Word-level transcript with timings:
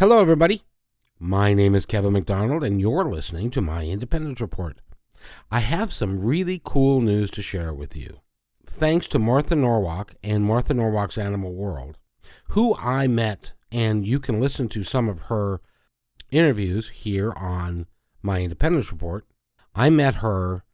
Hello, 0.00 0.18
everybody. 0.18 0.62
My 1.18 1.52
name 1.52 1.74
is 1.74 1.84
Kevin 1.84 2.14
McDonald, 2.14 2.64
and 2.64 2.80
you're 2.80 3.04
listening 3.04 3.50
to 3.50 3.60
my 3.60 3.84
Independence 3.84 4.40
Report. 4.40 4.78
I 5.50 5.58
have 5.58 5.92
some 5.92 6.24
really 6.24 6.58
cool 6.64 7.02
news 7.02 7.30
to 7.32 7.42
share 7.42 7.74
with 7.74 7.94
you. 7.94 8.20
Thanks 8.64 9.06
to 9.08 9.18
Martha 9.18 9.54
Norwalk 9.54 10.14
and 10.24 10.42
Martha 10.42 10.72
Norwalk's 10.72 11.18
Animal 11.18 11.52
World, 11.52 11.98
who 12.52 12.74
I 12.76 13.08
met, 13.08 13.52
and 13.70 14.06
you 14.06 14.20
can 14.20 14.40
listen 14.40 14.70
to 14.70 14.84
some 14.84 15.06
of 15.06 15.24
her 15.24 15.60
interviews 16.30 16.88
here 16.88 17.34
on 17.36 17.86
my 18.22 18.40
Independence 18.40 18.90
Report. 18.90 19.26
I 19.74 19.90
met 19.90 20.14
her 20.24 20.64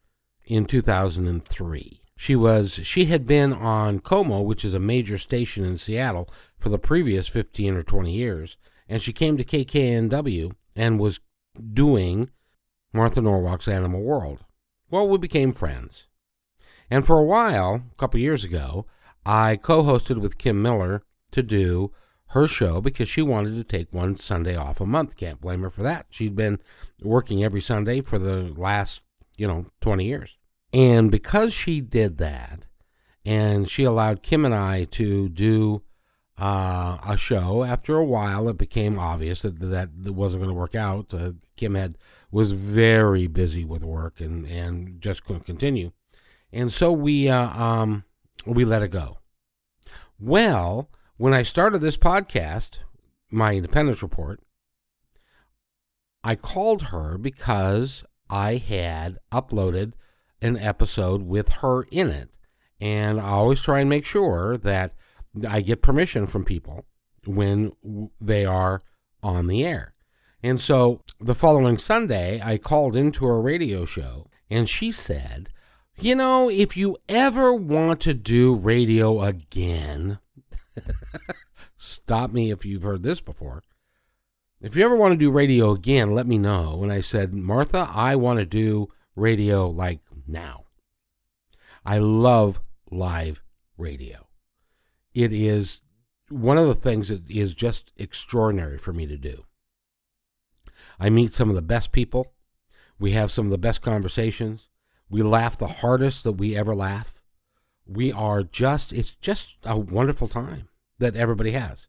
in 0.45 0.67
2003. 0.67 2.01
She 2.17 2.37
was 2.37 2.75
she 2.75 3.07
had 3.07 3.27
been 3.27 3.53
on 3.53 3.99
KOMO, 3.99 4.45
which 4.45 4.65
is 4.65 4.73
a 4.73 4.79
major 4.79 5.19
station 5.19 5.65
in 5.65 5.79
Seattle, 5.79 6.29
for 6.57 6.69
the 6.69 6.79
previous 6.79 7.27
15 7.27 7.75
or 7.75 7.83
20 7.83 8.13
years, 8.13 8.57
and 8.89 9.03
she 9.03 9.13
came 9.13 9.37
to 9.37 9.45
KKNW 9.45 10.53
and 10.75 11.01
was 11.01 11.21
doing 11.73 12.31
Martha 12.93 13.21
Norwalk's 13.21 13.69
Animal 13.69 14.03
World. 14.03 14.45
Well, 14.91 15.09
we 15.09 15.19
became 15.19 15.53
friends. 15.53 16.07
And 16.91 17.07
for 17.07 17.19
a 17.19 17.25
while, 17.25 17.83
a 17.93 17.95
couple 17.97 18.21
years 18.21 18.45
ago, 18.45 18.87
I 19.25 19.57
co-hosted 19.57 20.19
with 20.19 20.39
Kim 20.39 20.63
Miller 20.63 21.03
to 21.33 21.43
do 21.43 21.93
her 22.29 22.47
show 22.47 22.81
because 22.81 23.09
she 23.09 23.23
wanted 23.23 23.57
to 23.57 23.65
take 23.65 23.93
one 23.93 24.19
Sunday 24.19 24.57
off 24.57 24.81
a 24.81 24.87
month. 24.87 25.17
Can't 25.17 25.41
blame 25.41 25.63
her 25.63 25.71
for 25.71 25.83
that. 25.83 26.07
She'd 26.11 26.37
been 26.37 26.61
working 27.03 27.43
every 27.43 27.61
Sunday 27.61 28.01
for 28.01 28.19
the 28.19 28.53
last, 28.57 29.03
you 29.37 29.47
know, 29.47 29.67
20 29.81 30.05
years. 30.05 30.37
And 30.73 31.11
because 31.11 31.53
she 31.53 31.81
did 31.81 32.19
that, 32.19 32.67
and 33.25 33.69
she 33.69 33.83
allowed 33.83 34.23
Kim 34.23 34.45
and 34.45 34.55
I 34.55 34.85
to 34.85 35.29
do 35.29 35.83
uh, 36.39 36.99
a 37.07 37.17
show, 37.17 37.65
after 37.65 37.97
a 37.97 38.05
while 38.05 38.49
it 38.49 38.59
became 38.59 38.99
obvious 38.99 39.43
that 39.43 39.59
that, 39.59 40.05
that 40.05 40.13
wasn't 40.13 40.43
going 40.43 40.55
to 40.55 40.59
work 40.59 40.75
out. 40.75 41.13
Uh, 41.15 41.33
Kim 41.57 41.75
had 41.75 41.97
was 42.31 42.53
very 42.53 43.27
busy 43.27 43.65
with 43.65 43.83
work 43.83 44.21
and, 44.21 44.47
and 44.47 45.01
just 45.01 45.25
couldn't 45.25 45.47
continue. 45.47 45.93
And 46.53 46.73
so 46.73 46.93
we 46.93 47.29
uh, 47.29 47.49
um, 47.49 48.05
we 48.45 48.65
let 48.65 48.83
it 48.83 48.91
go. 48.91 49.19
Well, 50.19 50.91
when 51.17 51.33
I 51.33 51.43
started 51.43 51.81
this 51.81 51.97
podcast, 51.97 52.79
my 53.31 53.55
Independence 53.55 54.03
Report, 54.03 54.41
I 56.23 56.35
called 56.35 56.83
her 56.85 57.19
because 57.19 58.05
I 58.29 58.57
had 58.57 59.19
uploaded 59.33 59.93
an 60.43 60.57
episode 60.59 61.23
with 61.23 61.49
her 61.55 61.85
in 61.85 62.11
it. 62.11 62.31
And 62.81 63.21
I 63.21 63.29
always 63.29 63.63
try 63.63 63.81
and 63.81 63.89
make 63.89 64.05
sure 64.05 64.57
that 64.59 64.95
I 65.49 65.61
get 65.61 65.83
permission 65.83 66.27
from 66.27 66.45
people 66.45 66.85
when 67.27 67.73
they 68.21 68.45
are 68.45 68.81
on 69.23 69.47
the 69.47 69.65
air. 69.65 69.95
And 70.43 70.61
so 70.61 71.03
the 71.21 71.35
following 71.35 71.79
Sunday, 71.79 72.41
I 72.43 72.59
called 72.59 72.95
into 72.95 73.27
a 73.27 73.41
radio 73.41 73.85
show 73.85 74.29
and 74.49 74.69
she 74.69 74.93
said, 74.93 75.51
You 75.99 76.15
know, 76.15 76.49
if 76.49 76.77
you 76.77 76.99
ever 77.09 77.53
want 77.53 78.01
to 78.03 78.15
do 78.15 78.55
radio 78.55 79.23
again, 79.23 80.19
stop 81.77 82.33
me 82.33 82.51
if 82.51 82.65
you've 82.65 82.83
heard 82.83 83.03
this 83.03 83.21
before. 83.21 83.63
If 84.61 84.77
you 84.77 84.85
ever 84.85 84.97
want 84.97 85.13
to 85.13 85.19
do 85.19 85.31
radio 85.31 85.73
again, 85.73 86.15
let 86.15 86.27
me 86.27 86.39
know. 86.39 86.83
And 86.83 86.93
I 86.93 87.01
said, 87.01 87.35
Martha, 87.35 87.91
I 87.93 88.17
want 88.17 88.39
to 88.39 88.47
do 88.47 88.89
radio 89.15 89.69
like 89.69 90.01
now. 90.27 90.65
I 91.85 91.99
love 91.99 92.61
live 92.91 93.43
radio. 93.77 94.26
It 95.17 95.33
is 95.33 95.81
one 96.29 96.59
of 96.59 96.69
the 96.69 96.75
things 96.75 97.09
that 97.09 97.23
is 97.31 97.55
just 97.55 97.91
extraordinary 97.97 98.77
for 98.77 98.93
me 98.93 99.07
to 99.07 99.17
do. 99.17 99.47
I 101.01 101.09
meet 101.09 101.33
some 101.33 101.49
of 101.49 101.57
the 101.57 101.63
best 101.63 101.91
people. 101.91 102.35
We 102.99 103.13
have 103.13 103.31
some 103.31 103.47
of 103.47 103.51
the 103.51 103.57
best 103.57 103.81
conversations. 103.81 104.69
We 105.09 105.23
laugh 105.23 105.57
the 105.57 105.69
hardest 105.69 106.23
that 106.25 106.33
we 106.33 106.55
ever 106.55 106.75
laugh. 106.75 107.15
We 107.87 108.13
are 108.13 108.43
just, 108.43 108.93
it's 108.93 109.15
just 109.15 109.57
a 109.65 109.79
wonderful 109.79 110.29
time 110.29 110.69
that 110.99 111.17
everybody 111.17 111.53
has. 111.53 111.87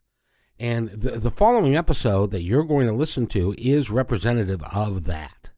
And 0.58 0.88
the, 0.90 1.20
the 1.20 1.30
following 1.30 1.76
episode 1.76 2.32
that 2.32 2.44
you're 2.44 2.64
going 2.64 2.88
to 2.88 2.94
listen 2.94 3.28
to 3.28 3.54
is 3.58 3.92
representative 3.92 4.64
of 4.64 5.04
that. 5.04 5.52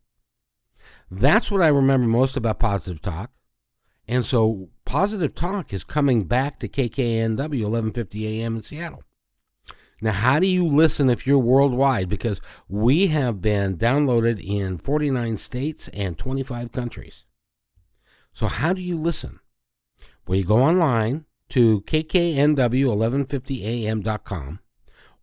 That's 1.11 1.51
what 1.51 1.61
I 1.61 1.67
remember 1.67 2.07
most 2.07 2.35
about 2.35 2.57
Positive 2.57 2.99
Talk. 2.99 3.29
And 4.09 4.25
so 4.25 4.67
Positive 4.85 5.35
Talk 5.35 5.71
is 5.71 5.83
coming 5.83 6.23
back 6.23 6.57
to 6.59 6.67
KKNW 6.67 7.37
1150 7.37 8.41
AM 8.41 8.55
in 8.55 8.63
Seattle. 8.63 9.03
Now, 10.01 10.13
how 10.13 10.39
do 10.39 10.47
you 10.47 10.65
listen 10.65 11.11
if 11.11 11.27
you're 11.27 11.37
worldwide? 11.37 12.09
Because 12.09 12.41
we 12.67 13.05
have 13.07 13.39
been 13.39 13.77
downloaded 13.77 14.43
in 14.43 14.79
49 14.79 15.37
states 15.37 15.89
and 15.89 16.17
25 16.17 16.71
countries. 16.71 17.25
So, 18.33 18.47
how 18.47 18.73
do 18.73 18.81
you 18.81 18.97
listen? 18.97 19.41
Well, 20.27 20.39
you 20.39 20.43
go 20.43 20.63
online 20.63 21.25
to 21.49 21.81
kknw1150am.com, 21.81 24.59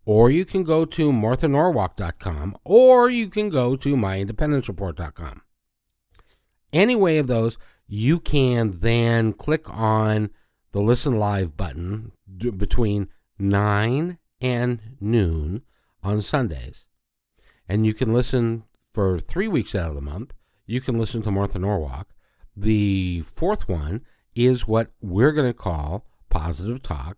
or 0.05 0.31
you 0.31 0.45
can 0.45 0.63
go 0.63 0.85
to 0.85 1.11
marthanorwalk.com, 1.11 2.57
or 2.63 3.09
you 3.09 3.27
can 3.27 3.49
go 3.49 3.75
to 3.75 3.97
myindependencereport.com. 3.97 5.41
Any 6.71 6.95
way 6.95 7.17
of 7.17 7.27
those, 7.27 7.57
you 7.87 8.19
can 8.19 8.79
then 8.79 9.33
click 9.33 9.69
on 9.69 10.29
the 10.71 10.81
listen 10.81 11.17
live 11.17 11.55
button 11.55 12.11
between 12.57 13.09
9 13.39 14.17
and 14.41 14.79
noon 14.99 15.63
on 16.03 16.21
Sundays. 16.21 16.85
And 17.67 17.85
you 17.85 17.93
can 17.93 18.13
listen 18.13 18.63
for 18.93 19.19
three 19.19 19.47
weeks 19.47 19.75
out 19.75 19.89
of 19.89 19.95
the 19.95 20.01
month. 20.01 20.33
You 20.65 20.81
can 20.81 20.99
listen 20.99 21.21
to 21.23 21.31
Martha 21.31 21.59
Norwalk. 21.59 22.07
The 22.55 23.21
fourth 23.21 23.69
one 23.69 24.03
is 24.35 24.67
what 24.67 24.91
we're 25.01 25.31
going 25.31 25.49
to 25.49 25.53
call 25.53 26.05
Positive 26.29 26.81
Talk 26.81 27.17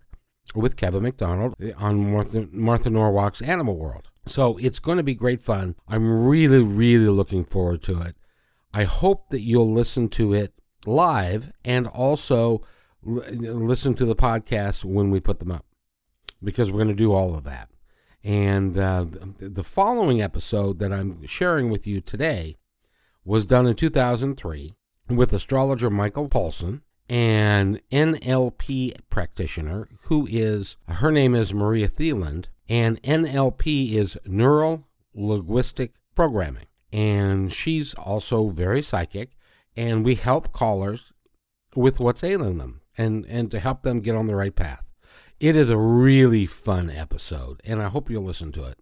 with 0.55 0.77
Kevin 0.77 1.03
McDonald 1.03 1.55
on 1.77 2.11
Martha, 2.11 2.47
Martha 2.51 2.89
Norwalk's 2.89 3.41
Animal 3.41 3.77
World. 3.77 4.09
So 4.27 4.57
it's 4.57 4.79
going 4.79 4.97
to 4.97 5.03
be 5.03 5.15
great 5.15 5.41
fun. 5.41 5.75
I'm 5.87 6.27
really, 6.27 6.61
really 6.61 7.07
looking 7.07 7.43
forward 7.43 7.81
to 7.83 8.01
it. 8.01 8.15
I 8.73 8.83
hope 8.83 9.29
that 9.29 9.41
you'll 9.41 9.71
listen 9.71 10.09
to 10.09 10.33
it 10.33 10.53
live 10.85 11.51
and 11.65 11.87
also 11.87 12.61
listen 13.01 13.93
to 13.95 14.05
the 14.05 14.15
podcast 14.15 14.83
when 14.83 15.09
we 15.09 15.19
put 15.19 15.39
them 15.39 15.51
up 15.51 15.65
because 16.43 16.71
we're 16.71 16.77
going 16.77 16.89
to 16.89 16.93
do 16.93 17.13
all 17.13 17.35
of 17.35 17.43
that. 17.45 17.69
And 18.23 18.77
uh, 18.77 19.05
the 19.39 19.63
following 19.63 20.21
episode 20.21 20.79
that 20.79 20.91
I'm 20.91 21.25
sharing 21.25 21.69
with 21.69 21.87
you 21.87 22.01
today 22.01 22.57
was 23.23 23.45
done 23.45 23.65
in 23.65 23.75
2003 23.75 24.75
with 25.09 25.33
astrologer 25.33 25.89
Michael 25.89 26.27
Paulson 26.27 26.81
and 27.07 27.81
NLP 27.91 28.95
practitioner 29.09 29.87
who 30.03 30.27
is, 30.29 30.75
her 30.87 31.11
name 31.11 31.33
is 31.33 31.53
Maria 31.53 31.87
Thieland, 31.87 32.45
and 32.67 33.01
NLP 33.01 33.93
is 33.93 34.17
Neural 34.25 34.85
Linguistic 35.13 35.93
Programming. 36.13 36.65
And 36.91 37.51
she's 37.51 37.93
also 37.93 38.49
very 38.49 38.81
psychic, 38.81 39.37
and 39.75 40.03
we 40.03 40.15
help 40.15 40.51
callers 40.51 41.13
with 41.75 41.99
what's 41.99 42.23
ailing 42.23 42.57
them 42.57 42.81
and, 42.97 43.25
and 43.25 43.51
to 43.51 43.59
help 43.59 43.83
them 43.83 44.01
get 44.01 44.15
on 44.15 44.27
the 44.27 44.35
right 44.35 44.55
path. 44.55 44.83
It 45.39 45.55
is 45.55 45.69
a 45.69 45.77
really 45.77 46.45
fun 46.45 46.89
episode, 46.89 47.61
and 47.63 47.81
I 47.81 47.87
hope 47.89 48.09
you'll 48.09 48.23
listen 48.23 48.51
to 48.53 48.65
it. 48.65 48.79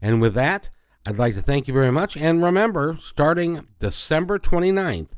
And 0.00 0.20
with 0.20 0.34
that, 0.34 0.70
I'd 1.06 1.18
like 1.18 1.34
to 1.34 1.42
thank 1.42 1.68
you 1.68 1.74
very 1.74 1.92
much. 1.92 2.16
And 2.16 2.42
remember, 2.42 2.96
starting 2.98 3.66
December 3.78 4.38
29th, 4.38 5.10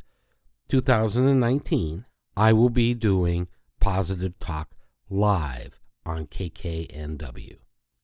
2019, 0.69 2.05
I 2.37 2.53
will 2.53 2.71
be 2.71 2.93
doing 2.93 3.49
Positive 3.81 4.39
Talk 4.41 4.75
live 5.09 5.81
on 6.05 6.27
KKNW. 6.27 7.57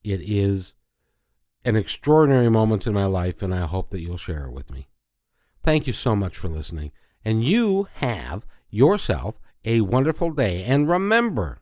It 0.05 0.21
is 0.23 0.75
an 1.65 1.77
extraordinary 1.77 2.49
moment 2.49 2.87
in 2.87 2.93
my 2.93 3.05
life, 3.05 3.43
and 3.43 3.55
I 3.55 3.67
hope 3.67 3.91
that 3.91 4.01
you'll 4.01 4.17
share 4.17 4.47
it 4.47 4.53
with 4.53 4.73
me. 4.73 4.89
Thank 5.63 5.87
you 5.87 5.93
so 5.93 6.17
much 6.17 6.37
for 6.37 6.49
listening, 6.49 6.93
and 7.25 7.45
you 7.45 7.89
have 7.97 8.45
yourself 8.71 9.37
a 9.65 9.81
wonderful 9.83 10.31
day. 10.33 10.65
And 10.65 10.89
remember, 10.89 11.61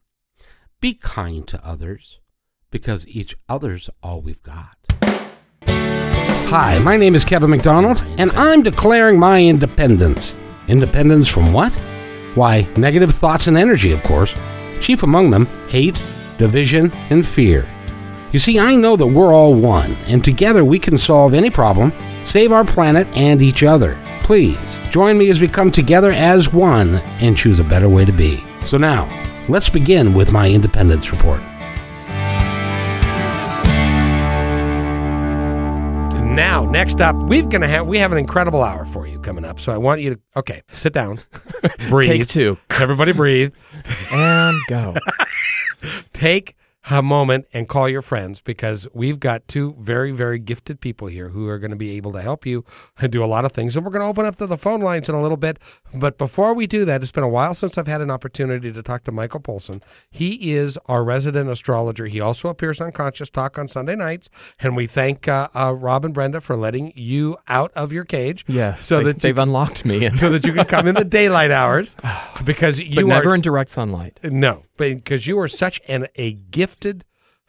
be 0.80 0.94
kind 0.94 1.46
to 1.48 1.66
others 1.66 2.18
because 2.70 3.06
each 3.06 3.34
other's 3.48 3.90
all 4.02 4.22
we've 4.22 4.42
got. 4.42 4.76
Hi, 5.64 6.78
my 6.78 6.96
name 6.96 7.14
is 7.14 7.24
Kevin 7.24 7.50
McDonald, 7.50 8.02
and 8.16 8.32
I'm 8.32 8.62
declaring 8.62 9.18
my 9.18 9.42
independence. 9.44 10.34
Independence 10.68 11.28
from 11.28 11.52
what? 11.52 11.74
Why, 12.34 12.66
negative 12.76 13.12
thoughts 13.12 13.48
and 13.48 13.58
energy, 13.58 13.92
of 13.92 14.02
course. 14.02 14.34
Chief 14.80 15.02
among 15.02 15.30
them, 15.30 15.46
hate, 15.68 16.00
division, 16.38 16.90
and 17.10 17.26
fear. 17.26 17.68
You 18.32 18.38
see, 18.38 18.58
I 18.58 18.76
know 18.76 18.96
that 18.96 19.06
we're 19.06 19.34
all 19.34 19.54
one, 19.54 19.92
and 20.06 20.24
together 20.24 20.64
we 20.64 20.78
can 20.78 20.98
solve 20.98 21.34
any 21.34 21.50
problem, 21.50 21.92
save 22.24 22.52
our 22.52 22.64
planet 22.64 23.06
and 23.16 23.42
each 23.42 23.62
other. 23.62 24.00
Please, 24.22 24.58
join 24.90 25.18
me 25.18 25.30
as 25.30 25.40
we 25.40 25.48
come 25.48 25.72
together 25.72 26.12
as 26.12 26.52
one 26.52 26.96
and 27.20 27.36
choose 27.36 27.58
a 27.58 27.64
better 27.64 27.88
way 27.88 28.04
to 28.04 28.12
be. 28.12 28.42
So 28.66 28.78
now, 28.78 29.08
Let's 29.50 29.68
begin 29.68 30.14
with 30.14 30.32
my 30.32 30.48
independence 30.48 31.10
report. 31.10 31.40
Now, 36.36 36.64
next 36.70 37.00
up, 37.00 37.16
we've 37.16 37.48
gonna 37.48 37.66
have 37.66 37.88
we 37.88 37.98
have 37.98 38.12
an 38.12 38.18
incredible 38.18 38.62
hour 38.62 38.84
for 38.84 39.08
you 39.08 39.18
coming 39.18 39.44
up. 39.44 39.58
So 39.58 39.72
I 39.72 39.76
want 39.76 40.02
you 40.02 40.14
to 40.14 40.20
okay, 40.36 40.62
sit 40.70 40.92
down, 40.92 41.18
breathe. 41.88 42.08
Take 42.08 42.28
two. 42.28 42.58
Everybody 42.70 43.12
breathe. 43.12 43.52
And 44.12 44.56
go. 44.68 44.94
Take 46.12 46.54
a 46.88 47.02
moment 47.02 47.46
and 47.52 47.68
call 47.68 47.88
your 47.88 48.02
friends 48.02 48.40
because 48.40 48.88
we've 48.92 49.20
got 49.20 49.46
two 49.46 49.74
very, 49.78 50.12
very 50.12 50.38
gifted 50.38 50.80
people 50.80 51.08
here 51.08 51.28
who 51.28 51.46
are 51.48 51.58
going 51.58 51.70
to 51.70 51.76
be 51.76 51.90
able 51.96 52.12
to 52.12 52.22
help 52.22 52.46
you 52.46 52.64
and 52.98 53.12
do 53.12 53.22
a 53.22 53.26
lot 53.26 53.44
of 53.44 53.52
things. 53.52 53.76
And 53.76 53.84
we're 53.84 53.92
going 53.92 54.00
to 54.00 54.08
open 54.08 54.24
up 54.24 54.36
to 54.36 54.46
the 54.46 54.56
phone 54.56 54.80
lines 54.80 55.08
in 55.08 55.14
a 55.14 55.22
little 55.22 55.36
bit. 55.36 55.58
But 55.94 56.16
before 56.16 56.54
we 56.54 56.66
do 56.66 56.84
that, 56.86 57.02
it's 57.02 57.12
been 57.12 57.22
a 57.24 57.28
while 57.28 57.54
since 57.54 57.76
I've 57.76 57.86
had 57.86 58.00
an 58.00 58.10
opportunity 58.10 58.72
to 58.72 58.82
talk 58.82 59.04
to 59.04 59.12
Michael 59.12 59.40
Polson. 59.40 59.82
He 60.10 60.52
is 60.52 60.78
our 60.86 61.04
resident 61.04 61.50
astrologer. 61.50 62.06
He 62.06 62.20
also 62.20 62.48
appears 62.48 62.80
on 62.80 62.92
Conscious 62.92 63.28
Talk 63.28 63.58
on 63.58 63.68
Sunday 63.68 63.94
nights. 63.94 64.30
And 64.58 64.74
we 64.74 64.86
thank 64.86 65.28
uh, 65.28 65.48
uh, 65.54 65.74
Rob 65.76 66.04
and 66.04 66.14
Brenda 66.14 66.40
for 66.40 66.56
letting 66.56 66.92
you 66.96 67.36
out 67.46 67.72
of 67.74 67.92
your 67.92 68.04
cage. 68.04 68.44
Yes. 68.48 68.84
So 68.84 68.98
they, 68.98 69.04
that 69.04 69.16
you, 69.16 69.20
they've 69.20 69.38
unlocked 69.38 69.84
me. 69.84 70.06
And, 70.06 70.18
so 70.18 70.30
that 70.30 70.46
you 70.46 70.52
can 70.52 70.64
come 70.64 70.86
in 70.86 70.94
the 70.94 71.04
daylight 71.04 71.50
hours 71.50 71.96
because 72.44 72.78
you 72.78 72.96
but 72.96 73.06
never 73.06 73.30
are 73.30 73.34
in 73.34 73.42
direct 73.42 73.70
sunlight. 73.70 74.18
no, 74.24 74.64
because 74.80 75.26
you 75.26 75.38
are 75.38 75.48
such 75.48 75.80
an 75.88 76.06
a 76.16 76.32
gifted 76.34 77.04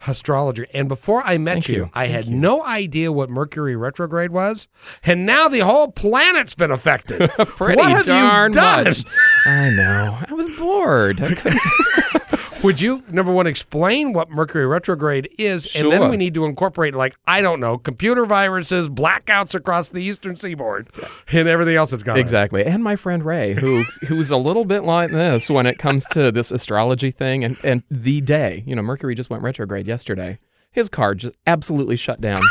astrologer. 0.06 0.66
And 0.74 0.88
before 0.88 1.22
I 1.24 1.38
met 1.38 1.54
Thank 1.54 1.68
you, 1.68 1.74
you. 1.76 1.90
I 1.94 2.06
had 2.06 2.28
no 2.28 2.64
idea 2.64 3.12
what 3.12 3.30
Mercury 3.30 3.76
retrograde 3.76 4.30
was, 4.30 4.68
and 5.04 5.24
now 5.24 5.48
the 5.48 5.60
whole 5.60 5.90
planet's 5.92 6.54
been 6.54 6.70
affected. 6.70 7.30
Pretty 7.38 7.76
what 7.80 7.90
have 7.92 8.06
darn 8.06 8.50
you 8.52 8.54
done? 8.54 8.84
much. 8.84 9.04
I 9.46 9.70
know. 9.70 10.18
I 10.28 10.32
was 10.34 10.48
bored. 10.56 11.20
I 11.22 12.18
Would 12.62 12.80
you 12.80 13.02
number 13.10 13.32
one 13.32 13.48
explain 13.48 14.12
what 14.12 14.30
Mercury 14.30 14.66
retrograde 14.66 15.28
is, 15.36 15.74
and 15.74 15.90
then 15.90 16.08
we 16.08 16.16
need 16.16 16.32
to 16.34 16.44
incorporate 16.44 16.94
like 16.94 17.16
I 17.26 17.40
don't 17.42 17.58
know 17.58 17.76
computer 17.76 18.24
viruses, 18.24 18.88
blackouts 18.88 19.54
across 19.54 19.88
the 19.90 20.00
eastern 20.00 20.36
seaboard, 20.36 20.88
and 21.32 21.48
everything 21.48 21.74
else 21.74 21.90
that's 21.90 22.04
gone. 22.04 22.14
on. 22.14 22.20
Exactly. 22.20 22.64
And 22.64 22.84
my 22.84 22.94
friend 22.94 23.24
Ray, 23.24 23.54
who 23.54 23.82
who's 24.06 24.30
a 24.30 24.36
little 24.36 24.64
bit 24.64 24.84
like 24.84 25.10
this 25.10 25.50
when 25.50 25.66
it 25.66 25.78
comes 25.78 26.06
to 26.06 26.30
this 26.30 26.52
astrology 26.52 27.10
thing 27.10 27.42
and, 27.42 27.56
and 27.64 27.82
the 27.90 28.20
day, 28.20 28.62
you 28.64 28.76
know, 28.76 28.82
Mercury 28.82 29.16
just 29.16 29.28
went 29.28 29.42
retrograde 29.42 29.88
yesterday. 29.88 30.38
His 30.70 30.88
car 30.88 31.16
just 31.16 31.34
absolutely 31.46 31.96
shut 31.96 32.20
down. 32.20 32.42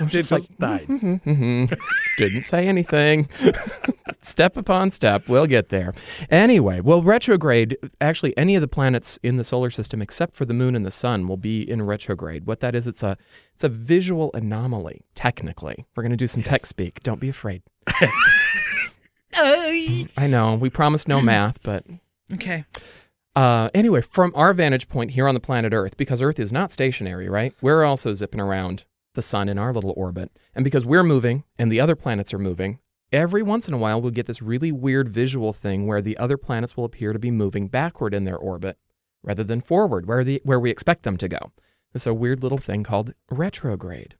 I 0.00 0.04
was 0.04 0.14
It 0.14 0.18
just 0.18 0.32
like, 0.32 0.40
just 0.42 0.58
died. 0.58 0.86
mhm. 0.86 1.22
mm-hmm. 1.22 1.74
didn't 2.18 2.42
say 2.42 2.66
anything. 2.66 3.28
step 4.22 4.56
upon 4.56 4.90
step, 4.90 5.28
we'll 5.28 5.46
get 5.46 5.68
there. 5.68 5.92
Anyway, 6.30 6.80
well, 6.80 7.02
retrograde, 7.02 7.76
actually, 8.00 8.36
any 8.38 8.54
of 8.54 8.60
the 8.62 8.68
planets 8.68 9.18
in 9.22 9.36
the 9.36 9.44
solar 9.44 9.70
system 9.70 10.00
except 10.02 10.34
for 10.34 10.44
the 10.44 10.54
moon 10.54 10.74
and 10.74 10.84
the 10.86 10.90
sun 10.90 11.28
will 11.28 11.36
be 11.36 11.68
in 11.68 11.82
retrograde. 11.82 12.46
What 12.46 12.60
that 12.60 12.74
is, 12.74 12.86
it's 12.86 13.02
a 13.02 13.16
it's 13.54 13.64
a 13.64 13.68
visual 13.68 14.30
anomaly, 14.32 15.02
technically. 15.14 15.84
We're 15.94 16.02
going 16.02 16.12
to 16.12 16.16
do 16.16 16.26
some 16.26 16.42
tech 16.42 16.64
speak. 16.66 17.02
Don't 17.02 17.20
be 17.20 17.28
afraid. 17.28 17.62
I 19.34 20.26
know. 20.28 20.54
We 20.54 20.70
promised 20.70 21.08
no 21.08 21.20
math, 21.20 21.62
but 21.62 21.84
Okay. 22.32 22.64
uh, 23.36 23.70
anyway, 23.74 24.00
from 24.00 24.32
our 24.34 24.52
vantage 24.54 24.88
point 24.88 25.12
here 25.12 25.28
on 25.28 25.34
the 25.34 25.40
planet 25.40 25.72
Earth, 25.72 25.96
because 25.96 26.22
Earth 26.22 26.38
is 26.38 26.52
not 26.52 26.70
stationary, 26.72 27.28
right? 27.28 27.54
We're 27.60 27.84
also 27.84 28.12
zipping 28.14 28.40
around 28.40 28.84
the 29.14 29.22
sun 29.22 29.48
in 29.48 29.58
our 29.58 29.72
little 29.72 29.94
orbit. 29.96 30.30
And 30.54 30.64
because 30.64 30.86
we're 30.86 31.02
moving 31.02 31.44
and 31.58 31.70
the 31.70 31.80
other 31.80 31.96
planets 31.96 32.32
are 32.32 32.38
moving, 32.38 32.78
every 33.12 33.42
once 33.42 33.68
in 33.68 33.74
a 33.74 33.78
while 33.78 34.00
we'll 34.00 34.10
get 34.10 34.26
this 34.26 34.42
really 34.42 34.72
weird 34.72 35.08
visual 35.08 35.52
thing 35.52 35.86
where 35.86 36.02
the 36.02 36.16
other 36.16 36.36
planets 36.36 36.76
will 36.76 36.84
appear 36.84 37.12
to 37.12 37.18
be 37.18 37.30
moving 37.30 37.68
backward 37.68 38.14
in 38.14 38.24
their 38.24 38.36
orbit 38.38 38.78
rather 39.22 39.44
than 39.44 39.60
forward, 39.60 40.06
where, 40.06 40.24
the, 40.24 40.40
where 40.44 40.60
we 40.60 40.70
expect 40.70 41.02
them 41.02 41.16
to 41.18 41.28
go. 41.28 41.52
It's 41.94 42.06
a 42.06 42.14
weird 42.14 42.42
little 42.42 42.58
thing 42.58 42.84
called 42.84 43.12
retrograde. 43.30 44.14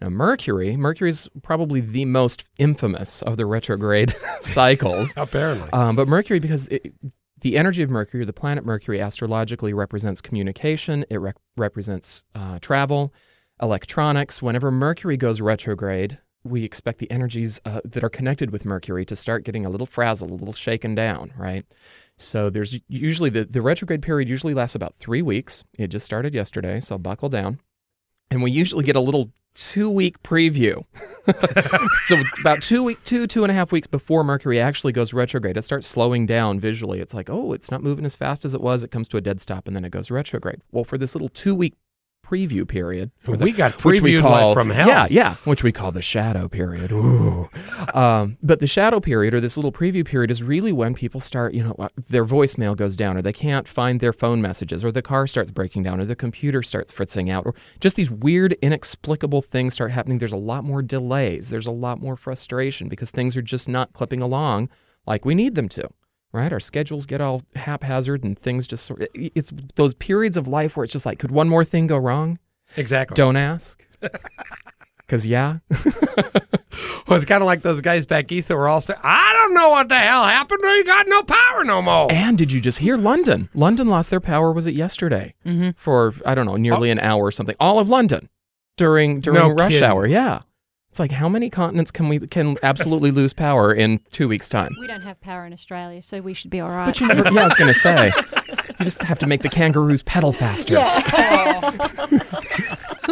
Now, 0.00 0.10
Mercury, 0.10 0.76
Mercury 0.76 1.10
is 1.10 1.28
probably 1.42 1.80
the 1.80 2.04
most 2.04 2.44
infamous 2.58 3.22
of 3.22 3.36
the 3.36 3.46
retrograde 3.46 4.14
cycles. 4.40 5.12
Apparently, 5.16 5.70
Um, 5.72 5.96
but 5.96 6.06
Mercury, 6.06 6.38
because 6.38 6.68
it, 6.68 6.94
the 7.40 7.56
energy 7.56 7.82
of 7.82 7.90
Mercury, 7.90 8.24
the 8.24 8.32
planet 8.32 8.64
Mercury, 8.64 9.00
astrologically 9.00 9.72
represents 9.72 10.20
communication. 10.20 11.04
It 11.10 11.18
represents 11.56 12.24
uh, 12.34 12.58
travel, 12.60 13.12
electronics. 13.60 14.42
Whenever 14.42 14.70
Mercury 14.70 15.16
goes 15.16 15.40
retrograde, 15.40 16.18
we 16.44 16.64
expect 16.64 16.98
the 16.98 17.10
energies 17.10 17.60
uh, 17.64 17.80
that 17.84 18.04
are 18.04 18.08
connected 18.08 18.50
with 18.50 18.64
Mercury 18.64 19.04
to 19.06 19.16
start 19.16 19.44
getting 19.44 19.66
a 19.66 19.70
little 19.70 19.86
frazzled, 19.86 20.30
a 20.30 20.34
little 20.34 20.54
shaken 20.54 20.94
down, 20.94 21.32
right? 21.36 21.66
So 22.16 22.50
there's 22.50 22.78
usually 22.88 23.30
the, 23.30 23.44
the 23.44 23.62
retrograde 23.62 24.02
period 24.02 24.28
usually 24.28 24.54
lasts 24.54 24.74
about 24.74 24.94
three 24.94 25.22
weeks. 25.22 25.64
It 25.78 25.88
just 25.88 26.04
started 26.04 26.34
yesterday, 26.34 26.80
so 26.80 26.98
buckle 26.98 27.28
down. 27.28 27.60
And 28.30 28.42
we 28.42 28.50
usually 28.50 28.84
get 28.84 28.96
a 28.96 29.00
little 29.00 29.32
two 29.54 29.90
week 29.90 30.22
preview. 30.22 30.84
so 32.04 32.16
about 32.40 32.62
two 32.62 32.82
week, 32.82 33.02
two 33.04 33.26
two 33.26 33.42
and 33.42 33.50
a 33.50 33.54
half 33.54 33.72
weeks 33.72 33.86
before 33.86 34.22
Mercury 34.22 34.60
actually 34.60 34.92
goes 34.92 35.12
retrograde, 35.12 35.56
it 35.56 35.62
starts 35.62 35.86
slowing 35.86 36.26
down 36.26 36.60
visually. 36.60 37.00
It's 37.00 37.14
like, 37.14 37.30
oh, 37.30 37.52
it's 37.52 37.70
not 37.70 37.82
moving 37.82 38.04
as 38.04 38.16
fast 38.16 38.44
as 38.44 38.54
it 38.54 38.60
was. 38.60 38.84
It 38.84 38.90
comes 38.90 39.08
to 39.08 39.16
a 39.16 39.20
dead 39.20 39.40
stop, 39.40 39.66
and 39.66 39.74
then 39.74 39.84
it 39.84 39.90
goes 39.90 40.10
retrograde. 40.10 40.60
Well, 40.72 40.84
for 40.84 40.98
this 40.98 41.14
little 41.14 41.28
two 41.28 41.54
week 41.54 41.74
preview 42.26 42.66
period, 42.66 43.10
the- 43.24 43.36
we 43.36 43.52
got 43.52 43.72
which 43.84 44.00
we 44.00 44.12
previewed 44.12 44.22
call 44.22 44.48
like 44.48 44.54
from 44.54 44.70
hell. 44.70 44.88
yeah, 44.88 45.06
yeah, 45.10 45.34
which 45.44 45.62
we 45.62 45.72
call 45.72 45.92
the 45.92 46.02
shadow 46.02 46.48
period. 46.48 46.90
Ooh. 46.92 47.48
um, 47.94 48.36
but 48.42 48.60
the 48.60 48.66
shadow 48.66 49.00
period 49.00 49.34
or 49.34 49.40
this 49.40 49.56
little 49.56 49.72
preview 49.72 50.04
period 50.04 50.30
is 50.30 50.42
really 50.42 50.72
when 50.72 50.94
people 50.94 51.20
start, 51.20 51.54
you 51.54 51.62
know, 51.62 51.74
uh, 51.78 51.88
their 52.08 52.24
voicemail 52.24 52.76
goes 52.76 52.96
down, 52.96 53.16
or 53.16 53.22
they 53.22 53.32
can't 53.32 53.68
find 53.68 54.00
their 54.00 54.12
phone 54.12 54.42
messages, 54.42 54.84
or 54.84 54.90
the 54.90 55.02
car 55.02 55.26
starts 55.26 55.50
breaking 55.50 55.82
down, 55.82 56.00
or 56.00 56.04
the 56.04 56.16
computer 56.16 56.62
starts 56.62 56.92
fritzing 56.92 57.30
out, 57.30 57.46
or 57.46 57.54
just 57.80 57.96
these 57.96 58.10
weird, 58.10 58.54
inexplicable 58.62 59.42
things 59.42 59.74
start 59.74 59.90
happening. 59.90 60.18
There's 60.18 60.32
a 60.32 60.36
lot 60.36 60.64
more 60.64 60.82
delays. 60.82 61.48
There's 61.48 61.66
a 61.66 61.72
lot 61.72 62.00
more 62.00 62.16
frustration 62.16 62.88
because 62.88 63.10
things 63.10 63.36
are 63.36 63.42
just 63.42 63.68
not 63.68 63.92
clipping 63.92 64.20
along 64.20 64.68
like 65.06 65.24
we 65.24 65.34
need 65.34 65.54
them 65.54 65.68
to. 65.70 65.88
Right, 66.36 66.52
our 66.52 66.60
schedules 66.60 67.06
get 67.06 67.20
all 67.20 67.42
haphazard, 67.54 68.22
and 68.24 68.38
things 68.38 68.66
just 68.66 68.84
sort. 68.86 69.08
It's 69.14 69.52
those 69.76 69.94
periods 69.94 70.36
of 70.36 70.46
life 70.46 70.76
where 70.76 70.84
it's 70.84 70.92
just 70.92 71.06
like, 71.06 71.18
could 71.18 71.30
one 71.30 71.48
more 71.48 71.64
thing 71.64 71.86
go 71.86 71.96
wrong? 71.96 72.38
exactly. 72.76 73.14
Don't 73.14 73.36
ask. 73.36 73.82
Because, 74.98 75.24
yeah. 75.24 75.58
Well, 77.06 77.16
it's 77.16 77.24
kind 77.24 77.40
of 77.40 77.46
like 77.46 77.62
those 77.62 77.80
guys 77.80 78.04
back 78.04 78.32
east 78.32 78.48
that 78.48 78.56
were 78.56 78.66
all 78.66 78.80
saying, 78.80 78.98
I 79.02 79.32
don't 79.34 79.54
know 79.54 79.70
what 79.70 79.88
the 79.88 79.96
hell 79.96 80.24
happened. 80.24 80.58
We 80.60 80.82
got 80.84 81.06
no 81.06 81.22
power 81.22 81.62
no 81.64 81.80
more. 81.80 82.10
And 82.10 82.36
did 82.36 82.50
you 82.50 82.60
just 82.60 82.80
hear 82.80 82.96
London? 82.96 83.48
London 83.54 83.86
lost 83.88 84.10
their 84.10 84.18
power, 84.20 84.50
was 84.52 84.66
it 84.66 84.74
yesterday? 84.74 85.34
Mm-hmm. 85.46 85.70
For, 85.76 86.12
I 86.26 86.34
don't 86.34 86.46
know, 86.46 86.56
nearly 86.56 86.90
an 86.90 86.98
hour 86.98 87.22
or 87.24 87.30
something. 87.30 87.54
All 87.60 87.78
of 87.78 87.88
London 87.88 88.28
during 88.76 89.20
during 89.20 89.38
No 89.38 89.50
rush 89.50 89.70
kidding. 89.72 89.88
hour. 89.88 90.04
Yeah. 90.04 90.40
It's 90.96 90.98
like, 90.98 91.12
how 91.12 91.28
many 91.28 91.50
continents 91.50 91.90
can 91.90 92.08
we 92.08 92.20
can 92.20 92.56
absolutely 92.62 93.10
lose 93.10 93.34
power 93.34 93.70
in 93.70 94.00
two 94.12 94.28
weeks' 94.28 94.48
time? 94.48 94.74
We 94.80 94.86
don't 94.86 95.02
have 95.02 95.20
power 95.20 95.44
in 95.44 95.52
Australia, 95.52 96.00
so 96.00 96.22
we 96.22 96.32
should 96.32 96.50
be 96.50 96.58
all 96.58 96.70
right. 96.70 96.86
But 96.86 97.00
you 97.00 97.06
never, 97.06 97.30
yeah, 97.34 97.42
I 97.42 97.48
was 97.48 97.56
going 97.56 97.70
to 97.70 97.78
say, 97.78 98.10
you 98.78 98.84
just 98.86 99.02
have 99.02 99.18
to 99.18 99.26
make 99.26 99.42
the 99.42 99.50
kangaroos 99.50 100.02
pedal 100.04 100.32
faster. 100.32 100.72
Yeah. 100.72 101.02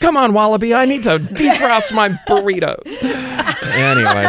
Come 0.00 0.18
on, 0.18 0.34
Wallaby, 0.34 0.74
I 0.74 0.84
need 0.84 1.04
to 1.04 1.18
defrost 1.18 1.94
my 1.94 2.10
burritos. 2.28 3.02
anyway. 3.72 4.28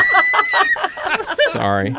Sorry. 1.52 1.94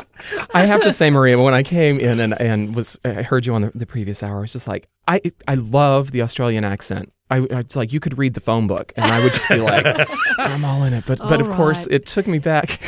I 0.54 0.64
have 0.64 0.80
to 0.84 0.94
say, 0.94 1.10
Maria, 1.10 1.38
when 1.38 1.52
I 1.52 1.62
came 1.62 2.00
in 2.00 2.20
and, 2.20 2.40
and 2.40 2.74
was 2.74 2.98
I 3.04 3.20
heard 3.20 3.44
you 3.44 3.54
on 3.54 3.60
the, 3.60 3.72
the 3.74 3.84
previous 3.84 4.22
hour, 4.22 4.38
I 4.38 4.40
was 4.40 4.54
just 4.54 4.66
like, 4.66 4.88
I 5.06 5.20
I 5.46 5.56
love 5.56 6.12
the 6.12 6.22
Australian 6.22 6.64
accent. 6.64 7.12
I, 7.34 7.38
I 7.38 7.58
it's 7.60 7.76
like 7.76 7.92
you 7.92 8.00
could 8.00 8.16
read 8.18 8.34
the 8.34 8.40
phone 8.40 8.66
book, 8.66 8.92
and 8.96 9.06
I 9.06 9.20
would 9.20 9.32
just 9.32 9.48
be 9.48 9.56
like, 9.56 9.84
I'm 10.38 10.64
all 10.64 10.84
in 10.84 10.92
it. 10.92 11.04
But 11.06 11.18
but 11.18 11.40
of 11.40 11.48
All 11.50 11.56
course, 11.56 11.86
right. 11.86 11.96
it 11.96 12.06
took 12.06 12.26
me 12.26 12.38
back. 12.38 12.80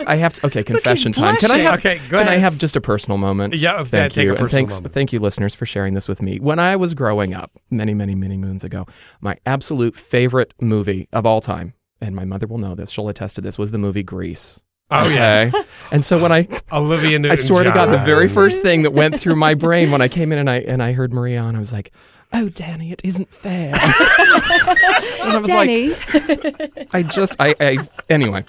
I 0.06 0.16
have 0.16 0.34
to. 0.34 0.46
Okay, 0.46 0.62
confession 0.64 1.12
time. 1.12 1.36
Can 1.36 1.50
I 1.50 1.62
blushing. 1.62 1.64
have? 1.64 1.78
Okay, 1.78 1.98
go 2.08 2.18
can 2.18 2.28
I 2.28 2.32
ahead. 2.32 2.40
have 2.40 2.58
just 2.58 2.76
a 2.76 2.80
personal 2.80 3.18
moment? 3.18 3.54
Yeah, 3.54 3.78
yeah, 3.78 3.84
thank 3.84 4.12
take 4.14 4.24
a 4.24 4.30
you. 4.30 4.30
personal 4.32 4.42
and 4.44 4.50
thanks, 4.50 4.74
moment. 4.74 4.94
thank 4.94 5.12
you, 5.12 5.20
listeners, 5.20 5.54
for 5.54 5.66
sharing 5.66 5.94
this 5.94 6.08
with 6.08 6.22
me. 6.22 6.38
When 6.38 6.58
I 6.58 6.76
was 6.76 6.94
growing 6.94 7.34
up, 7.34 7.52
many, 7.70 7.94
many, 7.94 8.14
many 8.14 8.36
moons 8.36 8.64
ago, 8.64 8.86
my 9.20 9.36
absolute 9.46 9.96
favorite 9.96 10.54
movie 10.60 11.08
of 11.12 11.26
all 11.26 11.40
time, 11.40 11.74
and 12.00 12.16
my 12.16 12.24
mother 12.24 12.46
will 12.46 12.58
know 12.58 12.74
this, 12.74 12.90
she'll 12.90 13.08
attest 13.08 13.36
to 13.36 13.40
this, 13.42 13.58
was 13.58 13.70
the 13.70 13.78
movie 13.78 14.02
Grease. 14.02 14.62
Oh, 14.90 15.08
yeah. 15.08 15.50
Okay? 15.54 15.64
and 15.92 16.04
so 16.04 16.20
when 16.20 16.32
I, 16.32 16.46
Olivia 16.70 17.18
Newton 17.18 17.32
I 17.32 17.34
swear 17.36 17.64
to 17.64 17.70
God, 17.70 17.86
the 17.86 18.04
very 18.04 18.28
first 18.28 18.60
thing 18.60 18.82
that 18.82 18.92
went 18.92 19.18
through 19.18 19.36
my 19.36 19.54
brain 19.54 19.90
when 19.90 20.02
I 20.02 20.08
came 20.08 20.32
in 20.32 20.38
and 20.38 20.50
I 20.50 20.56
and 20.58 20.82
I 20.82 20.92
heard 20.92 21.12
Maria 21.14 21.40
on, 21.40 21.56
I 21.56 21.58
was 21.58 21.72
like, 21.72 21.92
"Oh, 22.32 22.48
Danny, 22.48 22.92
it 22.92 23.00
isn't 23.04 23.32
fair." 23.32 23.72
and 23.74 23.74
I 25.32 25.38
was 25.38 25.48
Danny. 25.48 25.88
like, 25.90 26.88
I 26.92 27.02
just, 27.02 27.36
I, 27.38 27.54
I, 27.60 27.78
anyway. 28.08 28.44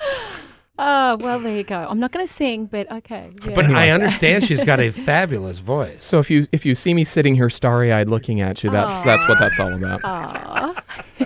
oh, 0.79 1.17
well, 1.17 1.39
there 1.39 1.55
you 1.55 1.63
go. 1.63 1.85
I'm 1.89 1.99
not 1.99 2.11
going 2.11 2.25
to 2.25 2.31
sing, 2.31 2.65
but 2.65 2.91
okay. 2.91 3.29
Yeah. 3.45 3.53
But 3.53 3.65
I 3.67 3.89
understand 3.91 4.43
she's 4.43 4.63
got 4.63 4.79
a 4.79 4.89
fabulous 4.91 5.59
voice. 5.59 6.03
So 6.03 6.19
if 6.19 6.29
you 6.31 6.47
if 6.51 6.65
you 6.65 6.75
see 6.75 6.93
me 6.93 7.03
sitting 7.03 7.35
here 7.35 7.49
starry-eyed 7.49 8.09
looking 8.09 8.41
at 8.41 8.63
you, 8.63 8.69
that's 8.71 9.01
that's 9.03 9.27
what 9.27 9.39
that's 9.39 9.59
all 9.59 9.73
about. 9.73 9.99
Aw. 10.03 10.73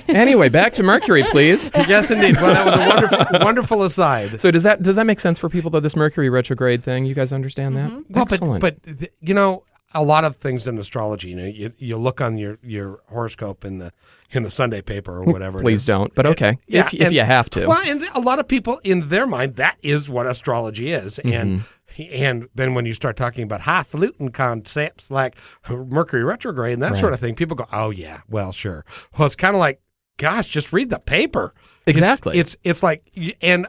Anyway, 0.10 0.48
back 0.48 0.74
to 0.74 0.84
Mercury, 0.84 1.24
please. 1.32 1.70
yes, 1.76 2.12
indeed. 2.12 2.36
Well, 2.36 2.54
that 2.54 2.66
was 2.66 2.76
a 2.76 2.88
wonderful, 2.90 3.40
wonderful 3.46 3.84
aside. 3.84 4.40
So 4.40 4.52
does 4.52 4.64
that 4.64 4.82
does 4.82 4.96
that 4.96 5.06
make 5.06 5.20
sense 5.20 5.38
for 5.40 5.50
people 5.50 5.70
though? 5.70 5.80
This 5.82 5.96
Mercury 5.98 6.30
retrograde 6.30 6.84
thing, 6.84 7.06
you 7.06 7.14
guys 7.16 7.34
understand 7.34 7.76
that? 7.76 7.90
Mm-hmm. 7.90 8.14
Well, 8.14 8.26
but, 8.26 8.32
Excellent. 8.34 8.62
but 8.62 8.84
th- 8.84 9.12
you 9.22 9.34
know, 9.34 9.64
a 9.94 10.04
lot 10.04 10.26
of 10.26 10.36
things 10.36 10.68
in 10.68 10.78
astrology. 10.78 11.30
You 11.30 11.36
know, 11.36 11.46
you, 11.46 11.74
you 11.78 11.98
look 11.98 12.20
on 12.22 12.38
your, 12.38 12.60
your 12.62 13.00
horoscope 13.08 13.64
in 13.66 13.78
the 13.80 13.92
in 14.32 14.44
the 14.44 14.52
Sunday 14.52 14.82
paper 14.82 15.18
or 15.18 15.24
whatever. 15.24 15.62
Please 15.62 15.82
is. 15.82 15.86
don't. 15.86 16.14
But 16.14 16.26
okay, 16.26 16.58
Yeah, 16.68 16.88
if, 16.88 16.94
if 16.94 17.02
and- 17.08 17.16
you 17.16 17.22
have 17.22 17.50
to. 17.52 17.66
Well, 17.68 17.82
and 17.86 18.04
a 18.14 18.20
lot 18.20 18.40
of 18.40 18.48
people 18.48 18.80
in 18.84 19.08
their 19.10 19.26
mind 19.26 19.56
that 19.56 19.78
is 19.82 20.10
what 20.10 20.28
astrology 20.28 20.92
is, 20.92 21.20
and 21.20 21.62
Mm-hmm. 21.62 22.04
and 22.14 22.50
then 22.54 22.74
when 22.76 22.86
you 22.86 22.94
start 22.94 23.16
talking 23.16 23.44
about 23.44 23.62
highfalutin 23.62 24.30
concepts 24.32 25.10
like 25.10 25.36
Mercury 25.70 26.24
retrograde 26.24 26.74
and 26.74 26.84
that 26.84 26.92
Right. 26.92 27.00
sort 27.00 27.14
of 27.14 27.20
thing, 27.20 27.34
people 27.36 27.56
go, 27.56 27.66
"Oh 27.72 27.90
yeah, 27.90 28.22
well 28.30 28.52
sure." 28.52 28.84
Well, 29.18 29.26
it's 29.26 29.36
kind 29.36 29.56
of 29.56 29.60
like, 29.62 29.80
gosh, 30.18 30.48
just 30.48 30.74
read 30.74 30.90
the 30.90 31.00
paper. 31.00 31.54
It's- 31.86 31.98
Exactly. 31.98 32.38
It's 32.38 32.56
it's, 32.64 32.84
like 32.84 33.10
and. 33.42 33.68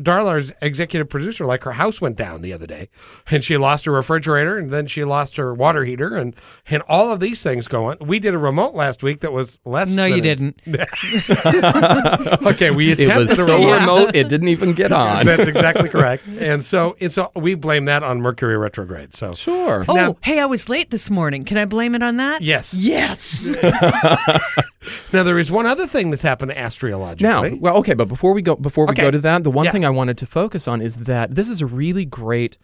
Darla's 0.00 0.52
executive 0.62 1.08
producer, 1.08 1.44
like 1.44 1.64
her 1.64 1.72
house 1.72 2.00
went 2.00 2.16
down 2.16 2.42
the 2.42 2.52
other 2.52 2.66
day, 2.66 2.88
and 3.30 3.44
she 3.44 3.56
lost 3.56 3.84
her 3.84 3.92
refrigerator, 3.92 4.56
and 4.56 4.70
then 4.70 4.86
she 4.86 5.04
lost 5.04 5.36
her 5.36 5.52
water 5.52 5.84
heater, 5.84 6.16
and 6.16 6.34
and 6.68 6.82
all 6.88 7.12
of 7.12 7.20
these 7.20 7.42
things 7.42 7.68
going. 7.68 7.98
We 8.00 8.18
did 8.18 8.34
a 8.34 8.38
remote 8.38 8.74
last 8.74 9.02
week 9.02 9.20
that 9.20 9.32
was 9.32 9.60
less. 9.64 9.94
No, 9.94 10.04
than 10.08 10.12
you 10.12 10.18
it's- 10.24 10.38
didn't. 10.38 10.60
okay, 12.46 12.70
we 12.70 12.92
it 12.92 13.00
attempted 13.00 13.28
was 13.30 13.38
a 13.38 13.44
so 13.44 13.56
remote. 13.56 13.74
remote 13.80 14.16
it 14.16 14.28
didn't 14.28 14.48
even 14.48 14.72
get 14.72 14.92
on. 14.96 15.26
That's 15.26 15.46
exactly 15.48 15.88
correct. 15.88 16.26
And 16.26 16.64
so, 16.64 16.96
and 17.00 17.12
so 17.12 17.30
we 17.36 17.54
blame 17.54 17.84
that 17.86 18.02
on 18.02 18.20
Mercury 18.20 18.56
retrograde. 18.56 19.14
So, 19.14 19.32
sure. 19.34 19.84
Oh, 19.88 20.16
hey, 20.22 20.40
I 20.40 20.46
was 20.46 20.68
late 20.68 20.90
this 20.90 21.10
morning. 21.10 21.44
Can 21.44 21.58
I 21.58 21.64
blame 21.66 21.94
it 21.94 22.02
on 22.02 22.16
that? 22.16 22.40
yes. 22.42 22.72
Yes. 22.74 23.48
Now 25.12 25.22
there 25.22 25.38
is 25.38 25.50
one 25.50 25.66
other 25.66 25.86
thing 25.86 26.10
that's 26.10 26.22
happened 26.22 26.52
astrologically. 26.52 27.50
Now, 27.50 27.56
well, 27.60 27.76
okay, 27.78 27.94
but 27.94 28.08
before 28.08 28.32
we 28.32 28.42
go, 28.42 28.56
before 28.56 28.86
we 28.86 28.90
Okay. 28.92 29.02
go 29.02 29.10
to 29.10 29.18
that, 29.20 29.44
the 29.44 29.50
one 29.50 29.64
Yeah. 29.66 29.72
thing 29.72 29.84
I 29.84 29.90
wanted 29.90 30.18
to 30.18 30.26
focus 30.26 30.66
on 30.68 30.80
is 30.80 30.96
that 30.96 31.34
this 31.34 31.48
is 31.48 31.60
a 31.60 31.66
really 31.66 32.04
great, 32.04 32.58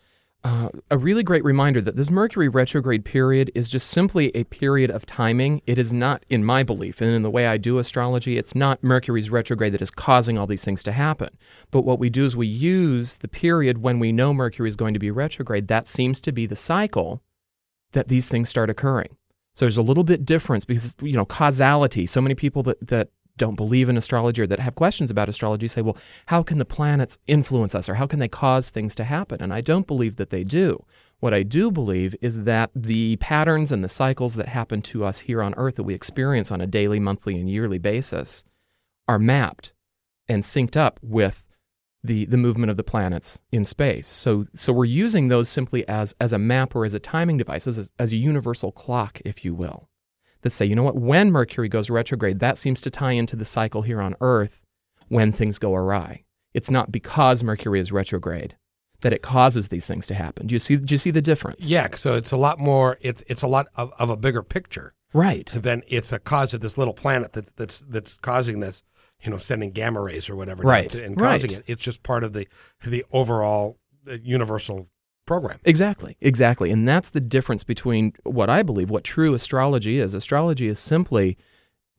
uh, 0.45 0.71
a 0.91 0.99
really 0.99 1.23
great 1.23 1.45
reminder 1.45 1.81
that 1.81 1.95
this 1.95 2.11
Mercury 2.11 2.49
retrograde 2.49 3.05
period 3.05 3.51
is 3.55 3.69
just 3.69 3.87
simply 3.89 4.31
a 4.37 4.43
period 4.45 4.91
of 4.91 5.07
timing. 5.07 5.63
It 5.67 5.79
is 5.79 5.93
not, 5.93 6.25
in 6.29 6.45
my 6.45 6.63
belief, 6.65 7.01
and 7.01 7.11
in 7.11 7.23
the 7.23 7.31
way 7.31 7.47
I 7.47 7.57
do 7.59 7.79
astrology, 7.79 8.37
it's 8.37 8.55
not 8.55 8.83
Mercury's 8.83 9.31
retrograde 9.31 9.73
that 9.75 9.83
is 9.83 9.91
causing 9.93 10.37
all 10.39 10.49
these 10.49 10.65
things 10.65 10.83
to 10.83 10.93
happen. 10.93 11.29
But 11.71 11.83
what 11.83 12.01
we 12.01 12.11
do 12.11 12.25
is 12.25 12.37
we 12.37 12.49
use 12.49 13.17
the 13.17 13.29
period 13.29 13.79
when 13.83 14.01
we 14.01 14.11
know 14.11 14.35
Mercury 14.35 14.69
is 14.69 14.75
going 14.77 14.95
to 14.95 15.01
be 15.01 15.11
retrograde. 15.13 15.69
That 15.69 15.87
seems 15.87 16.21
to 16.23 16.33
be 16.33 16.47
the 16.47 16.57
cycle 16.57 17.23
that 17.93 18.09
these 18.09 18.29
things 18.29 18.49
start 18.49 18.69
occurring. 18.69 19.11
So 19.55 19.65
there's 19.65 19.77
a 19.77 19.83
little 19.83 20.05
bit 20.05 20.25
difference 20.25 20.65
because 20.65 20.95
you 21.01 21.15
know 21.15 21.25
causality. 21.25 22.07
So 22.07 22.21
many 22.21 22.35
people 22.35 22.63
that 22.65 22.87
that 22.89 23.09
don't 23.37 23.55
believe 23.55 23.89
in 23.89 23.97
astrology 23.97 24.43
or 24.43 24.47
that 24.47 24.61
have 24.61 24.75
questions 24.75 25.11
about 25.11 25.29
astrology 25.29 25.67
say, 25.67 25.83
well, 25.83 25.97
how 26.27 26.43
can 26.43 26.59
the 26.59 26.65
planets 26.65 27.19
influence 27.27 27.75
us 27.75 27.89
or 27.89 27.95
how 27.95 28.07
can 28.07 28.19
they 28.19 28.29
cause 28.29 28.69
things 28.69 28.95
to 28.95 29.05
happen? 29.05 29.41
And 29.41 29.53
I 29.53 29.61
don't 29.61 29.87
believe 29.87 30.17
that 30.17 30.31
they 30.31 30.45
do. 30.45 30.85
What 31.21 31.33
I 31.33 31.43
do 31.43 31.71
believe 31.71 32.15
is 32.21 32.45
that 32.45 32.71
the 32.75 33.17
patterns 33.17 33.73
and 33.73 33.83
the 33.83 33.89
cycles 33.89 34.35
that 34.35 34.49
happen 34.49 34.83
to 34.83 35.05
us 35.05 35.21
here 35.21 35.43
on 35.43 35.55
Earth 35.55 35.77
that 35.77 35.85
we 35.85 35.95
experience 35.95 36.51
on 36.51 36.61
a 36.61 36.67
daily, 36.67 37.01
monthly, 37.01 37.39
and 37.39 37.49
yearly 37.49 37.79
basis 37.79 38.45
are 39.09 39.19
mapped 39.19 39.73
and 40.29 40.43
synced 40.43 40.77
up 40.77 40.99
with 41.03 41.42
the, 42.05 42.25
the 42.27 42.37
movement 42.37 42.71
of 42.71 42.77
the 42.77 42.83
planets 42.85 43.41
in 43.53 43.65
space. 43.65 44.09
So, 44.09 44.47
so 44.55 44.73
we're 44.73 44.85
using 44.87 45.29
those 45.29 45.49
simply 45.49 45.87
as, 45.89 46.15
as 46.21 46.33
a 46.33 46.39
map 46.39 46.75
or 46.75 46.85
as 46.85 46.95
a 46.95 46.99
timing 46.99 47.37
device, 47.37 47.67
as 47.67 47.79
a, 47.79 47.87
as 47.99 48.13
a 48.13 48.17
universal 48.17 48.73
clock, 48.73 49.21
if 49.25 49.45
you 49.45 49.55
will, 49.55 49.89
that 50.43 50.51
say, 50.51 50.67
you 50.67 50.75
know 50.75 50.83
what, 50.83 50.97
when 50.97 51.31
Mercury 51.31 51.69
goes 51.69 51.91
retrograde, 51.91 52.41
that 52.41 52.59
seems 52.59 52.81
to 52.81 52.91
tie 52.91 53.13
into 53.13 53.37
the 53.37 53.45
cycle 53.45 53.83
here 53.83 54.01
on 54.01 54.17
Earth 54.21 54.61
when 55.09 55.31
things 55.31 55.59
go 55.59 55.75
awry. 55.75 56.25
It's 56.55 56.71
not 56.71 56.91
because 56.91 57.43
Mercury 57.45 57.79
is 57.81 57.93
retrograde 57.93 58.57
that 59.03 59.13
it 59.13 59.23
causes 59.23 59.69
these 59.69 59.87
things 59.87 60.07
to 60.07 60.15
happen. 60.15 60.47
Do 60.47 60.55
you 60.55 60.59
see, 60.59 60.77
do 60.77 60.95
you 60.95 60.99
see 60.99 61.11
the 61.11 61.23
difference? 61.23 61.69
yeah, 61.69 61.89
so 61.95 62.15
it's 62.15 62.31
a 62.33 62.37
lot 62.37 62.59
more. 62.61 62.99
It's 63.01 63.23
it's 63.27 63.43
a 63.43 63.49
lot 63.49 63.67
of, 63.75 63.93
of 63.99 64.11
a 64.11 64.17
bigger 64.17 64.43
picture 64.43 64.95
Right. 65.13 65.47
than 65.53 65.83
it's 65.89 66.13
a 66.13 66.19
cause 66.19 66.55
of 66.55 66.61
this 66.61 66.79
little 66.79 66.95
planet 66.95 67.33
that's 67.33 67.51
that's 67.53 67.81
that's 67.81 68.17
causing 68.19 68.61
this. 68.61 68.83
You 69.25 69.31
know, 69.31 69.39
sending 69.39 69.71
gamma 69.71 70.01
rays 70.03 70.29
or 70.29 70.37
whatever, 70.37 70.63
Right, 70.65 70.91
to- 70.91 71.05
and 71.05 71.17
causing 71.17 71.51
right. 71.51 71.59
it. 71.61 71.65
It's 71.67 71.83
just 71.83 72.03
part 72.03 72.25
of 72.25 72.33
the 72.33 72.47
the 72.85 73.05
overall 73.13 73.79
uh, 74.09 74.15
universal 74.23 74.89
program. 75.27 75.61
Exactly, 75.65 76.17
exactly. 76.21 76.71
And 76.73 76.89
that's 76.89 77.11
the 77.11 77.21
difference 77.21 77.63
between 77.63 78.13
what 78.25 78.51
I 78.51 78.63
believe, 78.65 78.91
what 78.91 79.05
true 79.05 79.35
astrology 79.35 79.99
is. 79.99 80.15
Astrology 80.15 80.67
is 80.67 80.79
simply 80.81 81.39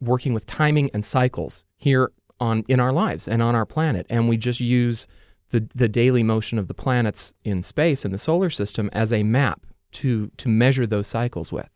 working 0.02 0.34
with 0.34 0.46
timing 0.46 0.90
and 0.94 1.06
cycles 1.06 1.64
here 1.78 2.12
on 2.40 2.66
in 2.68 2.80
our 2.82 2.92
lives 2.92 3.28
and 3.28 3.42
on 3.42 3.56
our 3.56 3.66
planet. 3.66 4.06
And 4.10 4.28
we 4.28 4.36
just 4.36 4.60
use 4.60 5.08
the, 5.52 5.66
the 5.74 5.88
daily 5.88 6.24
motion 6.24 6.60
of 6.60 6.68
the 6.68 6.74
planets 6.74 7.34
in 7.46 7.62
space 7.64 8.04
in 8.04 8.12
the 8.12 8.18
solar 8.18 8.50
system 8.50 8.90
as 8.92 9.14
a 9.14 9.24
map 9.24 9.66
to 9.94 10.30
to 10.38 10.50
measure 10.50 10.86
those 10.86 11.08
cycles 11.08 11.52
with. 11.54 11.70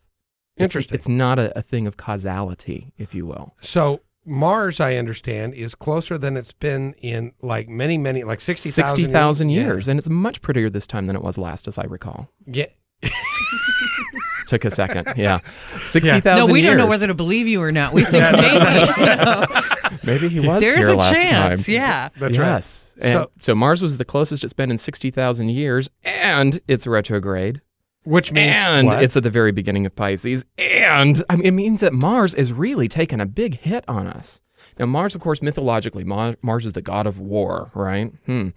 It's- 0.56 0.64
Interesting. 0.64 0.94
It's 0.96 1.08
not 1.08 1.38
a, 1.38 1.56
a 1.56 1.62
thing 1.62 1.86
of 1.86 1.96
causality, 1.96 2.92
if 2.98 3.14
you 3.14 3.24
will. 3.24 3.54
So 3.62 4.00
Mars, 4.28 4.80
I 4.80 4.96
understand, 4.96 5.54
is 5.54 5.74
closer 5.74 6.16
than 6.18 6.36
it's 6.36 6.52
been 6.52 6.94
in 7.00 7.32
like 7.42 7.68
many, 7.68 7.98
many, 7.98 8.24
like 8.24 8.40
sixty 8.40 8.70
thousand 8.70 8.96
60,000 8.96 9.48
years. 9.50 9.88
And 9.88 9.98
it's 9.98 10.08
much 10.08 10.42
prettier 10.42 10.70
this 10.70 10.86
time 10.86 11.06
than 11.06 11.16
it 11.16 11.22
was 11.22 11.38
last, 11.38 11.66
as 11.68 11.78
I 11.78 11.84
recall. 11.84 12.28
Yeah. 12.46 12.66
Took 14.48 14.64
a 14.64 14.70
second. 14.70 15.06
Yeah. 15.16 15.40
60,000 15.40 16.22
no, 16.48 16.52
we 16.52 16.62
don't 16.62 16.78
know 16.78 16.86
whether 16.86 17.06
to 17.06 17.14
believe 17.14 17.46
you 17.46 17.60
or 17.60 17.70
not. 17.70 17.92
We 17.92 18.04
think 18.04 18.22
maybe. 18.32 18.54
you 19.00 19.16
know, 19.16 19.44
Maybe 20.04 20.28
he 20.30 20.40
was 20.40 20.60
there's 20.62 20.86
here 20.86 20.94
a 20.94 20.96
last 20.96 21.12
chance. 21.14 21.66
time. 21.66 21.74
Yeah. 21.74 22.08
That's 22.18 22.36
yes. 22.36 22.94
right. 22.96 23.04
And 23.06 23.12
So- 23.18 23.30
so, 23.40 23.54
Mars 23.54 23.82
was 23.82 23.98
the 23.98 24.06
closest 24.06 24.44
it's 24.44 24.54
been 24.54 24.70
in 24.70 24.78
60,000 24.78 25.50
years, 25.50 25.90
and 26.02 26.60
it's 26.66 26.86
retrograde. 26.86 27.60
Which 28.08 28.32
means 28.32 28.56
and 28.56 28.86
what? 28.86 29.02
it's 29.02 29.18
at 29.18 29.22
the 29.22 29.30
very 29.30 29.52
beginning 29.52 29.84
of 29.84 29.94
Pisces. 29.94 30.46
And 30.56 31.22
I 31.28 31.36
mean, 31.36 31.44
it 31.44 31.50
means 31.50 31.80
that 31.82 31.92
Mars 31.92 32.32
is 32.34 32.54
really 32.54 32.88
taking 32.88 33.20
a 33.20 33.26
big 33.26 33.60
hit 33.60 33.84
on 33.86 34.06
us. 34.06 34.40
Now, 34.78 34.86
Mars, 34.86 35.14
of 35.14 35.20
course, 35.20 35.42
mythologically, 35.42 36.04
Mars, 36.04 36.36
Mars 36.40 36.64
is 36.64 36.72
the 36.72 36.80
god 36.80 37.06
of 37.06 37.18
war, 37.18 37.70
right? 37.74 38.12
Hmm. 38.24 38.48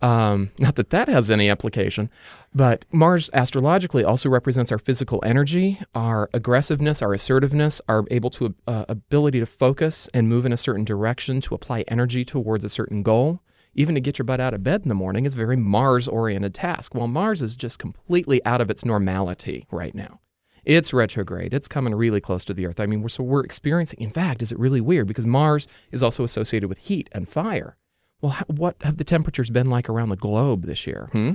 Um, 0.00 0.50
not 0.58 0.74
that 0.74 0.90
that 0.90 1.08
has 1.08 1.30
any 1.30 1.48
application, 1.48 2.10
but 2.52 2.84
Mars 2.90 3.30
astrologically 3.32 4.02
also 4.02 4.28
represents 4.28 4.72
our 4.72 4.78
physical 4.78 5.22
energy, 5.24 5.80
our 5.94 6.28
aggressiveness, 6.34 7.00
our 7.00 7.14
assertiveness, 7.14 7.80
our 7.88 8.04
able 8.10 8.30
to 8.30 8.54
uh, 8.66 8.84
ability 8.88 9.38
to 9.38 9.46
focus 9.46 10.08
and 10.12 10.28
move 10.28 10.44
in 10.44 10.52
a 10.52 10.56
certain 10.56 10.84
direction, 10.84 11.40
to 11.42 11.54
apply 11.54 11.84
energy 11.86 12.24
towards 12.24 12.64
a 12.64 12.68
certain 12.68 13.04
goal. 13.04 13.42
Even 13.78 13.94
to 13.94 14.00
get 14.00 14.18
your 14.18 14.24
butt 14.24 14.40
out 14.40 14.54
of 14.54 14.64
bed 14.64 14.82
in 14.82 14.88
the 14.88 14.94
morning 14.96 15.24
is 15.24 15.34
a 15.34 15.36
very 15.36 15.56
Mars 15.56 16.08
oriented 16.08 16.52
task. 16.52 16.96
While 16.96 17.06
Mars 17.06 17.42
is 17.42 17.54
just 17.54 17.78
completely 17.78 18.44
out 18.44 18.60
of 18.60 18.70
its 18.70 18.84
normality 18.84 19.68
right 19.70 19.94
now. 19.94 20.18
It's 20.64 20.92
retrograde. 20.92 21.54
It's 21.54 21.68
coming 21.68 21.94
really 21.94 22.20
close 22.20 22.44
to 22.46 22.54
the 22.54 22.66
Earth. 22.66 22.80
I 22.80 22.86
mean, 22.86 23.02
we're, 23.02 23.08
so 23.08 23.22
we're 23.22 23.44
experiencing, 23.44 24.00
in 24.00 24.10
fact, 24.10 24.42
is 24.42 24.50
it 24.50 24.58
really 24.58 24.80
weird? 24.80 25.06
Because 25.06 25.26
Mars 25.26 25.68
is 25.92 26.02
also 26.02 26.24
associated 26.24 26.68
with 26.68 26.78
heat 26.78 27.08
and 27.12 27.28
fire. 27.28 27.76
Well, 28.20 28.32
how, 28.32 28.44
what 28.48 28.74
have 28.80 28.96
the 28.96 29.04
temperatures 29.04 29.48
been 29.48 29.70
like 29.70 29.88
around 29.88 30.08
the 30.08 30.16
globe 30.16 30.64
this 30.64 30.84
year? 30.84 31.08
Hmm? 31.12 31.34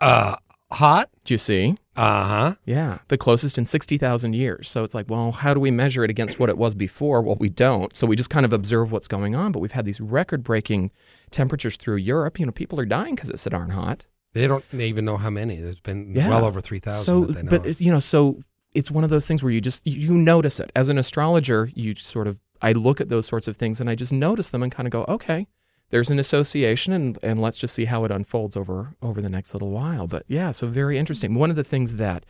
uh, 0.00 0.36
hot. 0.72 1.10
Do 1.26 1.34
you 1.34 1.38
see? 1.38 1.76
Uh 1.96 2.24
huh. 2.24 2.54
Yeah, 2.64 2.98
the 3.08 3.18
closest 3.18 3.58
in 3.58 3.66
60,000 3.66 4.32
years. 4.34 4.68
So 4.68 4.82
it's 4.82 4.94
like, 4.94 5.10
well, 5.10 5.32
how 5.32 5.52
do 5.52 5.60
we 5.60 5.70
measure 5.70 6.04
it 6.04 6.10
against 6.10 6.38
what 6.38 6.48
it 6.48 6.56
was 6.56 6.74
before? 6.74 7.20
Well, 7.20 7.36
we 7.38 7.48
don't. 7.50 7.94
So 7.94 8.06
we 8.06 8.16
just 8.16 8.30
kind 8.30 8.46
of 8.46 8.52
observe 8.52 8.92
what's 8.92 9.08
going 9.08 9.34
on. 9.34 9.52
But 9.52 9.58
we've 9.60 9.72
had 9.72 9.84
these 9.84 10.00
record 10.00 10.42
breaking 10.42 10.90
temperatures 11.30 11.76
through 11.76 11.96
Europe. 11.96 12.40
You 12.40 12.46
know, 12.46 12.52
people 12.52 12.80
are 12.80 12.86
dying 12.86 13.14
because 13.14 13.28
it's 13.28 13.42
so 13.42 13.50
darn 13.50 13.70
hot. 13.70 14.06
They 14.32 14.46
don't 14.46 14.64
even 14.72 15.04
know 15.04 15.18
how 15.18 15.28
many. 15.28 15.56
There's 15.60 15.80
been 15.80 16.14
Yeah. 16.14 16.28
well 16.30 16.44
over 16.46 16.60
three 16.62 16.78
thousand. 16.78 17.04
So, 17.04 17.24
that 17.26 17.32
they 17.34 17.42
know 17.42 17.50
but 17.50 17.66
of. 17.66 17.80
you 17.80 17.92
know, 17.92 17.98
so 17.98 18.40
it's 18.72 18.90
one 18.90 19.04
of 19.04 19.10
those 19.10 19.26
things 19.26 19.42
where 19.42 19.52
you 19.52 19.60
just 19.60 19.86
you 19.86 20.12
notice 20.14 20.58
it 20.60 20.70
as 20.74 20.88
an 20.88 20.96
astrologer. 20.96 21.70
You 21.74 21.94
sort 21.96 22.26
of 22.26 22.40
I 22.62 22.72
look 22.72 23.02
at 23.02 23.10
those 23.10 23.26
sorts 23.26 23.48
of 23.48 23.56
things 23.58 23.80
and 23.82 23.90
I 23.90 23.94
just 23.94 24.12
notice 24.12 24.48
them 24.48 24.62
and 24.62 24.72
kind 24.72 24.86
of 24.86 24.92
go, 24.92 25.04
okay, 25.08 25.46
there's 25.92 26.10
an 26.10 26.18
association, 26.18 26.92
and 26.92 27.18
and 27.22 27.38
let's 27.40 27.58
just 27.58 27.74
see 27.74 27.84
how 27.84 28.04
it 28.04 28.10
unfolds 28.10 28.56
over 28.56 28.94
over 29.00 29.20
the 29.20 29.28
next 29.28 29.54
little 29.54 29.70
while. 29.70 30.08
But 30.08 30.24
yeah, 30.26 30.50
so 30.50 30.66
very 30.66 30.98
interesting. 30.98 31.34
One 31.34 31.50
of 31.50 31.56
the 31.56 31.62
things 31.62 31.96
that 31.96 32.26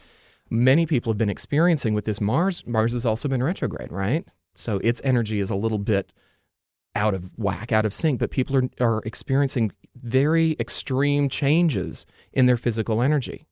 many 0.50 0.84
people 0.84 1.12
have 1.12 1.18
been 1.18 1.30
experiencing 1.30 1.94
with 1.94 2.04
this 2.04 2.20
Mars, 2.20 2.66
Mars 2.66 2.92
has 2.92 3.06
also 3.06 3.28
been 3.28 3.42
retrograde, 3.42 3.90
right? 3.90 4.26
So 4.54 4.78
its 4.78 5.00
energy 5.02 5.40
is 5.40 5.50
a 5.50 5.56
little 5.56 5.78
bit 5.78 6.12
out 6.94 7.14
of 7.14 7.38
whack, 7.38 7.72
out 7.72 7.86
of 7.86 7.94
sync, 7.94 8.18
but 8.18 8.30
people 8.30 8.56
are, 8.56 8.68
are 8.80 9.02
experiencing 9.06 9.72
very 9.94 10.56
extreme 10.60 11.30
changes 11.30 12.04
in 12.32 12.44
their 12.46 12.58
physical 12.58 13.00
energy 13.00 13.46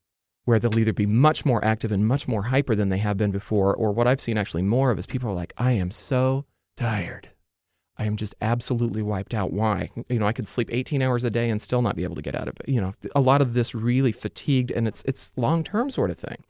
where 0.44 0.58
they'll 0.58 0.78
either 0.78 0.92
be 0.92 1.06
much 1.06 1.46
more 1.46 1.64
active 1.64 1.92
and 1.92 2.06
much 2.06 2.26
more 2.26 2.44
hyper 2.44 2.74
than 2.74 2.88
they 2.88 2.98
have 2.98 3.16
been 3.16 3.30
before, 3.30 3.74
or 3.74 3.92
what 3.92 4.06
I've 4.06 4.20
seen 4.20 4.36
actually 4.36 4.62
more 4.62 4.90
of 4.90 4.98
is 4.98 5.06
people 5.06 5.30
are 5.30 5.34
like, 5.34 5.52
I 5.56 5.72
am 5.72 5.90
so 5.90 6.44
tired. 6.76 7.30
I 8.00 8.04
am 8.04 8.16
just 8.16 8.34
absolutely 8.40 9.02
wiped 9.02 9.34
out. 9.34 9.52
Why? 9.52 9.90
You 10.08 10.18
know, 10.18 10.26
I 10.26 10.32
could 10.32 10.48
sleep 10.48 10.70
18 10.72 11.02
hours 11.02 11.22
a 11.22 11.28
day 11.28 11.50
and 11.50 11.60
still 11.60 11.82
not 11.82 11.96
be 11.96 12.04
able 12.04 12.16
to 12.16 12.22
get 12.22 12.34
out 12.34 12.48
of 12.48 12.56
it. 12.58 12.66
You 12.66 12.80
know, 12.80 12.94
a 13.14 13.20
lot 13.20 13.42
of 13.42 13.52
this 13.52 13.74
really 13.74 14.10
fatigued 14.10 14.70
and 14.70 14.88
it's 14.88 15.02
it's 15.04 15.32
long 15.36 15.62
term 15.62 15.90
sort 15.90 16.10
of 16.10 16.16
thing. 16.16 16.42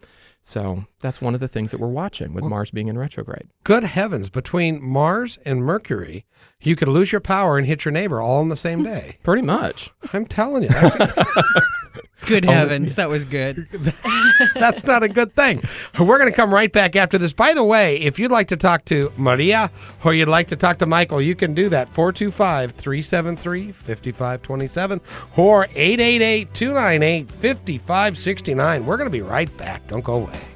So 0.45 0.85
that's 1.01 1.21
one 1.21 1.35
of 1.35 1.41
the 1.41 1.49
things 1.49 1.73
that 1.73 1.81
we're 1.81 1.89
watching 1.89 2.35
with 2.35 2.45
Mars 2.45 2.71
being 2.71 2.87
in 2.87 2.97
retrograde. 2.97 3.49
Good 3.65 3.83
heavens! 3.83 4.31
Between 4.31 4.81
Mars 4.83 5.39
and 5.45 5.65
Mercury, 5.65 6.25
you 6.63 6.77
could 6.77 6.89
lose 6.89 7.11
your 7.11 7.21
power 7.21 7.59
and 7.59 7.67
hit 7.67 7.85
your 7.85 7.93
neighbor 7.93 8.21
all 8.21 8.41
in 8.41 8.49
the 8.49 8.57
same 8.57 8.79
hmm. 8.79 8.85
day. 8.87 9.19
Pretty 9.25 9.43
much. 9.43 9.91
I'm 10.13 10.27
telling 10.27 10.63
you. 10.63 10.71
Good 12.27 12.47
oh, 12.49 12.53
heavens, 12.53 12.95
that 12.97 13.09
was 13.09 13.25
good. 13.25 13.67
That's 14.55 14.85
not 14.85 15.03
a 15.03 15.09
good 15.09 15.35
thing. 15.35 15.63
We're 15.99 16.19
going 16.19 16.31
to 16.31 16.37
come 16.37 16.53
right 16.53 16.73
back 16.73 16.97
after 16.97 17.19
this. 17.19 17.33
By 17.33 17.55
the 17.55 17.65
way, 17.65 17.97
if 17.97 18.19
you'd 18.19 18.31
like 18.31 18.49
to 18.49 18.57
talk 18.57 18.85
to 18.87 19.13
Maria 19.17 19.71
or 20.05 20.15
you'd 20.15 20.29
like 20.29 20.49
to 20.49 20.57
talk 20.57 20.79
to 20.79 20.87
Michael, 20.87 21.21
you 21.21 21.35
can 21.35 21.55
do 21.55 21.69
that 21.71 21.89
425 21.89 22.73
373 22.73 23.73
5527 23.73 25.01
or 25.37 25.65
888 25.65 26.55
298 26.55 27.31
5569. 27.31 28.87
We're 28.87 28.97
going 28.97 29.07
to 29.07 29.13
be 29.13 29.23
right 29.23 29.55
back. 29.57 29.87
Don't 29.89 30.05
go 30.05 30.15
away. 30.15 30.50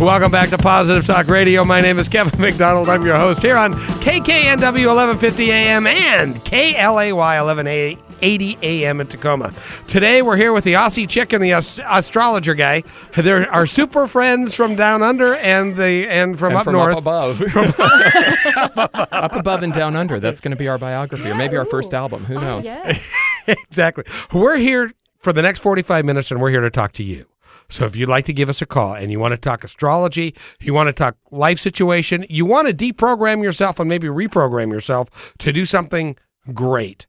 Welcome 0.00 0.32
back 0.32 0.50
to 0.50 0.58
Positive 0.58 1.06
Talk 1.06 1.28
Radio. 1.28 1.64
My 1.64 1.80
name 1.80 2.00
is 2.00 2.08
Kevin 2.08 2.38
McDonald. 2.40 2.88
I'm 2.88 3.06
your 3.06 3.16
host 3.16 3.40
here 3.42 3.56
on 3.56 3.74
KKNW 3.74 4.86
1150 4.86 5.50
AM 5.52 5.86
and 5.86 6.44
KLAY 6.44 7.12
1180 7.12 8.58
AM 8.60 9.00
in 9.00 9.06
Tacoma. 9.06 9.52
Today 9.86 10.20
we're 10.20 10.36
here 10.36 10.52
with 10.52 10.64
the 10.64 10.72
Aussie 10.72 11.08
chick 11.08 11.32
and 11.32 11.42
the 11.42 11.52
ast- 11.52 11.78
astrologer 11.84 12.54
guy. 12.54 12.82
They're 13.16 13.50
our 13.52 13.66
super 13.66 14.08
friends 14.08 14.56
from 14.56 14.74
down 14.74 15.04
under 15.04 15.36
and 15.36 15.76
the 15.76 16.08
and 16.08 16.36
from 16.36 16.50
And 16.50 16.58
up 16.58 16.64
from 16.64 16.72
north. 16.72 16.96
up 16.96 16.98
above. 16.98 17.40
up 19.12 19.36
above 19.36 19.62
and 19.62 19.72
down 19.72 19.94
under. 19.94 20.18
That's 20.18 20.40
going 20.40 20.50
to 20.50 20.56
be 20.56 20.66
our 20.66 20.76
biography, 20.76 21.30
or 21.30 21.36
maybe 21.36 21.56
our 21.56 21.64
first 21.64 21.94
album. 21.94 22.24
Who 22.24 22.36
oh, 22.36 22.40
knows? 22.40 22.64
Yeah. 22.64 22.98
exactly. 23.46 24.04
We're 24.32 24.56
here 24.56 24.92
for 25.18 25.32
the 25.32 25.40
next 25.40 25.60
45 25.60 26.04
minutes 26.04 26.32
and 26.32 26.40
we're 26.40 26.50
here 26.50 26.60
to 26.62 26.70
talk 26.70 26.92
to 26.94 27.04
you. 27.04 27.26
So 27.68 27.84
if 27.86 27.96
you'd 27.96 28.08
like 28.08 28.24
to 28.26 28.32
give 28.32 28.48
us 28.48 28.62
a 28.62 28.66
call 28.66 28.94
and 28.94 29.10
you 29.10 29.18
want 29.18 29.32
to 29.32 29.38
talk 29.38 29.64
astrology, 29.64 30.34
you 30.60 30.74
want 30.74 30.88
to 30.88 30.92
talk 30.92 31.16
life 31.30 31.58
situation, 31.58 32.26
you 32.28 32.44
want 32.44 32.68
to 32.68 32.74
deprogram 32.74 33.42
yourself 33.42 33.80
and 33.80 33.88
maybe 33.88 34.08
reprogram 34.08 34.70
yourself 34.70 35.34
to 35.38 35.52
do 35.52 35.64
something 35.64 36.16
great, 36.52 37.06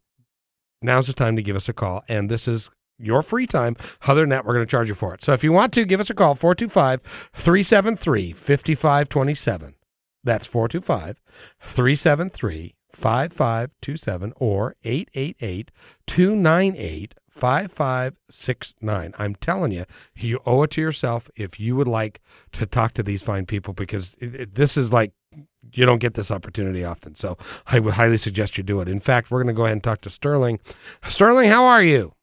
now's 0.82 1.08
the 1.08 1.13
time 1.13 1.36
to 1.36 1.44
give 1.44 1.56
us 1.56 1.70
a 1.70 1.74
call. 1.74 2.04
And 2.08 2.30
this 2.30 2.48
is 2.48 2.70
your 2.98 3.22
free 3.22 3.48
time. 3.48 3.75
Other 4.08 4.22
than 4.22 4.30
that, 4.30 4.46
we're 4.46 4.54
going 4.54 4.65
to 4.65 4.72
charge 4.72 4.89
you 4.89 4.96
for 4.96 5.13
it. 5.13 5.24
So 5.24 5.34
if 5.34 5.44
you 5.44 5.51
want 5.51 5.74
to, 5.74 5.86
give 5.86 6.00
us 6.00 6.10
a 6.10 6.13
call, 6.13 6.36
425 6.36 7.01
373 7.34 8.32
5527. 8.34 9.75
That's 10.24 10.48
425 10.48 11.22
373 11.62 12.75
5527 12.94 14.34
or 14.38 14.75
888 14.84 15.72
298 16.08 17.15
5569. 17.36 19.13
I'm 19.18 19.36
telling 19.36 19.72
you, 19.72 19.86
you 20.15 20.39
owe 20.46 20.63
it 20.63 20.72
to 20.72 20.82
yourself 20.82 21.30
if 21.36 21.60
you 21.60 21.75
would 21.75 21.88
like 21.88 22.22
to 22.54 22.65
talk 22.65 22.94
to 22.94 23.04
these 23.04 23.24
fine 23.24 23.46
people 23.46 23.74
because 23.74 24.15
it, 24.20 24.36
it- 24.36 24.56
this 24.56 24.77
is 24.77 24.92
like 24.94 25.12
you 25.74 25.86
don't 25.86 26.00
get 26.00 26.13
this 26.13 26.32
opportunity 26.32 26.84
often. 26.86 27.15
So 27.15 27.38
I 27.68 27.80
would 27.80 27.96
highly 27.96 28.18
suggest 28.18 28.58
you 28.58 28.63
do 28.63 28.80
it. 28.82 28.88
In 28.88 29.00
fact, 29.00 29.30
we're 29.32 29.39
going 29.44 29.54
to 29.54 29.58
go 29.58 29.63
ahead 29.65 29.74
and 29.74 29.84
talk 29.84 30.00
to 30.01 30.10
Sterling. 30.10 30.60
Sterling, 31.10 31.50
how 31.50 31.65
are 31.65 31.84
you? 31.84 32.13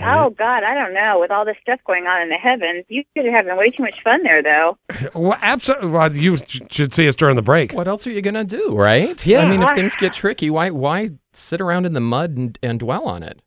Oh 0.00 0.30
God, 0.30 0.62
I 0.62 0.74
don't 0.74 0.94
know. 0.94 1.18
With 1.18 1.32
all 1.32 1.44
this 1.44 1.56
stuff 1.60 1.80
going 1.84 2.06
on 2.06 2.22
in 2.22 2.28
the 2.28 2.36
heavens, 2.36 2.84
you 2.88 3.02
guys 3.16 3.24
are 3.26 3.32
having 3.32 3.56
way 3.56 3.70
too 3.70 3.82
much 3.82 4.00
fun 4.04 4.22
there, 4.22 4.40
though. 4.42 4.78
Well, 5.14 5.36
absolutely. 5.42 5.88
Well, 5.88 6.14
you 6.16 6.36
should 6.70 6.94
see 6.94 7.08
us 7.08 7.16
during 7.16 7.34
the 7.34 7.42
break. 7.42 7.72
What 7.72 7.88
else 7.88 8.06
are 8.06 8.12
you 8.12 8.22
going 8.22 8.34
to 8.34 8.44
do, 8.44 8.76
right? 8.76 9.26
Yeah. 9.26 9.40
I 9.40 9.48
mean, 9.50 9.62
if 9.62 9.70
things 9.74 9.96
get 9.96 10.12
tricky, 10.12 10.48
why 10.48 10.70
why 10.70 11.08
sit 11.32 11.60
around 11.60 11.86
in 11.86 11.94
the 11.94 12.00
mud 12.00 12.36
and, 12.36 12.56
and 12.62 12.78
dwell 12.78 13.06
on 13.06 13.24
it? 13.24 13.40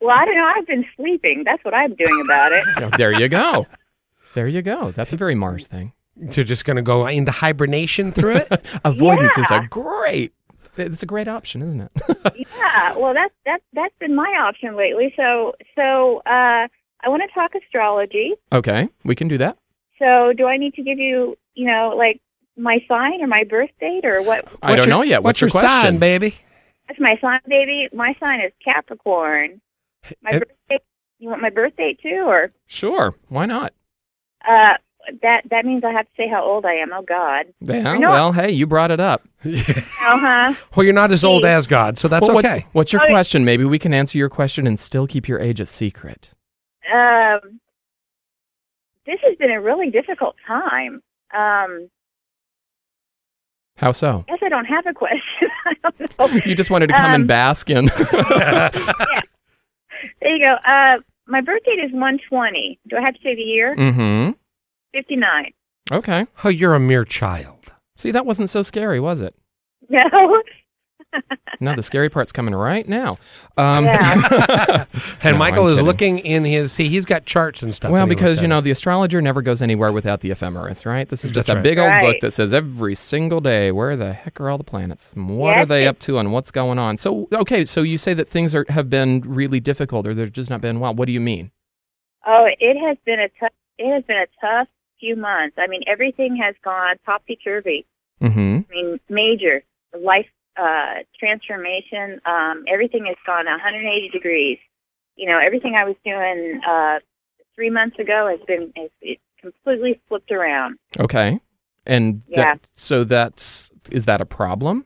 Well, 0.00 0.16
I 0.16 0.24
don't 0.24 0.36
know. 0.36 0.44
I've 0.54 0.66
been 0.66 0.84
sleeping. 0.96 1.44
That's 1.44 1.64
what 1.64 1.74
I'm 1.74 1.94
doing 1.94 2.22
about 2.24 2.52
it. 2.52 2.64
There 2.98 3.12
you 3.12 3.28
go. 3.28 3.66
There 4.34 4.46
you 4.46 4.60
go. 4.60 4.90
That's 4.90 5.14
a 5.14 5.16
very 5.16 5.34
Mars 5.34 5.66
thing. 5.66 5.92
You're 6.14 6.44
just 6.44 6.66
going 6.66 6.76
to 6.76 6.82
go 6.82 7.06
into 7.06 7.30
hibernation 7.32 8.12
through 8.12 8.36
it? 8.36 8.48
Avoidance 8.84 9.38
is 9.38 9.50
a 9.50 9.66
great. 9.70 10.34
It's 10.76 11.02
a 11.02 11.06
great 11.06 11.26
option, 11.26 11.62
isn't 11.62 11.80
it? 11.80 12.46
yeah. 12.58 12.94
Well, 12.98 13.14
that's 13.14 13.32
that's 13.46 13.62
that's 13.72 13.94
been 13.98 14.14
my 14.14 14.30
option 14.38 14.76
lately. 14.76 15.14
So 15.16 15.54
so 15.74 16.18
uh, 16.26 16.68
I 17.00 17.08
want 17.08 17.22
to 17.26 17.28
talk 17.32 17.54
astrology. 17.54 18.34
okay, 18.52 18.90
we 19.04 19.14
can 19.14 19.28
do 19.28 19.38
that. 19.38 19.56
So 19.98 20.34
do 20.34 20.46
I 20.46 20.58
need 20.58 20.74
to 20.74 20.82
give 20.82 20.98
you, 20.98 21.38
you 21.54 21.66
know, 21.66 21.94
like 21.96 22.20
my 22.58 22.84
sign 22.86 23.22
or 23.22 23.26
my 23.26 23.44
birth 23.44 23.70
date 23.80 24.04
or 24.04 24.20
what? 24.22 24.44
I 24.62 24.72
What's 24.72 24.84
don't 24.84 24.88
your- 24.90 24.98
know 24.98 25.02
yet. 25.02 25.22
What's, 25.22 25.40
your 25.40 25.48
question? 25.48 25.70
sign, 25.70 25.98
baby? 25.98 26.34
That's 26.88 27.00
my 27.00 27.16
sign, 27.22 27.40
baby. 27.48 27.88
My 27.94 28.14
sign 28.20 28.42
is 28.42 28.52
Capricorn. 28.62 29.62
My 30.22 30.30
And- 30.32 30.40
birth 30.40 30.56
date. 30.68 30.82
You 31.18 31.30
want 31.30 31.40
my 31.42 31.50
birthday 31.50 31.94
too, 32.00 32.24
or 32.26 32.52
Sure. 32.66 33.14
Why 33.28 33.46
not? 33.46 33.72
uh, 34.46 34.74
that 35.22 35.42
that 35.50 35.64
means 35.64 35.82
I 35.84 35.92
have 35.92 36.04
to 36.06 36.10
say 36.16 36.26
how 36.28 36.42
old 36.44 36.66
I 36.66 36.74
am. 36.74 36.92
Oh 36.92 37.02
God. 37.02 37.46
Yeah. 37.60 37.94
know- 37.94 38.10
Well, 38.10 38.32
hey, 38.32 38.50
you 38.50 38.66
brought 38.66 38.90
it 38.90 39.00
up. 39.00 39.22
Uh 39.44 40.18
huh. 40.18 40.54
Well, 40.76 40.84
you're 40.84 40.92
not 40.92 41.10
as 41.10 41.24
old 41.24 41.42
Please. 41.42 41.48
as 41.48 41.66
God, 41.66 41.98
so 41.98 42.06
that's 42.08 42.26
Well, 42.26 42.34
what's- 42.36 42.46
okay. 42.46 42.66
What's 42.72 42.92
your 42.92 43.02
Okay. 43.02 43.12
question? 43.12 43.44
Maybe 43.44 43.64
we 43.64 43.78
can 43.78 43.92
answer 43.94 44.18
your 44.18 44.28
question 44.28 44.66
and 44.66 44.78
still 44.78 45.06
keep 45.06 45.26
your 45.26 45.40
age 45.40 45.58
a 45.60 45.66
secret. 45.66 46.32
Um, 46.92 47.60
this 49.06 49.18
has 49.24 49.36
been 49.36 49.50
a 49.50 49.60
really 49.60 49.90
difficult 49.90 50.36
time. 50.46 51.02
Um, 51.34 51.88
How 53.76 53.90
so? 53.92 54.24
I 54.28 54.30
guess 54.32 54.42
I 54.44 54.48
don't 54.48 54.64
have 54.66 54.86
a 54.86 54.92
question. 54.94 55.48
I 55.66 55.74
don't 55.90 56.18
know. 56.18 56.40
You 56.44 56.54
just 56.54 56.70
wanted 56.70 56.88
to 56.88 56.94
come 56.94 57.12
and 57.14 57.22
Um, 57.22 57.26
bask 57.26 57.68
in. 57.70 57.88
There 60.20 60.30
you 60.36 60.38
go. 60.40 60.54
Uh, 60.64 60.98
my 61.26 61.40
birth 61.40 61.64
date 61.64 61.78
is 61.80 61.92
120. 61.92 62.78
Do 62.88 62.96
I 62.96 63.00
have 63.00 63.14
to 63.14 63.20
say 63.22 63.34
the 63.34 63.42
year? 63.42 63.74
mm-hmm. 63.76 64.32
59. 64.94 65.52
Okay. 65.92 66.26
Oh, 66.44 66.48
you're 66.48 66.74
a 66.74 66.80
mere 66.80 67.04
child. 67.04 67.72
See, 67.96 68.10
that 68.10 68.26
wasn't 68.26 68.50
so 68.50 68.62
scary, 68.62 69.00
was 69.00 69.20
it? 69.20 69.34
No. 69.88 70.42
No, 71.60 71.74
the 71.74 71.82
scary 71.82 72.10
part's 72.10 72.32
coming 72.32 72.54
right 72.54 72.86
now. 72.88 73.18
Um, 73.56 73.84
Yeah. 73.86 74.84
and 75.22 75.34
No, 75.34 75.38
Michael 75.38 75.64
I'm 75.66 75.72
is 75.72 75.74
kidding. 75.76 75.86
looking 75.86 76.18
in 76.18 76.44
his. 76.44 76.72
See, 76.72 76.88
he's 76.88 77.04
got 77.06 77.24
charts 77.24 77.62
and 77.62 77.74
stuff. 77.74 77.90
well, 77.90 78.06
because 78.06 78.42
you 78.42 78.48
know 78.48 78.60
the 78.60 78.70
astrologer 78.70 79.22
never 79.22 79.40
goes 79.42 79.62
anywhere 79.62 79.90
without 79.92 80.20
the 80.20 80.30
ephemeris, 80.30 80.84
right? 80.84 81.08
This 81.08 81.24
is 81.24 81.30
just 81.30 81.46
That's 81.46 81.54
a 81.54 81.56
right. 81.56 81.62
big 81.62 81.78
old 81.78 81.92
book 82.00 82.16
that 82.20 82.32
says 82.32 82.52
every 82.52 82.94
single 82.94 83.40
day 83.40 83.72
where 83.72 83.96
the 83.96 84.12
heck 84.12 84.40
are 84.40 84.50
all 84.50 84.58
the 84.58 84.64
planets, 84.64 85.12
and 85.14 85.38
what 85.38 85.56
are 85.56 85.66
they 85.66 85.86
up 85.86 85.98
to, 86.00 86.18
and 86.18 86.32
what's 86.32 86.50
going 86.50 86.78
on. 86.78 86.96
So, 86.98 87.28
okay, 87.32 87.64
so 87.64 87.82
you 87.82 87.96
say 87.96 88.12
that 88.14 88.28
things 88.28 88.54
are 88.54 88.66
have 88.68 88.90
been 88.90 89.22
really 89.24 89.60
difficult, 89.60 90.06
or 90.06 90.12
they've 90.14 90.30
just 90.32 90.50
not 90.50 90.60
been 90.60 90.80
well. 90.80 90.94
What 90.94 91.06
do 91.06 91.12
you 91.12 91.20
mean? 91.20 91.50
oh, 92.28 92.48
it 92.58 92.76
has 92.76 92.96
been 93.06 93.20
a 93.20 93.28
tough. 93.40 93.52
It 93.78 93.90
has 93.92 94.02
been 94.04 94.16
a 94.18 94.26
tough 94.40 94.68
few 94.98 95.16
months. 95.16 95.56
I 95.58 95.66
mean, 95.68 95.82
everything 95.86 96.36
has 96.36 96.54
gone 96.64 96.96
topsy 97.06 97.36
turvy. 97.36 97.86
Mm-hmm. 98.20 98.60
I 98.70 98.74
mean, 98.74 99.00
major 99.08 99.62
life 99.98 100.26
uh, 100.56 100.94
transformation. 101.18 102.20
Um, 102.24 102.64
everything 102.68 103.06
has 103.06 103.16
gone 103.26 103.46
180 103.46 104.08
degrees. 104.10 104.58
You 105.16 105.28
know, 105.28 105.38
everything 105.38 105.74
I 105.74 105.84
was 105.84 105.96
doing 106.04 106.60
uh, 106.66 106.98
three 107.54 107.70
months 107.70 107.98
ago 107.98 108.28
has 108.28 108.40
been 108.46 108.72
has 108.76 108.90
it's 109.00 109.22
completely 109.40 110.00
flipped 110.08 110.30
around. 110.30 110.78
Okay, 110.98 111.40
and 111.86 112.22
that- 112.22 112.30
Yeah. 112.30 112.54
so 112.74 113.04
that's 113.04 113.70
is 113.90 114.04
that 114.06 114.20
a 114.20 114.26
problem? 114.26 114.84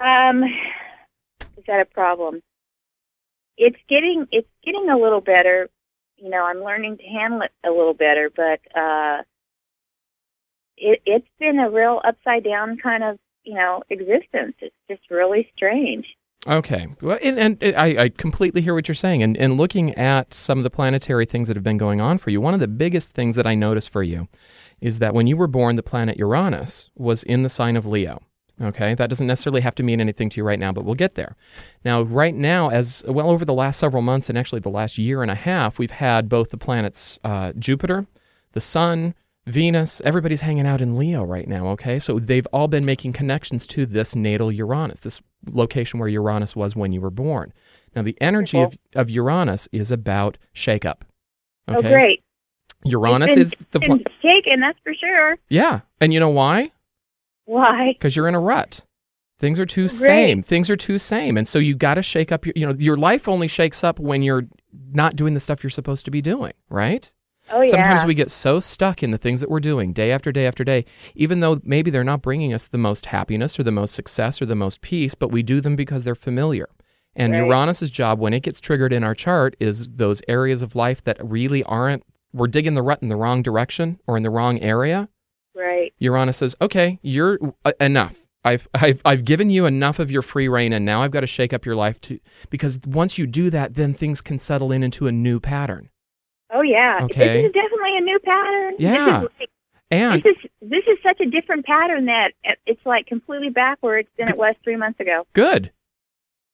Um, 0.00 0.44
is 1.56 1.64
that 1.66 1.80
a 1.80 1.84
problem? 1.84 2.42
It's 3.56 3.76
getting 3.88 4.26
it's 4.32 4.48
getting 4.64 4.88
a 4.88 4.96
little 4.98 5.20
better. 5.20 5.68
You 6.16 6.30
know, 6.30 6.44
I'm 6.44 6.62
learning 6.62 6.96
to 6.98 7.04
handle 7.04 7.42
it 7.42 7.52
a 7.64 7.70
little 7.70 7.94
better, 7.94 8.30
but 8.30 8.60
uh, 8.74 9.22
it 10.76 11.02
it's 11.04 11.28
been 11.38 11.58
a 11.58 11.70
real 11.70 12.00
upside 12.04 12.44
down 12.44 12.78
kind 12.78 13.04
of 13.04 13.18
you 13.44 13.54
know 13.54 13.82
existence. 13.90 14.54
It's 14.60 14.74
just 14.88 15.02
really 15.10 15.48
strange. 15.56 16.06
Okay. 16.46 16.88
Well, 17.02 17.18
and, 17.22 17.38
and 17.38 17.76
I, 17.76 18.04
I 18.04 18.08
completely 18.08 18.62
hear 18.62 18.74
what 18.74 18.88
you're 18.88 18.94
saying. 18.94 19.22
And, 19.22 19.36
and 19.36 19.58
looking 19.58 19.94
at 19.96 20.32
some 20.32 20.58
of 20.58 20.64
the 20.64 20.70
planetary 20.70 21.26
things 21.26 21.48
that 21.48 21.56
have 21.56 21.64
been 21.64 21.76
going 21.76 22.00
on 22.00 22.16
for 22.16 22.30
you, 22.30 22.40
one 22.40 22.54
of 22.54 22.60
the 22.60 22.68
biggest 22.68 23.12
things 23.12 23.36
that 23.36 23.46
I 23.46 23.54
noticed 23.54 23.90
for 23.90 24.02
you 24.02 24.26
is 24.80 25.00
that 25.00 25.12
when 25.12 25.26
you 25.26 25.36
were 25.36 25.46
born, 25.46 25.76
the 25.76 25.82
planet 25.82 26.16
Uranus 26.16 26.90
was 26.96 27.22
in 27.24 27.42
the 27.42 27.50
sign 27.50 27.76
of 27.76 27.84
Leo. 27.84 28.22
Okay. 28.62 28.94
That 28.94 29.10
doesn't 29.10 29.26
necessarily 29.26 29.60
have 29.60 29.74
to 29.76 29.82
mean 29.82 30.00
anything 30.00 30.30
to 30.30 30.36
you 30.38 30.44
right 30.44 30.58
now, 30.58 30.72
but 30.72 30.84
we'll 30.84 30.94
get 30.94 31.14
there. 31.14 31.36
Now, 31.84 32.02
right 32.02 32.34
now, 32.34 32.70
as 32.70 33.04
well 33.06 33.30
over 33.30 33.44
the 33.44 33.54
last 33.54 33.78
several 33.78 34.02
months 34.02 34.30
and 34.30 34.38
actually 34.38 34.60
the 34.60 34.70
last 34.70 34.96
year 34.96 35.20
and 35.20 35.30
a 35.30 35.34
half, 35.34 35.78
we've 35.78 35.90
had 35.90 36.28
both 36.28 36.50
the 36.50 36.58
planets 36.58 37.18
uh, 37.22 37.52
Jupiter, 37.58 38.06
the 38.52 38.60
Sun, 38.60 39.14
Venus, 39.46 40.00
everybody's 40.04 40.42
hanging 40.42 40.66
out 40.66 40.80
in 40.80 40.96
Leo 40.96 41.24
right 41.24 41.48
now, 41.48 41.68
okay? 41.68 41.98
So 41.98 42.18
they've 42.18 42.46
all 42.52 42.68
been 42.68 42.84
making 42.84 43.12
connections 43.14 43.66
to 43.68 43.86
this 43.86 44.14
natal 44.14 44.52
Uranus, 44.52 45.00
this 45.00 45.20
location 45.52 45.98
where 45.98 46.08
Uranus 46.08 46.54
was 46.54 46.76
when 46.76 46.92
you 46.92 47.00
were 47.00 47.10
born. 47.10 47.52
Now, 47.96 48.02
the 48.02 48.16
energy 48.20 48.60
of, 48.60 48.78
of 48.94 49.10
Uranus 49.10 49.68
is 49.72 49.90
about 49.90 50.38
shakeup. 50.54 51.02
Oh, 51.66 51.76
okay? 51.76 51.88
Oh, 51.88 51.90
great! 51.90 52.22
Uranus 52.84 53.32
been- 53.32 53.40
is 53.40 53.54
the. 53.72 53.80
Pl- 53.80 53.98
shaken, 54.22 54.60
that's 54.60 54.78
for 54.84 54.94
sure. 54.94 55.38
yeah. 55.48 55.80
And 56.00 56.12
you 56.12 56.20
know 56.20 56.28
why? 56.30 56.70
Why? 57.46 57.94
Because 57.94 58.14
you're 58.14 58.28
in 58.28 58.34
a 58.34 58.40
rut. 58.40 58.82
Things 59.38 59.58
are 59.58 59.66
too 59.66 59.84
oh, 59.84 59.88
Great. 59.88 59.98
same. 59.98 60.42
Things 60.42 60.68
are 60.70 60.76
too 60.76 60.98
same. 60.98 61.36
And 61.38 61.48
so 61.48 61.58
you 61.58 61.74
got 61.74 61.94
to 61.94 62.02
shake 62.02 62.30
up 62.30 62.44
your, 62.44 62.52
you 62.54 62.66
know, 62.66 62.74
your 62.74 62.96
life 62.96 63.26
only 63.26 63.48
shakes 63.48 63.82
up 63.82 63.98
when 63.98 64.22
you're 64.22 64.46
not 64.92 65.16
doing 65.16 65.32
the 65.34 65.40
stuff 65.40 65.64
you're 65.64 65.70
supposed 65.70 66.04
to 66.04 66.10
be 66.10 66.20
doing, 66.20 66.52
right? 66.68 67.10
Oh, 67.52 67.62
yeah. 67.62 67.70
Sometimes 67.70 68.04
we 68.04 68.14
get 68.14 68.30
so 68.30 68.60
stuck 68.60 69.02
in 69.02 69.10
the 69.10 69.18
things 69.18 69.40
that 69.40 69.50
we're 69.50 69.60
doing 69.60 69.92
day 69.92 70.10
after 70.12 70.30
day 70.32 70.46
after 70.46 70.64
day, 70.64 70.84
even 71.14 71.40
though 71.40 71.60
maybe 71.64 71.90
they're 71.90 72.04
not 72.04 72.22
bringing 72.22 72.52
us 72.54 72.66
the 72.66 72.78
most 72.78 73.06
happiness 73.06 73.58
or 73.58 73.62
the 73.62 73.72
most 73.72 73.94
success 73.94 74.40
or 74.40 74.46
the 74.46 74.54
most 74.54 74.80
peace, 74.80 75.14
but 75.14 75.30
we 75.30 75.42
do 75.42 75.60
them 75.60 75.76
because 75.76 76.04
they're 76.04 76.14
familiar. 76.14 76.68
And 77.16 77.32
Right. 77.32 77.44
Uranus's 77.44 77.90
job 77.90 78.20
when 78.20 78.32
it 78.32 78.40
gets 78.42 78.60
triggered 78.60 78.92
in 78.92 79.02
our 79.02 79.14
chart 79.14 79.56
is 79.58 79.88
those 79.90 80.22
areas 80.28 80.62
of 80.62 80.76
life 80.76 81.02
that 81.04 81.18
really 81.22 81.62
aren't 81.64 82.04
we're 82.32 82.46
digging 82.46 82.74
the 82.74 82.82
rut 82.82 83.02
in 83.02 83.08
the 83.08 83.16
wrong 83.16 83.42
direction 83.42 83.98
or 84.06 84.16
in 84.16 84.22
the 84.22 84.30
wrong 84.30 84.60
area. 84.60 85.08
Right. 85.54 85.92
Uranus 85.98 86.36
says, 86.36 86.54
"Okay, 86.62 87.00
you're 87.02 87.38
uh, 87.64 87.72
enough. 87.80 88.14
I've, 88.44 88.68
I've 88.72 89.02
I've 89.04 89.24
given 89.24 89.50
you 89.50 89.66
enough 89.66 89.98
of 89.98 90.10
your 90.12 90.22
free 90.22 90.46
reign, 90.48 90.72
and 90.72 90.84
now 90.84 91.02
I've 91.02 91.10
got 91.10 91.20
to 91.20 91.26
shake 91.26 91.52
up 91.52 91.66
your 91.66 91.74
life 91.74 92.00
too. 92.00 92.20
Because 92.48 92.78
once 92.86 93.18
you 93.18 93.26
do 93.26 93.50
that, 93.50 93.74
then 93.74 93.92
things 93.92 94.20
can 94.20 94.38
settle 94.38 94.70
in 94.70 94.82
into 94.84 95.08
a 95.08 95.12
new 95.12 95.40
pattern. 95.40 95.90
Oh 96.60 96.62
yeah. 96.62 97.00
Okay. 97.04 97.42
This 97.42 97.46
is 97.46 97.52
definitely 97.52 97.96
a 97.96 98.00
new 98.02 98.18
pattern. 98.18 98.74
Yeah. 98.78 99.20
This 99.20 99.30
is, 99.40 99.46
And 99.90 100.22
this 100.22 100.36
is 100.36 100.50
this 100.60 100.84
is 100.86 100.98
such 101.02 101.20
a 101.20 101.26
different 101.26 101.64
pattern 101.64 102.04
that 102.04 102.32
it's 102.66 102.84
like 102.84 103.06
completely 103.06 103.48
backwards 103.48 104.08
than 104.18 104.28
it 104.28 104.36
was 104.36 104.54
three 104.62 104.76
months 104.76 105.00
ago. 105.00 105.26
good, 105.32 105.72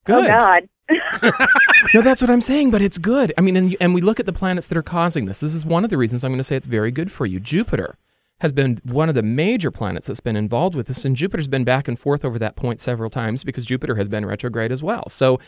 good. 0.05 0.25
Oh 0.25 0.29
God. 0.29 0.69
No, 1.95 2.03
that's 2.03 2.21
what 2.21 2.31
I'm 2.31 2.41
saying, 2.41 2.71
but 2.71 2.83
it's 2.83 2.99
good. 2.99 3.33
I 3.39 3.41
mean, 3.41 3.57
and, 3.57 3.77
and 3.81 3.95
we 3.95 4.01
look 4.01 4.21
at 4.21 4.27
the 4.27 4.33
planets 4.33 4.67
that 4.67 4.77
are 4.77 4.83
causing 4.83 5.27
this. 5.27 5.41
This 5.41 5.55
is 5.55 5.65
one 5.65 5.85
of 5.85 5.91
the 5.91 5.97
reasons 5.97 6.25
I'm 6.25 6.31
going 6.31 6.39
to 6.39 6.45
say 6.45 6.57
it's 6.57 6.67
very 6.67 6.91
good 6.91 7.11
for 7.13 7.27
you. 7.27 7.41
Jupiter 7.41 7.97
has 8.41 8.53
been 8.53 8.81
one 8.85 9.09
of 9.09 9.15
the 9.15 9.23
major 9.23 9.71
planets 9.71 10.07
that's 10.07 10.21
been 10.21 10.37
involved 10.37 10.75
with 10.75 10.89
this, 10.89 11.05
and 11.05 11.17
Jupiter's 11.17 11.49
been 11.49 11.65
back 11.65 11.89
and 11.89 11.99
forth 11.99 12.25
over 12.25 12.39
that 12.39 12.57
point 12.57 12.81
several 12.81 13.09
times 13.09 13.45
because 13.45 13.65
Jupiter 13.65 13.95
has 13.95 14.09
been 14.09 14.27
retrograde 14.27 14.73
as 14.73 14.83
well. 14.83 15.09
So, 15.09 15.39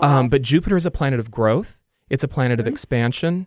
um, 0.00 0.28
but 0.28 0.42
Jupiter 0.42 0.76
is 0.76 0.86
a 0.86 0.90
planet 0.90 1.18
of 1.18 1.30
growth. 1.30 1.80
It's 2.08 2.22
a 2.22 2.28
planet 2.28 2.60
of 2.60 2.66
expansion. 2.66 3.46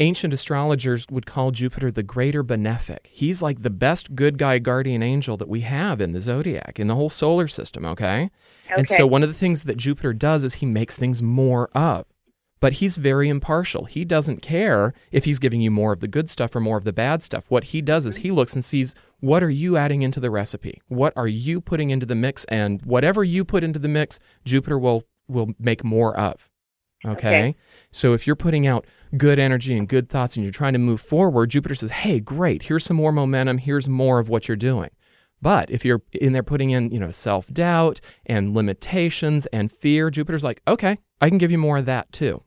Ancient 0.00 0.32
astrologers 0.32 1.06
would 1.10 1.26
call 1.26 1.50
Jupiter 1.50 1.90
the 1.90 2.02
greater 2.02 2.42
benefic. 2.42 3.06
He's 3.06 3.42
like 3.42 3.62
the 3.62 3.70
best 3.70 4.14
good 4.16 4.38
guy 4.38 4.58
guardian 4.58 5.02
angel 5.02 5.36
that 5.36 5.48
we 5.48 5.60
have 5.60 6.00
in 6.00 6.12
the 6.12 6.22
zodiac, 6.22 6.80
in 6.80 6.86
the 6.86 6.94
whole 6.94 7.10
solar 7.10 7.46
system, 7.46 7.84
okay? 7.84 8.30
And 8.74 8.88
so 8.88 9.06
one 9.06 9.22
of 9.22 9.28
the 9.28 9.34
things 9.34 9.64
that 9.64 9.76
Jupiter 9.76 10.14
does 10.14 10.42
is 10.42 10.54
he 10.54 10.66
makes 10.66 10.96
things 10.96 11.22
more 11.22 11.68
of. 11.76 12.06
But 12.60 12.74
he's 12.74 12.96
very 12.96 13.28
impartial. 13.28 13.86
He 13.86 14.04
doesn't 14.04 14.42
care 14.42 14.92
if 15.12 15.24
he's 15.24 15.38
giving 15.38 15.60
you 15.60 15.70
more 15.70 15.92
of 15.92 16.00
the 16.00 16.08
good 16.08 16.28
stuff 16.28 16.54
or 16.54 16.60
more 16.60 16.76
of 16.76 16.84
the 16.84 16.92
bad 16.92 17.22
stuff. 17.22 17.44
What 17.48 17.64
he 17.64 17.80
does 17.80 18.06
is 18.06 18.16
he 18.16 18.28
mm-hmm. 18.28 18.36
looks 18.36 18.54
and 18.54 18.64
sees 18.64 18.94
what 19.20 19.42
are 19.42 19.50
you 19.50 19.76
adding 19.76 20.02
into 20.02 20.20
the 20.20 20.30
recipe? 20.30 20.80
What 20.88 21.14
are 21.16 21.28
you 21.28 21.60
putting 21.60 21.90
into 21.90 22.06
the 22.06 22.14
mix? 22.14 22.44
And 22.44 22.82
whatever 22.82 23.24
you 23.24 23.44
put 23.44 23.64
into 23.64 23.78
the 23.78 23.88
mix, 23.88 24.18
Jupiter 24.44 24.78
will 24.78 25.04
will 25.26 25.54
make 25.58 25.84
more 25.84 26.16
of. 26.16 26.49
Okay? 27.04 27.12
Okay. 27.28 27.56
So 27.90 28.12
if 28.12 28.26
you're 28.26 28.36
putting 28.36 28.66
out 28.66 28.86
good 29.16 29.38
energy 29.38 29.76
and 29.76 29.88
good 29.88 30.08
thoughts 30.08 30.36
and 30.36 30.44
you're 30.44 30.52
trying 30.52 30.74
to 30.74 30.78
move 30.78 31.00
forward, 31.00 31.50
Jupiter 31.50 31.74
says, 31.74 31.90
"Hey, 31.90 32.20
great. 32.20 32.64
Here's 32.64 32.84
some 32.84 32.96
more 32.96 33.12
momentum. 33.12 33.58
Here's 33.58 33.88
more 33.88 34.18
of 34.18 34.28
what 34.28 34.48
you're 34.48 34.56
doing." 34.56 34.90
But 35.42 35.70
if 35.70 35.84
you're 35.84 36.02
in 36.12 36.34
there 36.34 36.42
putting 36.42 36.70
in, 36.70 36.90
you 36.90 37.00
know, 37.00 37.10
self-doubt 37.10 38.00
and 38.26 38.54
limitations 38.54 39.46
and 39.46 39.72
fear, 39.72 40.10
Jupiter's 40.10 40.44
like, 40.44 40.60
"Okay, 40.68 40.98
I 41.20 41.28
can 41.28 41.38
give 41.38 41.50
you 41.50 41.58
more 41.58 41.78
of 41.78 41.86
that 41.86 42.12
too." 42.12 42.42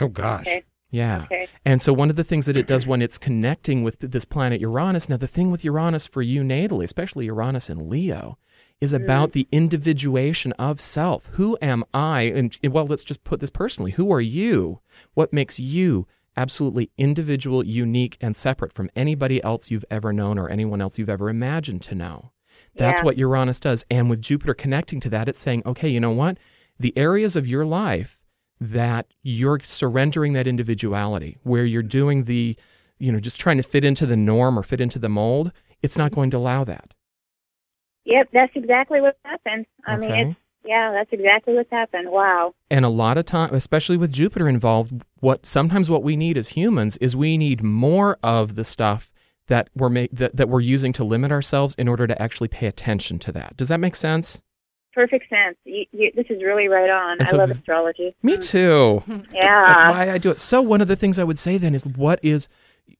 Oh 0.00 0.08
gosh. 0.08 0.46
Okay. 0.46 0.64
Yeah. 0.90 1.22
Okay. 1.24 1.46
And 1.64 1.80
so 1.80 1.92
one 1.92 2.10
of 2.10 2.16
the 2.16 2.24
things 2.24 2.46
that 2.46 2.56
it 2.56 2.66
does 2.66 2.86
when 2.86 3.00
it's 3.00 3.16
connecting 3.16 3.82
with 3.82 4.00
this 4.00 4.24
planet 4.26 4.60
Uranus, 4.60 5.08
now 5.08 5.16
the 5.16 5.26
thing 5.28 5.50
with 5.50 5.64
Uranus 5.64 6.06
for 6.06 6.20
you 6.20 6.42
natally, 6.42 6.84
especially 6.84 7.26
Uranus 7.26 7.70
in 7.70 7.88
Leo, 7.88 8.36
is 8.82 8.92
mm-hmm. 8.92 9.04
about 9.04 9.30
the 9.30 9.46
individuation 9.52 10.52
of 10.54 10.80
self. 10.80 11.26
Who 11.34 11.56
am 11.62 11.84
I? 11.94 12.22
And 12.22 12.58
well, 12.64 12.84
let's 12.84 13.04
just 13.04 13.22
put 13.22 13.38
this 13.38 13.48
personally. 13.48 13.92
Who 13.92 14.12
are 14.12 14.20
you? 14.20 14.80
What 15.14 15.32
makes 15.32 15.60
you 15.60 16.08
absolutely 16.36 16.90
individual, 16.98 17.64
unique, 17.64 18.18
and 18.20 18.34
separate 18.34 18.72
from 18.72 18.90
anybody 18.96 19.42
else 19.44 19.70
you've 19.70 19.84
ever 19.88 20.12
known 20.12 20.36
or 20.36 20.48
anyone 20.48 20.80
else 20.80 20.98
you've 20.98 21.08
ever 21.08 21.30
imagined 21.30 21.80
to 21.82 21.94
know? 21.94 22.32
That's 22.74 23.00
Yeah. 23.00 23.04
what 23.04 23.18
Uranus 23.18 23.60
does. 23.60 23.84
And 23.88 24.10
with 24.10 24.20
Jupiter 24.20 24.52
connecting 24.52 24.98
to 25.00 25.10
that, 25.10 25.28
it's 25.28 25.40
saying, 25.40 25.62
okay, 25.64 25.88
you 25.88 26.00
know 26.00 26.10
what? 26.10 26.38
The 26.80 26.96
areas 26.96 27.36
of 27.36 27.46
your 27.46 27.64
life 27.64 28.18
that 28.60 29.06
you're 29.22 29.60
surrendering 29.62 30.32
that 30.32 30.48
individuality, 30.48 31.38
where 31.44 31.64
you're 31.64 31.82
doing 31.82 32.24
the, 32.24 32.56
you 32.98 33.12
know, 33.12 33.20
just 33.20 33.38
trying 33.38 33.58
to 33.58 33.62
fit 33.62 33.84
into 33.84 34.06
the 34.06 34.16
norm 34.16 34.58
or 34.58 34.64
fit 34.64 34.80
into 34.80 34.98
the 34.98 35.08
mold, 35.08 35.52
it's 35.82 35.96
not 35.96 36.10
mm-hmm. 36.10 36.16
going 36.16 36.30
to 36.30 36.38
allow 36.38 36.64
that. 36.64 36.94
Yep, 38.04 38.28
that's 38.32 38.52
exactly 38.56 39.00
what 39.00 39.16
happened. 39.24 39.66
I 39.86 39.96
mean, 39.96 40.10
Okay. 40.10 40.22
it's, 40.30 40.36
yeah, 40.64 40.92
that's 40.92 41.12
exactly 41.12 41.54
what's 41.54 41.70
happened. 41.70 42.10
Wow. 42.10 42.54
And 42.70 42.84
a 42.84 42.88
lot 42.88 43.18
of 43.18 43.24
time, 43.24 43.54
especially 43.54 43.96
with 43.96 44.12
Jupiter 44.12 44.48
involved, 44.48 45.02
what 45.20 45.46
sometimes 45.46 45.90
what 45.90 46.02
we 46.02 46.16
need 46.16 46.36
as 46.36 46.48
humans 46.50 46.96
is 46.98 47.16
we 47.16 47.36
need 47.38 47.62
more 47.62 48.18
of 48.22 48.54
the 48.54 48.64
stuff 48.64 49.10
that 49.48 49.68
we're 49.74 49.88
ma- 49.88 50.06
that, 50.12 50.36
that 50.36 50.48
we're 50.48 50.60
using 50.60 50.92
to 50.94 51.04
limit 51.04 51.32
ourselves 51.32 51.74
in 51.76 51.88
order 51.88 52.06
to 52.06 52.20
actually 52.22 52.48
pay 52.48 52.66
attention 52.66 53.18
to 53.20 53.32
that. 53.32 53.56
Does 53.56 53.68
that 53.68 53.80
make 53.80 53.96
sense? 53.96 54.42
Perfect 54.94 55.28
sense. 55.30 55.56
You, 55.64 55.84
you, 55.90 56.12
this 56.14 56.26
is 56.28 56.42
really 56.42 56.68
right 56.68 56.90
on. 56.90 57.12
And 57.12 57.22
I 57.22 57.30
so 57.30 57.38
love 57.38 57.50
astrology. 57.50 58.14
Me 58.22 58.36
too. 58.36 59.02
Yeah. 59.32 59.64
That's 59.66 59.82
why 59.84 60.10
I 60.12 60.18
do 60.18 60.30
it. 60.30 60.40
So 60.40 60.60
one 60.60 60.80
of 60.80 60.88
the 60.88 60.96
things 60.96 61.18
I 61.18 61.24
would 61.24 61.38
say 61.38 61.56
then 61.56 61.74
is 61.74 61.86
what 61.86 62.20
is 62.22 62.48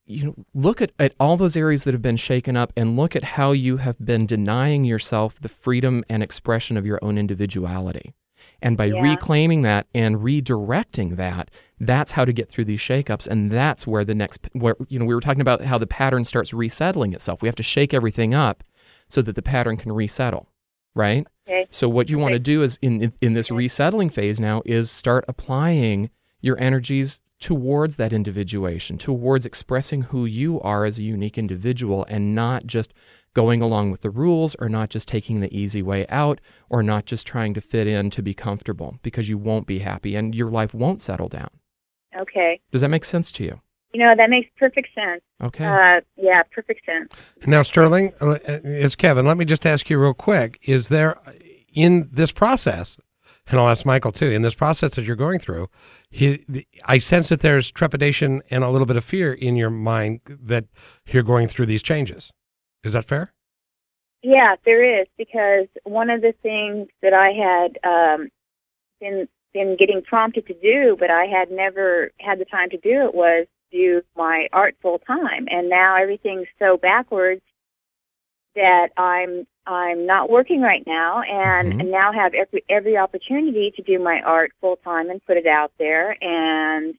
you 0.06 0.24
know 0.26 0.34
look 0.54 0.80
at, 0.82 0.92
at 0.98 1.14
all 1.20 1.36
those 1.36 1.56
areas 1.56 1.84
that 1.84 1.94
have 1.94 2.02
been 2.02 2.16
shaken 2.16 2.56
up 2.56 2.72
and 2.76 2.96
look 2.96 3.14
at 3.16 3.24
how 3.24 3.52
you 3.52 3.78
have 3.78 3.96
been 4.04 4.26
denying 4.26 4.84
yourself 4.84 5.40
the 5.40 5.48
freedom 5.48 6.04
and 6.08 6.22
expression 6.22 6.76
of 6.76 6.86
your 6.86 6.98
own 7.02 7.18
individuality. 7.18 8.14
And 8.60 8.76
by 8.76 8.86
Yeah. 8.86 9.00
reclaiming 9.00 9.62
that 9.62 9.86
and 9.94 10.16
redirecting 10.16 11.16
that, 11.16 11.50
that's 11.80 12.12
how 12.12 12.24
to 12.24 12.32
get 12.32 12.48
through 12.48 12.64
these 12.66 12.80
shakeups. 12.80 13.26
And 13.26 13.50
that's 13.50 13.86
where 13.86 14.04
the 14.04 14.14
next, 14.14 14.48
where, 14.52 14.76
you 14.88 14.98
know, 14.98 15.04
we 15.04 15.14
were 15.14 15.20
talking 15.20 15.40
about 15.40 15.62
how 15.62 15.78
the 15.78 15.86
pattern 15.86 16.24
starts 16.24 16.52
resettling 16.54 17.12
itself. 17.12 17.42
We 17.42 17.48
have 17.48 17.56
to 17.56 17.62
shake 17.62 17.92
everything 17.92 18.34
up 18.34 18.62
so 19.08 19.20
that 19.22 19.34
the 19.34 19.42
pattern 19.42 19.76
can 19.76 19.92
resettle, 19.92 20.48
right? 20.94 21.26
Okay. 21.48 21.66
So 21.70 21.88
what 21.88 22.08
you 22.08 22.18
want 22.18 22.34
to 22.34 22.38
do 22.38 22.62
is 22.62 22.78
in, 22.82 23.02
in 23.02 23.12
in 23.20 23.32
this 23.34 23.50
resettling 23.50 24.10
phase 24.10 24.38
now 24.38 24.62
is 24.64 24.90
start 24.90 25.24
applying 25.26 26.10
your 26.40 26.58
energies 26.60 27.20
towards 27.42 27.96
that 27.96 28.12
individuation, 28.12 28.96
towards 28.96 29.44
expressing 29.44 30.02
who 30.02 30.24
you 30.24 30.60
are 30.60 30.84
as 30.84 30.98
a 30.98 31.02
unique 31.02 31.36
individual 31.36 32.06
and 32.08 32.34
not 32.34 32.66
just 32.66 32.94
going 33.34 33.60
along 33.60 33.90
with 33.90 34.02
the 34.02 34.10
rules 34.10 34.54
or 34.60 34.68
not 34.68 34.90
just 34.90 35.08
taking 35.08 35.40
the 35.40 35.54
easy 35.56 35.82
way 35.82 36.06
out 36.08 36.40
or 36.70 36.82
not 36.82 37.04
just 37.04 37.26
trying 37.26 37.52
to 37.52 37.60
fit 37.60 37.88
in 37.88 38.10
to 38.10 38.22
be 38.22 38.32
comfortable 38.32 38.98
because 39.02 39.28
you 39.28 39.36
won't 39.36 39.66
be 39.66 39.80
happy 39.80 40.14
and 40.14 40.34
your 40.34 40.50
life 40.50 40.72
won't 40.72 41.02
settle 41.02 41.28
down. 41.28 41.50
Okay. 42.16 42.60
Does 42.70 42.82
that 42.82 42.90
make 42.90 43.04
sense 43.04 43.32
to 43.32 43.44
you? 43.44 43.60
You 43.92 44.00
know, 44.00 44.14
that 44.16 44.30
makes 44.30 44.48
perfect 44.56 44.88
sense. 44.94 45.20
Okay. 45.42 45.66
Uh, 45.66 46.00
yeah, 46.16 46.42
perfect 46.44 46.86
sense. 46.86 47.10
Now, 47.44 47.62
Sterling, 47.62 48.12
uh, 48.20 48.38
it's 48.46 48.94
Kevin. 48.94 49.26
Let 49.26 49.36
me 49.36 49.44
just 49.44 49.66
ask 49.66 49.90
you 49.90 49.98
real 49.98 50.14
quick: 50.14 50.58
Is 50.62 50.88
there 50.88 51.20
in 51.74 52.08
this 52.10 52.32
process, 52.32 52.96
and 53.48 53.60
I'll 53.60 53.68
ask 53.68 53.84
Michael 53.84 54.12
too, 54.12 54.30
in 54.30 54.40
this 54.40 54.54
process 54.54 54.94
that 54.94 55.04
you're 55.04 55.16
going 55.16 55.40
through, 55.40 55.68
I 56.86 56.98
sense 56.98 57.28
that 57.30 57.40
there's 57.40 57.70
trepidation 57.70 58.42
and 58.50 58.62
a 58.62 58.70
little 58.70 58.86
bit 58.86 58.96
of 58.96 59.04
fear 59.04 59.32
in 59.32 59.56
your 59.56 59.70
mind 59.70 60.20
that 60.26 60.66
you're 61.06 61.22
going 61.22 61.48
through 61.48 61.66
these 61.66 61.82
changes. 61.82 62.30
Is 62.84 62.92
that 62.92 63.06
fair? 63.06 63.32
Yeah, 64.22 64.56
there 64.64 65.00
is 65.00 65.06
because 65.16 65.66
one 65.84 66.10
of 66.10 66.20
the 66.20 66.34
things 66.42 66.88
that 67.00 67.12
I 67.12 67.32
had 67.32 67.78
um, 67.84 68.28
been 69.00 69.28
been 69.52 69.76
getting 69.76 70.02
prompted 70.02 70.46
to 70.46 70.54
do, 70.54 70.96
but 70.98 71.10
I 71.10 71.26
had 71.26 71.50
never 71.50 72.10
had 72.18 72.38
the 72.38 72.44
time 72.44 72.70
to 72.70 72.78
do 72.78 73.04
it, 73.04 73.14
was 73.14 73.46
do 73.70 74.02
my 74.16 74.48
art 74.52 74.76
full 74.80 74.98
time. 74.98 75.46
And 75.50 75.68
now 75.68 75.96
everything's 75.96 76.46
so 76.58 76.76
backwards 76.76 77.42
that 78.54 78.92
I'm 78.96 79.46
I'm 79.66 80.06
not 80.06 80.28
working 80.28 80.60
right 80.60 80.82
now, 80.86 81.22
and, 81.22 81.72
Mhm. 81.74 81.80
and 81.80 81.90
now 81.90 82.12
have 82.12 82.34
every 82.34 82.64
every 82.68 82.96
opportunity 82.96 83.70
to 83.76 83.82
do 83.82 83.98
my 83.98 84.20
art 84.22 84.52
full 84.60 84.76
time 84.76 85.08
and 85.10 85.24
put 85.24 85.36
it 85.36 85.46
out 85.46 85.70
there, 85.78 86.16
and 86.22 86.94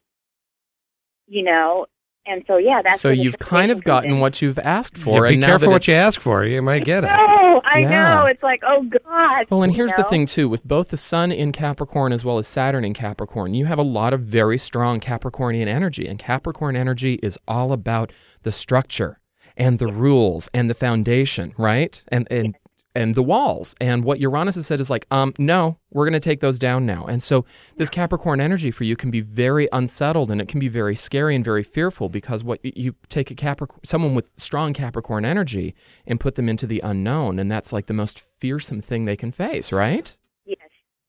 you 1.27 1.43
know, 1.43 1.85
and 2.25 2.43
so 2.47 2.57
yeah, 2.57 2.81
that's 2.81 3.01
so 3.01 3.09
you've 3.09 3.37
kind 3.39 3.69
of 3.71 3.83
gotten 3.83 4.11
in. 4.11 4.19
what 4.21 4.41
you've 4.41 4.59
asked 4.59 4.97
for 4.97 5.25
Yeah, 5.25 5.31
be 5.31 5.37
now 5.37 5.47
careful 5.47 5.71
what 5.71 5.87
you 5.89 5.93
ask 5.93 6.21
for. 6.21 6.45
You 6.45 6.61
might 6.61 6.85
get 6.85 7.03
it. 7.03 7.07
No, 7.07 7.61
I 7.65 7.79
Yeah. 7.79 7.89
know. 7.89 8.25
It's 8.27 8.43
like, 8.43 8.61
oh 8.65 8.83
God. 8.83 9.45
Well, 9.49 9.63
and 9.63 9.73
you 9.73 9.77
here's 9.77 9.93
the 9.95 10.03
thing 10.05 10.25
too, 10.25 10.47
with 10.47 10.63
both 10.63 10.89
the 10.89 10.97
Sun 10.97 11.31
in 11.33 11.51
Capricorn 11.51 12.13
as 12.13 12.23
well 12.23 12.37
as 12.37 12.47
Saturn 12.47 12.85
in 12.85 12.93
Capricorn, 12.93 13.53
you 13.53 13.65
have 13.65 13.79
a 13.79 13.83
lot 13.83 14.13
of 14.13 14.21
very 14.21 14.57
strong 14.57 15.01
Capricornian 15.01 15.67
energy, 15.67 16.07
and 16.07 16.17
Capricorn 16.17 16.75
energy 16.77 17.15
is 17.23 17.37
all 17.45 17.73
about 17.73 18.13
the 18.43 18.51
structure 18.53 19.19
and 19.57 19.79
the 19.79 19.87
rules 19.87 20.49
and 20.53 20.69
the 20.69 20.73
foundation, 20.73 21.53
right? 21.57 22.03
And 22.09 22.27
and 22.31 22.55
and 22.95 23.15
the 23.15 23.23
walls. 23.23 23.75
And 23.81 24.03
what 24.03 24.19
Uranus 24.19 24.55
has 24.55 24.67
said 24.67 24.79
is 24.79 24.89
like, 24.89 25.07
um, 25.09 25.33
no, 25.37 25.77
we're 25.91 26.05
going 26.05 26.13
to 26.13 26.19
take 26.19 26.41
those 26.41 26.59
down 26.59 26.85
now. 26.85 27.05
And 27.05 27.23
so 27.23 27.45
this 27.77 27.89
Capricorn 27.89 28.39
energy 28.39 28.71
for 28.71 28.83
you 28.83 28.95
can 28.95 29.09
be 29.09 29.21
very 29.21 29.67
unsettled 29.71 30.29
and 30.29 30.39
it 30.39 30.47
can 30.47 30.59
be 30.59 30.67
very 30.67 30.95
scary 30.95 31.35
and 31.35 31.43
very 31.43 31.63
fearful 31.63 32.09
because 32.09 32.43
what 32.43 32.59
you 32.63 32.95
take 33.09 33.31
a 33.31 33.35
Capricorn, 33.35 33.79
someone 33.83 34.15
with 34.15 34.33
strong 34.37 34.73
Capricorn 34.73 35.25
energy 35.25 35.73
and 36.05 36.19
put 36.19 36.35
them 36.35 36.47
into 36.47 36.67
the 36.67 36.81
unknown, 36.83 37.39
and 37.39 37.51
that's 37.51 37.73
like 37.73 37.87
the 37.87 37.93
most 37.93 38.21
fearsome 38.39 38.81
thing 38.81 39.05
they 39.05 39.17
can 39.17 39.31
face, 39.31 39.71
right? 39.71 40.17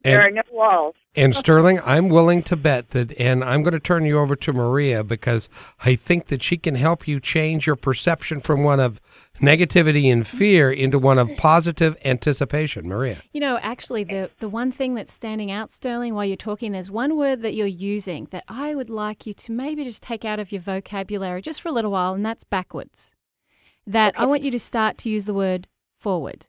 Yes. 0.05 0.13
there 0.13 0.27
And- 0.27 0.39
are 0.39 0.43
no 0.43 0.43
walls. 0.53 0.95
And 1.17 1.35
Sterling, 1.37 1.79
I'm 1.85 2.09
willing 2.09 2.43
to 2.43 2.57
bet 2.57 2.91
that, 2.91 3.17
and 3.21 3.45
I'm 3.45 3.63
going 3.63 3.73
to 3.73 3.79
turn 3.81 4.05
you 4.05 4.19
over 4.19 4.35
to 4.35 4.53
Maria 4.53 5.05
because 5.05 5.49
I 5.85 5.95
think 5.95 6.27
that 6.27 6.43
she 6.43 6.57
can 6.57 6.75
help 6.75 7.07
you 7.07 7.21
change 7.21 7.69
your 7.69 7.77
perception 7.77 8.41
from 8.41 8.65
one 8.65 8.81
of 8.81 9.01
negativity 9.41 10.13
and 10.13 10.27
fear 10.27 10.73
into 10.73 10.99
one 10.99 11.19
of 11.21 11.31
positive 11.37 11.97
anticipation. 12.05 12.89
Maria. 12.89 13.19
You 13.33 13.41
know, 13.41 13.59
actually, 13.63 14.03
the, 14.03 14.29
the 14.41 14.49
one 14.49 14.73
thing 14.73 14.95
that's 14.95 15.13
standing 15.13 15.53
out, 15.53 15.71
Sterling, 15.71 16.15
while 16.15 16.25
you're 16.25 16.37
talking, 16.37 16.73
there's 16.73 16.91
one 16.91 17.17
word 17.17 17.43
that 17.43 17.55
you're 17.55 17.67
using 17.69 18.27
that 18.33 18.43
I 18.49 18.75
would 18.75 18.91
like 18.91 19.25
you 19.25 19.35
to 19.35 19.53
maybe 19.53 19.85
just 19.85 20.03
take 20.03 20.25
out 20.25 20.41
of 20.41 20.51
your 20.51 20.63
vocabulary 20.63 21.43
just 21.43 21.63
for 21.63 21.69
a 21.69 21.73
little 21.73 21.93
while, 21.93 22.15
and 22.15 22.27
that's 22.27 22.43
backwards. 22.43 23.15
That 23.87 24.19
I 24.19 24.27
want 24.27 24.43
you 24.43 24.51
to 24.51 24.59
start 24.59 24.99
to 24.99 25.11
use 25.11 25.27
the 25.27 25.35
word 25.35 25.69
forward. 25.97 26.47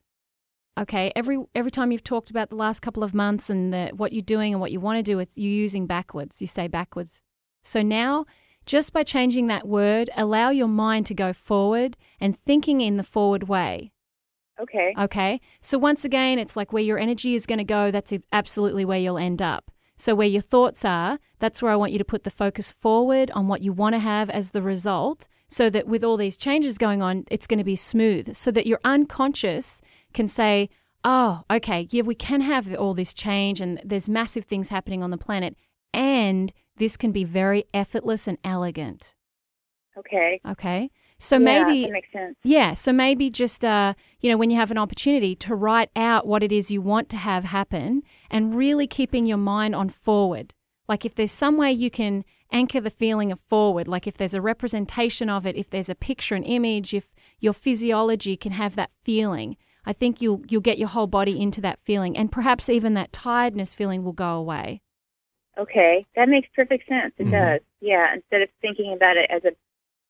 Okay, 0.78 1.12
every 1.16 1.38
every 1.56 1.72
time 1.72 1.92
you've 1.92 2.04
talked 2.04 2.30
about 2.30 2.50
the 2.50 2.56
last 2.56 2.82
couple 2.82 3.04
of 3.04 3.14
months 3.14 3.50
and 3.50 3.74
the, 3.74 3.92
what 3.96 4.12
you're 4.12 4.22
doing 4.22 4.54
and 4.54 4.60
what 4.60 4.72
you 4.72 4.80
want 4.82 4.98
to 4.98 5.04
do, 5.04 5.20
it's 5.20 5.38
you're 5.38 5.52
using 5.52 5.88
backwards. 5.88 6.42
You 6.42 6.48
say 6.48 6.68
backwards. 6.68 7.22
So 7.64 7.82
now, 7.82 8.26
just 8.66 8.92
by 8.92 9.04
changing 9.04 9.48
that 9.48 9.68
word, 9.68 10.10
allow 10.18 10.50
your 10.50 10.68
mind 10.68 11.06
to 11.08 11.14
go 11.14 11.32
forward 11.32 11.96
and 12.20 12.38
thinking 12.38 12.82
in 12.82 12.98
the 12.98 13.04
forward 13.04 13.48
way. 13.48 13.94
Okay. 14.60 14.94
Okay. 14.98 15.42
So 15.62 15.78
once 15.78 16.06
again, 16.06 16.40
it's 16.40 16.56
like 16.56 16.74
where 16.74 16.84
your 16.84 16.98
energy 16.98 17.36
is 17.36 17.46
going 17.46 17.58
to 17.60 17.64
go, 17.64 17.92
that's 17.92 18.14
absolutely 18.32 18.86
where 18.86 19.00
you'll 19.00 19.18
end 19.18 19.42
up. 19.42 19.72
So 19.98 20.14
where 20.14 20.28
your 20.28 20.42
thoughts 20.42 20.84
are, 20.84 21.20
that's 21.40 21.62
where 21.62 21.72
I 21.72 21.76
want 21.76 21.94
you 21.94 21.98
to 22.00 22.06
put 22.06 22.24
the 22.24 22.30
focus 22.30 22.72
forward 22.72 23.32
on 23.32 23.48
what 23.48 23.62
you 23.62 23.72
want 23.72 23.96
to 23.96 24.00
have 24.00 24.30
as 24.30 24.52
the 24.52 24.62
result 24.62 25.28
so 25.48 25.70
that 25.70 25.88
with 25.88 26.04
all 26.04 26.18
these 26.18 26.38
changes 26.38 26.78
going 26.78 27.02
on, 27.02 27.26
it's 27.30 27.48
going 27.48 27.60
to 27.60 27.64
be 27.64 27.76
smooth 27.76 28.36
so 28.36 28.52
that 28.52 28.66
your 28.66 28.80
unconscious 28.84 29.82
can 30.15 30.28
say, 30.28 30.69
oh, 31.04 31.43
okay, 31.51 31.88
yeah, 31.91 32.01
we 32.01 32.15
can 32.15 32.41
have 32.41 32.73
all 32.75 32.95
this 32.95 33.13
change 33.13 33.62
and 33.62 33.80
there's 33.86 34.10
massive 34.10 34.45
things 34.45 34.69
happening 34.69 35.04
on 35.04 35.12
the 35.12 35.17
planet 35.17 35.56
and 35.93 36.51
this 36.78 36.97
can 36.97 37.12
be 37.12 37.23
very 37.23 37.65
effortless 37.73 38.28
and 38.28 38.38
elegant. 38.43 39.13
Okay. 39.97 40.41
Okay. 40.45 40.89
So 41.17 41.36
Yeah, 41.38 41.63
maybe 41.63 41.84
that 41.84 41.91
makes 41.91 42.12
sense. 42.12 42.36
yeah, 42.43 42.73
so 42.73 42.91
maybe 42.91 43.30
just 43.30 43.63
uh, 43.63 43.93
you 44.19 44.30
know, 44.30 44.36
when 44.38 44.49
you 44.49 44.58
have 44.58 44.71
an 44.71 44.78
opportunity 44.78 45.36
to 45.36 45.56
write 45.56 45.89
out 45.95 46.28
what 46.28 46.43
it 46.43 46.51
is 46.51 46.69
you 46.71 46.82
want 46.82 47.08
to 47.10 47.17
have 47.17 47.45
happen 47.45 48.04
and 48.30 48.56
really 48.56 48.88
keeping 48.88 49.25
your 49.25 49.38
mind 49.38 49.73
on 49.75 49.88
forward. 49.89 50.54
Like 50.89 51.06
if 51.06 51.15
there's 51.15 51.32
some 51.32 51.58
way 51.58 51.71
you 51.71 51.89
can 51.89 52.25
anchor 52.51 52.82
the 52.82 52.89
feeling 52.89 53.32
of 53.32 53.39
forward, 53.39 53.88
like 53.88 54.06
if 54.06 54.17
there's 54.17 54.34
a 54.34 54.41
representation 54.41 55.30
of 55.30 55.45
it, 55.45 55.56
if 55.56 55.69
there's 55.69 55.89
a 55.89 55.95
picture, 55.95 56.36
an 56.36 56.43
image, 56.43 56.93
if 56.93 57.13
your 57.39 57.54
physiology 57.54 58.36
can 58.36 58.51
have 58.51 58.75
that 58.75 58.91
feeling, 59.04 59.56
I 59.86 59.93
think 59.93 60.21
you'll 60.21 60.41
you'll 60.50 60.62
get 60.62 60.78
your 60.78 60.88
whole 60.89 61.08
body 61.08 61.39
into 61.39 61.62
that 61.62 61.80
feeling 61.80 62.17
and 62.17 62.32
perhaps 62.32 62.69
even 62.69 62.93
that 62.95 63.12
tiredness 63.13 63.74
feeling 63.74 64.04
will 64.04 64.13
go 64.13 64.36
away. 64.36 64.82
Okay, 65.58 66.06
that 66.15 66.28
makes 66.28 66.50
perfect 66.56 66.88
sense. 66.88 67.13
It 67.17 67.28
Mhm. 67.28 67.32
does. 67.32 67.62
Yeah. 67.80 68.13
Instead 68.13 68.41
of 68.41 68.50
thinking 68.62 68.93
about 68.93 69.17
it 69.17 69.30
as 69.30 69.43
a 69.45 69.52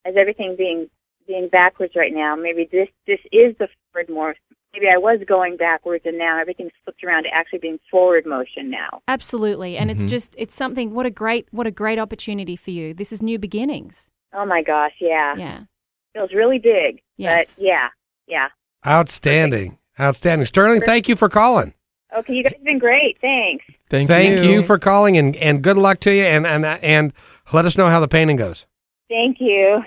as 0.07 0.15
everything 0.15 0.55
being 0.55 0.89
being 1.27 1.47
backwards 1.49 1.95
right 1.95 2.13
now, 2.13 2.35
maybe 2.35 2.65
this 2.71 2.89
this 3.07 3.19
is 3.31 3.55
the 3.57 3.67
forward 3.91 4.09
more. 4.09 4.35
Maybe 4.73 4.89
I 4.89 4.97
was 4.97 5.19
going 5.25 5.55
backwards, 5.57 6.05
and 6.05 6.17
now 6.17 6.37
everything's 6.39 6.73
flipped 6.83 7.03
around 7.03 7.23
to 7.23 7.33
actually 7.33 7.59
being 7.59 7.79
forward 7.89 8.25
motion 8.25 8.69
now. 8.69 9.01
Absolutely. 9.07 9.77
And 9.77 9.89
Mhm. 9.89 9.93
it's 9.93 10.05
just 10.05 10.35
it's 10.37 10.53
something 10.53 10.93
what 10.93 11.05
a 11.05 11.09
great 11.11 11.47
what 11.51 11.65
a 11.67 11.71
great 11.71 11.97
opportunity 11.99 12.55
for 12.55 12.71
you. 12.71 12.93
This 12.93 13.11
is 13.13 13.21
new 13.21 13.39
beginnings. 13.39 14.11
Oh 14.33 14.45
my 14.45 14.61
gosh, 14.61 14.95
yeah, 14.99 15.35
Yeah. 15.37 15.59
feels 16.13 16.33
really 16.33 16.59
big. 16.59 17.01
Yes. 17.17 17.55
But 17.57 17.65
yeah, 17.65 17.89
yeah. 18.27 18.49
Outstanding. 18.85 19.77
Outstanding. 19.99 20.45
Sterling, 20.45 20.81
thank 20.81 21.07
you 21.07 21.15
for 21.15 21.29
calling. 21.29 21.73
Okay, 22.15 22.35
you 22.35 22.43
guys 22.43 22.53
have 22.53 22.63
been 22.63 22.79
great. 22.79 23.19
Thanks. 23.19 23.65
Thank, 23.89 24.07
Thank 24.07 24.39
you. 24.39 24.43
you 24.43 24.63
for 24.63 24.79
calling 24.79 25.17
and, 25.17 25.35
and 25.35 25.61
good 25.61 25.77
luck 25.77 25.99
to 26.01 26.13
you 26.13 26.23
and, 26.23 26.47
and 26.47 26.65
and 26.65 27.13
let 27.53 27.65
us 27.65 27.77
know 27.77 27.87
how 27.87 27.99
the 27.99 28.07
painting 28.07 28.37
goes. 28.37 28.65
Thank 29.09 29.39
you. 29.39 29.83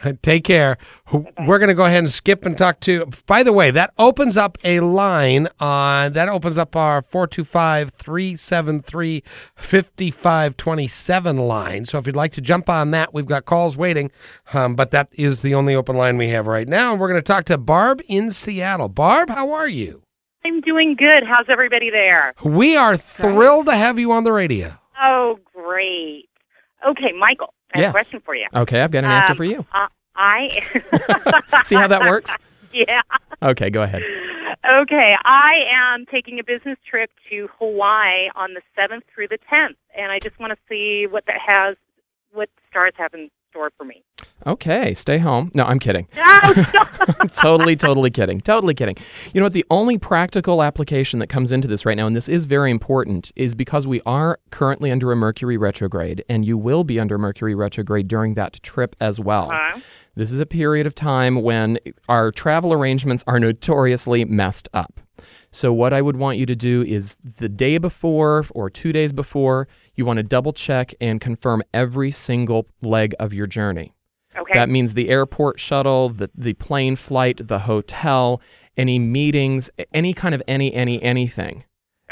Take 0.22 0.44
care. 0.44 0.76
We're 1.12 1.58
going 1.58 1.68
to 1.68 1.74
go 1.74 1.84
ahead 1.84 1.98
and 2.04 2.10
skip 2.10 2.46
and 2.46 2.56
talk 2.56 2.80
to. 2.80 3.06
By 3.26 3.42
the 3.42 3.52
way, 3.52 3.70
that 3.70 3.92
opens 3.98 4.36
up 4.36 4.58
a 4.64 4.80
line 4.80 5.48
on 5.58 6.12
that 6.14 6.28
opens 6.28 6.58
up 6.58 6.76
our 6.76 7.02
425 7.02 7.90
373 7.90 9.22
5527 9.56 11.36
line. 11.36 11.86
So 11.86 11.98
if 11.98 12.06
you'd 12.06 12.16
like 12.16 12.32
to 12.32 12.40
jump 12.40 12.68
on 12.68 12.90
that, 12.92 13.12
we've 13.12 13.26
got 13.26 13.44
calls 13.44 13.76
waiting. 13.76 14.10
Um, 14.52 14.74
but 14.74 14.90
that 14.90 15.08
is 15.12 15.42
the 15.42 15.54
only 15.54 15.74
open 15.74 15.96
line 15.96 16.16
we 16.16 16.28
have 16.28 16.46
right 16.46 16.68
now. 16.68 16.92
And 16.92 17.00
we're 17.00 17.08
going 17.08 17.18
to 17.18 17.22
talk 17.22 17.44
to 17.46 17.58
Barb 17.58 18.00
in 18.08 18.30
Seattle. 18.30 18.88
Barb, 18.88 19.30
how 19.30 19.52
are 19.52 19.68
you? 19.68 20.02
I'm 20.44 20.62
doing 20.62 20.94
good. 20.96 21.24
How's 21.24 21.48
everybody 21.48 21.90
there? 21.90 22.34
We 22.42 22.76
are 22.76 22.96
thrilled 22.96 23.66
to 23.66 23.76
have 23.76 23.98
you 23.98 24.12
on 24.12 24.24
the 24.24 24.32
radio. 24.32 24.78
Oh, 25.00 25.38
great. 25.54 26.28
Okay, 26.86 27.12
Michael, 27.12 27.52
I 27.74 27.78
have 27.78 27.82
Yes. 27.82 27.90
a 27.90 27.92
question 27.92 28.20
for 28.20 28.34
you. 28.34 28.46
Okay, 28.54 28.80
I've 28.80 28.90
got 28.90 29.04
an 29.04 29.10
answer 29.10 29.32
Um, 29.32 29.36
for 29.36 29.44
you. 29.44 29.64
Uh, 29.72 29.88
I 30.16 31.62
See 31.64 31.76
how 31.76 31.86
that 31.86 32.02
works? 32.02 32.34
yeah. 32.72 33.02
Okay, 33.42 33.70
go 33.70 33.82
ahead. 33.82 34.02
Okay, 34.68 35.16
I 35.24 35.64
am 35.70 36.04
taking 36.06 36.38
a 36.38 36.44
business 36.44 36.76
trip 36.88 37.10
to 37.30 37.48
Hawaii 37.58 38.28
on 38.34 38.54
the 38.54 38.60
7th 38.76 39.02
through 39.14 39.28
the 39.28 39.38
10th, 39.50 39.76
and 39.96 40.12
I 40.12 40.18
just 40.18 40.38
want 40.38 40.52
to 40.52 40.58
see 40.68 41.06
what 41.06 41.24
that 41.26 41.38
has, 41.38 41.76
what 42.32 42.50
stars 42.68 42.92
have 42.98 43.14
in 43.14 43.30
store 43.50 43.70
for 43.78 43.84
me. 43.84 44.02
Okay, 44.46 44.94
stay 44.94 45.18
home. 45.18 45.50
No, 45.54 45.64
I'm 45.64 45.78
kidding. 45.78 46.08
Oh, 46.42 46.54
stop. 46.70 47.32
totally, 47.34 47.76
totally 47.76 48.10
kidding. 48.10 48.40
Totally 48.40 48.72
kidding. 48.72 48.96
You 49.34 49.40
know 49.40 49.44
what? 49.44 49.52
The 49.52 49.66
only 49.70 49.98
practical 49.98 50.62
application 50.62 51.18
that 51.18 51.26
comes 51.26 51.52
into 51.52 51.68
this 51.68 51.84
right 51.84 51.96
now, 51.98 52.06
and 52.06 52.16
this 52.16 52.30
is 52.30 52.46
very 52.46 52.70
important, 52.70 53.30
is 53.36 53.54
because 53.54 53.86
we 53.86 54.00
are 54.06 54.38
currently 54.50 54.90
under 54.90 55.12
a 55.12 55.16
Mercury 55.16 55.58
retrograde, 55.58 56.24
and 56.30 56.46
you 56.46 56.56
will 56.56 56.82
be 56.82 56.98
under 56.98 57.18
Mercury 57.18 57.54
retrograde 57.54 58.08
during 58.08 58.34
that 58.34 58.54
trip 58.62 58.96
as 59.02 59.20
well. 59.20 59.50
Uh-huh. 59.50 59.80
This 60.14 60.32
is 60.32 60.40
a 60.40 60.46
period 60.46 60.86
of 60.86 60.94
time 60.94 61.42
when 61.42 61.78
our 62.08 62.32
travel 62.32 62.72
arrangements 62.72 63.22
are 63.26 63.38
notoriously 63.38 64.24
messed 64.24 64.68
up. 64.72 65.00
So, 65.50 65.72
what 65.72 65.92
I 65.92 66.00
would 66.00 66.16
want 66.16 66.38
you 66.38 66.46
to 66.46 66.56
do 66.56 66.82
is 66.82 67.16
the 67.22 67.48
day 67.48 67.78
before 67.78 68.46
or 68.50 68.70
two 68.70 68.92
days 68.92 69.12
before, 69.12 69.68
you 69.94 70.04
want 70.04 70.16
to 70.16 70.22
double 70.22 70.52
check 70.52 70.94
and 71.00 71.20
confirm 71.20 71.62
every 71.74 72.10
single 72.10 72.66
leg 72.80 73.14
of 73.20 73.34
your 73.34 73.46
journey. 73.46 73.92
Okay. 74.40 74.54
That 74.54 74.68
means 74.68 74.94
the 74.94 75.08
airport 75.08 75.60
shuttle, 75.60 76.08
the, 76.08 76.30
the 76.34 76.54
plane 76.54 76.96
flight, 76.96 77.46
the 77.48 77.60
hotel, 77.60 78.40
any 78.76 78.98
meetings, 78.98 79.70
any 79.92 80.14
kind 80.14 80.34
of 80.34 80.42
any, 80.48 80.72
any, 80.72 81.02
anything. 81.02 81.64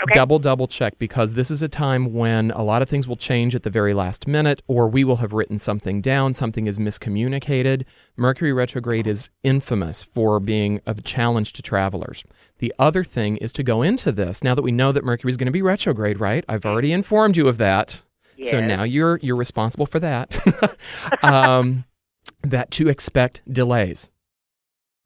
Okay. 0.02 0.14
Double, 0.14 0.38
double 0.38 0.68
check 0.68 0.96
because 0.98 1.32
this 1.32 1.50
is 1.50 1.60
a 1.60 1.68
time 1.68 2.12
when 2.12 2.52
a 2.52 2.62
lot 2.62 2.82
of 2.82 2.88
things 2.88 3.08
will 3.08 3.16
change 3.16 3.56
at 3.56 3.64
the 3.64 3.70
very 3.70 3.94
last 3.94 4.28
minute, 4.28 4.62
or 4.68 4.86
we 4.86 5.02
will 5.02 5.16
have 5.16 5.32
written 5.32 5.58
something 5.58 6.00
down, 6.00 6.34
something 6.34 6.68
is 6.68 6.78
miscommunicated. 6.78 7.84
Mercury 8.16 8.52
retrograde 8.52 9.08
is 9.08 9.30
infamous 9.42 10.04
for 10.04 10.38
being 10.38 10.80
a 10.86 10.94
challenge 10.94 11.52
to 11.54 11.62
travelers. 11.62 12.22
The 12.58 12.72
other 12.78 13.02
thing 13.02 13.38
is 13.38 13.52
to 13.54 13.64
go 13.64 13.82
into 13.82 14.12
this 14.12 14.44
now 14.44 14.54
that 14.54 14.62
we 14.62 14.70
know 14.70 14.92
that 14.92 15.04
Mercury 15.04 15.30
is 15.30 15.36
going 15.36 15.46
to 15.46 15.52
be 15.52 15.62
retrograde, 15.62 16.20
right? 16.20 16.44
I've 16.48 16.64
already 16.64 16.92
informed 16.92 17.36
you 17.36 17.48
of 17.48 17.58
that. 17.58 18.02
So 18.40 18.60
now 18.60 18.84
you're 18.84 19.18
you're 19.20 19.34
responsible 19.34 19.86
for 19.86 19.98
that. 19.98 20.38
um, 21.24 21.84
that 22.42 22.70
to 22.72 22.88
expect 22.88 23.42
delays. 23.52 24.10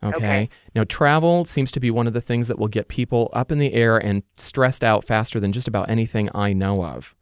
Okay? 0.02 0.16
Okay. 0.16 0.48
Now 0.74 0.84
travel 0.84 1.44
seems 1.44 1.70
to 1.72 1.80
be 1.80 1.90
one 1.90 2.06
of 2.06 2.12
the 2.12 2.20
things 2.20 2.48
that 2.48 2.58
will 2.58 2.68
get 2.68 2.88
people 2.88 3.30
up 3.32 3.52
in 3.52 3.58
the 3.58 3.72
air 3.72 3.96
and 3.96 4.22
stressed 4.36 4.82
out 4.82 5.04
faster 5.04 5.38
than 5.38 5.52
just 5.52 5.68
about 5.68 5.88
anything 5.88 6.28
I 6.34 6.52
know 6.52 6.84
of. 6.84 7.14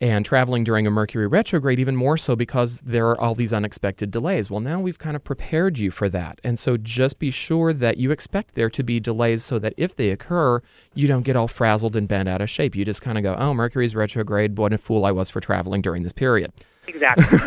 And 0.00 0.24
traveling 0.24 0.64
during 0.64 0.84
a 0.84 0.90
Mercury 0.90 1.28
retrograde, 1.28 1.78
even 1.78 1.94
more 1.94 2.16
so 2.16 2.34
because 2.34 2.80
there 2.80 3.06
are 3.06 3.20
all 3.20 3.36
these 3.36 3.52
unexpected 3.52 4.10
delays. 4.10 4.50
Well, 4.50 4.58
now 4.58 4.80
we've 4.80 4.98
kind 4.98 5.14
of 5.14 5.22
prepared 5.22 5.78
you 5.78 5.92
for 5.92 6.08
that. 6.08 6.40
And 6.42 6.58
so 6.58 6.76
just 6.76 7.20
be 7.20 7.30
sure 7.30 7.72
that 7.72 7.98
you 7.98 8.10
expect 8.10 8.56
there 8.56 8.68
to 8.70 8.82
be 8.82 8.98
delays 8.98 9.44
so 9.44 9.60
that 9.60 9.74
if 9.76 9.94
they 9.94 10.10
occur, 10.10 10.60
you 10.94 11.06
don't 11.06 11.22
get 11.22 11.36
all 11.36 11.46
frazzled 11.46 11.94
and 11.94 12.08
bent 12.08 12.28
out 12.28 12.40
of 12.40 12.50
shape. 12.50 12.74
You 12.74 12.84
just 12.84 13.00
kind 13.00 13.16
of 13.16 13.22
go, 13.22 13.36
oh, 13.38 13.54
Mercury's 13.54 13.94
retrograde. 13.94 14.58
What 14.58 14.72
a 14.72 14.78
fool 14.78 15.04
I 15.04 15.12
was 15.12 15.30
for 15.30 15.40
traveling 15.40 15.82
during 15.82 16.02
this 16.02 16.12
period. 16.12 16.52
exactly. 16.88 17.38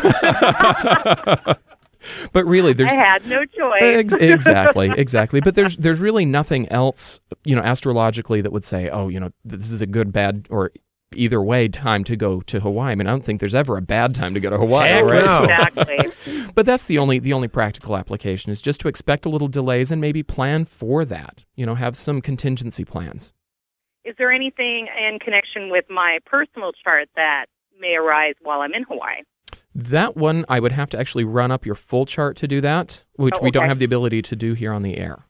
But 2.32 2.44
really, 2.46 2.72
there's 2.72 2.90
I 2.90 2.94
had 2.94 3.26
no 3.26 3.44
choice. 3.44 3.82
Ex- 3.82 4.14
exactly, 4.14 4.90
exactly. 4.96 5.40
But 5.40 5.54
there's 5.54 5.76
there's 5.76 6.00
really 6.00 6.24
nothing 6.24 6.68
else, 6.68 7.20
you 7.44 7.54
know, 7.56 7.62
astrologically 7.62 8.40
that 8.40 8.52
would 8.52 8.64
say, 8.64 8.88
oh, 8.88 9.08
you 9.08 9.20
know, 9.20 9.30
this 9.44 9.72
is 9.72 9.82
a 9.82 9.86
good, 9.86 10.12
bad, 10.12 10.46
or 10.50 10.72
either 11.14 11.42
way 11.42 11.68
time 11.68 12.04
to 12.04 12.16
go 12.16 12.40
to 12.42 12.60
Hawaii. 12.60 12.92
I 12.92 12.94
mean, 12.94 13.06
I 13.06 13.10
don't 13.10 13.24
think 13.24 13.40
there's 13.40 13.54
ever 13.54 13.76
a 13.76 13.82
bad 13.82 14.14
time 14.14 14.34
to 14.34 14.40
go 14.40 14.50
to 14.50 14.58
Hawaii, 14.58 14.88
Heck 14.88 15.04
right? 15.04 15.24
no. 15.24 15.42
Exactly. 15.42 16.12
But 16.54 16.64
that's 16.64 16.86
the 16.86 16.96
only 16.96 17.18
the 17.18 17.34
only 17.34 17.48
practical 17.48 17.98
application 17.98 18.50
is 18.50 18.62
just 18.62 18.80
to 18.80 18.88
expect 18.88 19.26
a 19.26 19.28
little 19.28 19.46
delays 19.46 19.92
and 19.92 20.00
maybe 20.00 20.22
plan 20.22 20.64
for 20.64 21.04
that. 21.04 21.44
You 21.54 21.66
know, 21.66 21.74
have 21.74 21.94
some 21.94 22.22
contingency 22.22 22.82
plans. 22.82 23.34
Is 24.06 24.14
there 24.16 24.32
anything 24.32 24.88
in 24.98 25.18
connection 25.18 25.68
with 25.68 25.84
my 25.90 26.18
personal 26.24 26.72
chart 26.72 27.10
that 27.14 27.46
may 27.78 27.96
arise 27.96 28.36
while 28.40 28.62
I'm 28.62 28.72
in 28.72 28.84
Hawaii? 28.84 29.22
That 29.78 30.16
one 30.16 30.46
I 30.48 30.58
would 30.58 30.72
have 30.72 30.88
to 30.90 30.98
actually 30.98 31.24
run 31.24 31.50
up 31.50 31.66
your 31.66 31.74
full 31.74 32.06
chart 32.06 32.36
to 32.38 32.48
do 32.48 32.62
that, 32.62 33.04
which 33.16 33.34
Oh, 33.38 33.42
we 33.42 33.50
don't 33.50 33.68
have 33.68 33.78
the 33.78 33.84
ability 33.84 34.22
to 34.22 34.34
do 34.34 34.54
here 34.54 34.72
on 34.72 34.82
the 34.82 34.96
air. 34.96 35.26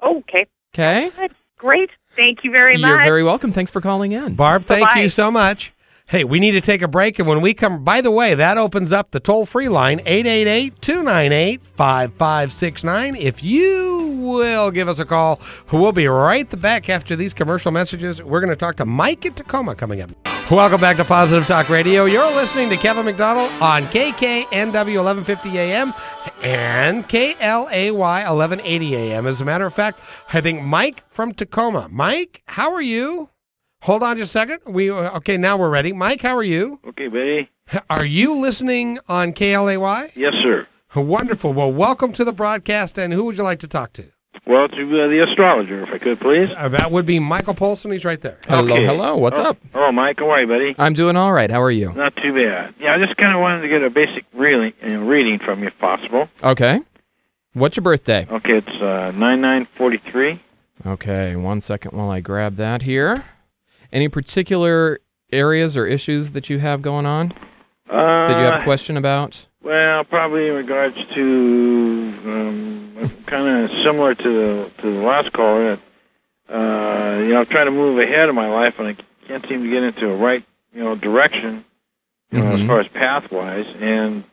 Oh, 0.00 0.18
okay. 0.18 0.46
Okay? 0.74 1.10
Good. 1.16 1.30
Great. 1.58 1.90
Thank 2.16 2.42
you 2.42 2.50
very 2.50 2.76
much. 2.76 2.88
You're 2.88 2.98
very 2.98 3.22
welcome. 3.22 3.52
Thanks 3.52 3.70
for 3.70 3.80
calling 3.80 4.10
in. 4.10 4.34
Barb, 4.34 4.64
thank 4.64 4.88
Bye-bye. 4.88 5.00
you 5.02 5.08
so 5.10 5.30
much. 5.30 5.72
Hey, 6.06 6.24
we 6.24 6.40
need 6.40 6.50
to 6.52 6.60
take 6.60 6.82
a 6.82 6.88
break. 6.88 7.20
And 7.20 7.28
when 7.28 7.40
we 7.40 7.54
come, 7.54 7.84
by 7.84 8.00
the 8.00 8.10
way, 8.10 8.34
that 8.34 8.58
opens 8.58 8.90
up 8.90 9.12
the 9.12 9.20
toll 9.20 9.46
free 9.46 9.68
line 9.68 10.00
888 10.04 10.82
298 10.82 11.62
5569. 11.62 13.14
If 13.16 13.44
you 13.44 14.18
will 14.20 14.72
give 14.72 14.88
us 14.88 14.98
a 14.98 15.04
call, 15.04 15.40
we'll 15.72 15.92
be 15.92 16.08
right 16.08 16.60
back 16.60 16.90
after 16.90 17.14
these 17.14 17.32
commercial 17.32 17.70
messages. 17.70 18.20
We're 18.20 18.40
going 18.40 18.50
to 18.50 18.56
talk 18.56 18.74
to 18.76 18.84
Mike 18.84 19.24
in 19.24 19.34
Tacoma 19.34 19.76
coming 19.76 20.00
up. 20.02 20.10
Welcome 20.50 20.78
back 20.78 20.98
to 20.98 21.04
Positive 21.06 21.46
Talk 21.46 21.70
Radio. 21.70 22.04
You're 22.04 22.30
listening 22.34 22.68
to 22.68 22.76
Kevin 22.76 23.06
McDonald 23.06 23.50
on 23.62 23.84
KKNW 23.84 25.02
1150 25.02 25.58
AM 25.58 25.94
and 26.42 27.08
KLAY 27.08 27.90
1180 27.90 28.94
AM. 28.94 29.26
As 29.26 29.40
a 29.40 29.44
matter 29.46 29.64
of 29.64 29.72
fact, 29.72 30.00
I 30.34 30.42
think 30.42 30.62
Mike 30.62 31.02
from 31.08 31.32
Tacoma. 31.32 31.88
Mike, 31.90 32.42
how 32.44 32.72
are 32.74 32.82
you? 32.82 33.30
Hold 33.82 34.02
on 34.02 34.18
just 34.18 34.30
a 34.30 34.38
second. 34.38 34.60
We 34.66 34.90
okay 34.90 35.38
now 35.38 35.56
we're 35.56 35.70
ready. 35.70 35.94
Mike, 35.94 36.20
how 36.20 36.36
are 36.36 36.42
you? 36.42 36.78
Okay, 36.88 37.08
buddy. 37.08 37.48
Are 37.88 38.04
you 38.04 38.34
listening 38.36 38.98
on 39.08 39.32
KLAY? 39.32 40.10
Yes, 40.14 40.34
sir. 40.42 40.68
Wonderful. 40.94 41.54
Well, 41.54 41.72
welcome 41.72 42.12
to 42.12 42.22
the 42.24 42.34
broadcast. 42.34 42.98
And 42.98 43.14
who 43.14 43.24
would 43.24 43.38
you 43.38 43.44
like 43.44 43.60
to 43.60 43.68
talk 43.68 43.94
to? 43.94 44.10
Well, 44.46 44.68
to 44.68 45.02
uh, 45.02 45.08
the 45.08 45.20
astrologer, 45.28 45.82
if 45.82 45.90
I 45.92 45.98
could, 45.98 46.20
please. 46.20 46.50
Uh, 46.50 46.68
that 46.68 46.90
would 46.90 47.06
be 47.06 47.18
Michael 47.18 47.54
Polson. 47.54 47.90
He's 47.92 48.04
right 48.04 48.20
there. 48.20 48.38
Hello, 48.46 48.72
Okay. 48.74 48.84
hello. 48.84 49.16
What's 49.16 49.38
Oh, 49.38 49.44
up? 49.50 49.58
Oh, 49.74 49.90
Mike, 49.92 50.18
how 50.20 50.30
are 50.30 50.40
you, 50.42 50.46
buddy? 50.46 50.74
I'm 50.78 50.92
doing 50.92 51.16
all 51.16 51.32
right. 51.32 51.50
How 51.50 51.62
are 51.62 51.70
you? 51.70 51.92
Not 51.94 52.14
too 52.16 52.32
bad. 52.34 52.74
Yeah, 52.78 52.94
I 52.94 52.98
just 52.98 53.16
kind 53.16 53.34
of 53.34 53.40
wanted 53.40 53.62
to 53.62 53.68
get 53.68 53.82
a 53.82 53.90
basic 53.90 54.24
reading, 54.34 54.72
you 54.82 54.94
know, 54.98 55.04
reading 55.06 55.38
from 55.38 55.60
you, 55.60 55.68
if 55.68 55.78
possible. 55.78 56.28
Okay. 56.42 56.80
What's 57.54 57.76
your 57.76 57.82
birthday? 57.84 58.26
Okay, 58.30 58.58
it's 58.58 58.82
uh, 58.82 59.12
nine 59.14 59.40
nine 59.40 59.66
forty 59.76 59.98
three. 59.98 60.40
Okay, 60.84 61.36
one 61.36 61.60
second 61.60 61.92
while 61.92 62.10
I 62.10 62.20
grab 62.20 62.56
that 62.56 62.82
here. 62.82 63.24
Any 63.92 64.08
particular 64.08 64.98
areas 65.32 65.76
or 65.76 65.86
issues 65.86 66.32
that 66.32 66.50
you 66.50 66.58
have 66.58 66.82
going 66.82 67.06
on 67.06 67.32
Uh, 67.88 68.28
that 68.28 68.38
you 68.38 68.44
have 68.44 68.60
a 68.60 68.64
question 68.64 68.96
about? 68.96 69.46
Well, 69.64 70.04
probably 70.04 70.48
in 70.48 70.54
regards 70.54 70.94
to 71.14 72.14
um, 72.26 73.10
kind 73.26 73.64
of 73.64 73.70
similar 73.82 74.14
to 74.14 74.22
the 74.22 74.70
to 74.82 74.90
the 74.90 74.98
last 75.00 75.32
caller. 75.32 75.78
Uh, 76.50 77.16
you 77.22 77.28
know, 77.32 77.40
I'm 77.40 77.46
trying 77.46 77.64
to 77.64 77.70
move 77.70 77.98
ahead 77.98 78.28
in 78.28 78.34
my 78.34 78.48
life, 78.48 78.74
and 78.78 78.88
I 78.88 78.96
can't 79.26 79.46
seem 79.48 79.62
to 79.62 79.70
get 79.70 79.82
into 79.82 80.10
a 80.10 80.16
right, 80.16 80.44
you 80.74 80.84
know, 80.84 80.94
direction. 80.94 81.64
You 82.30 82.40
know, 82.40 82.44
Mhm. 82.44 82.60
as 82.60 82.66
far 82.66 82.80
as 82.80 82.88
path 82.88 83.32
wise, 83.32 83.66
and 83.80 84.24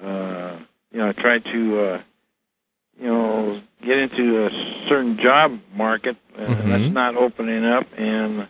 uh, 0.00 0.52
you 0.92 0.98
know, 0.98 1.08
I 1.08 1.12
tried 1.12 1.44
to, 1.46 1.80
uh, 1.80 2.00
you 3.00 3.08
know, 3.08 3.60
get 3.82 3.98
into 3.98 4.46
a 4.46 4.50
certain 4.88 5.18
job 5.18 5.58
market, 5.74 6.16
and 6.38 6.48
Mhm. 6.48 6.68
that's 6.68 6.92
not 6.92 7.16
opening 7.16 7.64
up, 7.64 7.88
and 7.98 8.46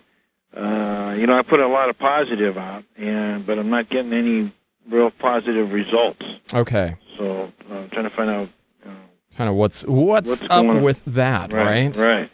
uh, 0.55 1.15
you 1.19 1.27
know, 1.27 1.39
I 1.39 1.43
put 1.43 1.61
a 1.61 1.67
lot 1.67 1.89
of 1.89 1.99
positive 1.99 2.59
out, 2.59 2.85
and 2.99 3.47
but 3.47 3.59
I'm 3.59 3.71
not 3.71 3.89
getting 3.89 4.13
any 4.13 4.53
real 4.90 5.11
positive 5.11 5.72
results. 5.72 6.24
Okay. 6.53 6.96
So 7.16 7.53
uh, 7.70 7.74
I'm 7.74 7.88
trying 7.90 8.05
to 8.05 8.11
find 8.11 8.31
out. 8.31 8.48
You 8.85 8.90
know, 8.90 8.96
Kind 9.37 9.48
of 9.50 9.57
what's 9.57 9.83
what's, 9.85 10.29
What's 10.29 10.42
up 10.44 10.66
on? 10.66 10.83
with 10.83 11.03
that, 11.07 11.53
right? 11.53 11.96
Right. 11.96 12.31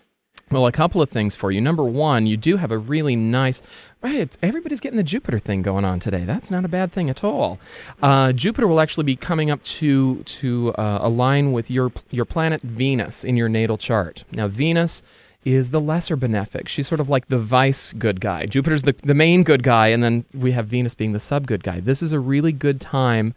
Well, 0.48 0.66
a 0.66 0.72
couple 0.72 1.02
of 1.02 1.10
things 1.10 1.34
for 1.34 1.50
you. 1.50 1.60
Number 1.60 1.82
one, 1.82 2.28
you 2.28 2.36
do 2.36 2.56
have 2.56 2.70
a 2.70 2.78
really 2.78 3.16
nice. 3.16 3.62
Right, 4.00 4.36
everybody's 4.42 4.78
getting 4.78 4.96
the 4.96 5.02
Jupiter 5.02 5.40
thing 5.40 5.62
going 5.62 5.84
on 5.84 5.98
today. 5.98 6.24
That's 6.24 6.52
not 6.52 6.64
a 6.64 6.68
bad 6.68 6.92
thing 6.92 7.10
at 7.10 7.24
all. 7.24 7.58
Uh, 8.00 8.32
Jupiter 8.32 8.68
will 8.68 8.78
actually 8.78 9.02
be 9.04 9.16
coming 9.16 9.50
up 9.50 9.60
to 9.62 10.22
to 10.22 10.72
uh, 10.74 10.98
align 11.02 11.50
with 11.50 11.68
your 11.70 11.90
your 12.10 12.24
planet 12.24 12.62
Venus 12.62 13.24
in 13.24 13.36
your 13.36 13.48
natal 13.48 13.76
chart. 13.76 14.22
Now, 14.32 14.46
Venus 14.46 15.02
is 15.46 15.70
the 15.70 15.80
lesser 15.80 16.16
benefic. 16.16 16.66
She's 16.66 16.88
sort 16.88 17.00
of 17.00 17.08
like 17.08 17.28
the 17.28 17.38
vice 17.38 17.92
good 17.92 18.20
guy. 18.20 18.46
Jupiter's 18.46 18.82
the 18.82 18.94
the 19.04 19.14
main 19.14 19.44
good 19.44 19.62
guy, 19.62 19.88
and 19.88 20.02
then 20.02 20.24
we 20.34 20.50
have 20.52 20.66
Venus 20.66 20.94
being 20.94 21.12
the 21.12 21.20
sub 21.20 21.46
good 21.46 21.62
guy. 21.62 21.78
This 21.80 22.02
is 22.02 22.12
a 22.12 22.20
really 22.20 22.52
good 22.52 22.80
time. 22.80 23.32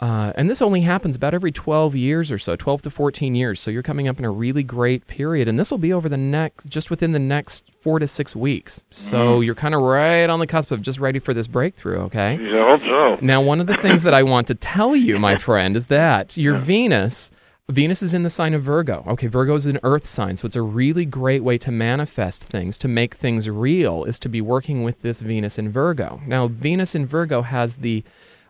Uh, 0.00 0.32
and 0.34 0.50
this 0.50 0.60
only 0.60 0.80
happens 0.80 1.14
about 1.14 1.34
every 1.34 1.52
12 1.52 1.94
years 1.94 2.32
or 2.32 2.36
so, 2.36 2.56
12 2.56 2.82
to 2.82 2.90
14 2.90 3.36
years. 3.36 3.60
So 3.60 3.70
you're 3.70 3.82
coming 3.82 4.08
up 4.08 4.18
in 4.18 4.24
a 4.24 4.30
really 4.30 4.64
great 4.64 5.06
period. 5.06 5.46
And 5.46 5.56
this 5.56 5.70
will 5.70 5.78
be 5.78 5.92
over 5.92 6.08
the 6.08 6.16
next, 6.16 6.68
just 6.68 6.90
within 6.90 7.12
the 7.12 7.20
next 7.20 7.70
four 7.80 8.00
to 8.00 8.06
six 8.08 8.34
weeks. 8.34 8.82
So 8.90 9.40
you're 9.40 9.54
kind 9.54 9.72
of 9.74 9.80
right 9.80 10.28
on 10.28 10.40
the 10.40 10.48
cusp 10.48 10.72
of 10.72 10.82
just 10.82 10.98
ready 10.98 11.20
for 11.20 11.32
this 11.32 11.46
breakthrough, 11.46 12.00
okay? 12.02 12.36
Geez, 12.36 12.52
I 12.52 12.66
hope 12.66 12.80
so. 12.80 13.18
Now, 13.22 13.40
one 13.40 13.60
of 13.60 13.68
the 13.68 13.76
things 13.76 14.02
that 14.02 14.12
I 14.12 14.24
want 14.24 14.48
to 14.48 14.56
tell 14.56 14.96
you, 14.96 15.18
my 15.20 15.36
friend, 15.48 15.76
is 15.76 15.86
that 15.86 16.36
your 16.36 16.56
Venus. 16.56 17.30
Venus 17.70 18.02
is 18.02 18.12
in 18.12 18.24
the 18.24 18.30
sign 18.30 18.52
of 18.52 18.60
Virgo. 18.60 19.02
Okay, 19.06 19.26
Virgo 19.26 19.54
is 19.54 19.64
an 19.64 19.80
earth 19.82 20.04
sign, 20.04 20.36
so 20.36 20.44
it's 20.44 20.54
a 20.54 20.60
really 20.60 21.06
great 21.06 21.42
way 21.42 21.56
to 21.56 21.72
manifest 21.72 22.44
things, 22.44 22.76
to 22.76 22.88
make 22.88 23.14
things 23.14 23.48
real, 23.48 24.04
is 24.04 24.18
to 24.18 24.28
be 24.28 24.42
working 24.42 24.82
with 24.82 25.00
this 25.00 25.22
Venus 25.22 25.58
in 25.58 25.70
Virgo. 25.70 26.20
Now, 26.26 26.46
Venus 26.46 26.94
in 26.94 27.06
Virgo 27.06 27.40
has 27.40 27.76
the 27.76 28.04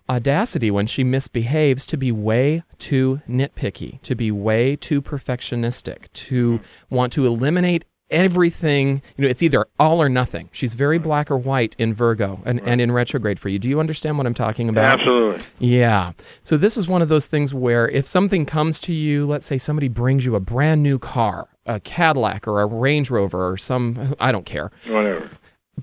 audacity 0.08 0.68
when 0.68 0.88
she 0.88 1.04
misbehaves 1.04 1.86
to 1.86 1.96
be 1.96 2.10
way 2.10 2.64
too 2.80 3.22
nitpicky, 3.28 4.02
to 4.02 4.16
be 4.16 4.32
way 4.32 4.74
too 4.74 5.00
perfectionistic, 5.00 6.12
to 6.12 6.58
want 6.90 7.12
to 7.12 7.24
eliminate 7.24 7.84
everything. 8.14 9.02
You 9.16 9.24
know, 9.24 9.28
it's 9.28 9.42
either 9.42 9.66
all 9.78 10.00
or 10.00 10.08
nothing. 10.08 10.48
She's 10.52 10.74
very 10.74 10.98
black 10.98 11.30
or 11.30 11.36
white 11.36 11.74
in 11.78 11.92
Virgo 11.92 12.40
and, 12.46 12.60
and 12.60 12.80
in 12.80 12.92
retrograde 12.92 13.38
for 13.38 13.48
you. 13.48 13.58
Do 13.58 13.68
you 13.68 13.80
understand 13.80 14.16
what 14.16 14.26
I'm 14.26 14.34
talking 14.34 14.68
about? 14.68 15.00
Absolutely. 15.00 15.44
Yeah. 15.58 16.12
So 16.42 16.56
this 16.56 16.76
is 16.76 16.88
one 16.88 17.02
of 17.02 17.08
those 17.08 17.26
things 17.26 17.52
where 17.52 17.88
if 17.88 18.06
something 18.06 18.46
comes 18.46 18.80
to 18.80 18.92
you, 18.92 19.26
let's 19.26 19.44
say 19.44 19.58
somebody 19.58 19.88
brings 19.88 20.24
you 20.24 20.36
a 20.36 20.40
brand 20.40 20.82
new 20.82 20.98
car, 20.98 21.48
a 21.66 21.80
Cadillac 21.80 22.46
or 22.46 22.62
a 22.62 22.66
Range 22.66 23.10
Rover 23.10 23.50
or 23.50 23.56
some, 23.56 24.14
I 24.20 24.32
don't 24.32 24.46
care. 24.46 24.70
Whatever. 24.86 25.30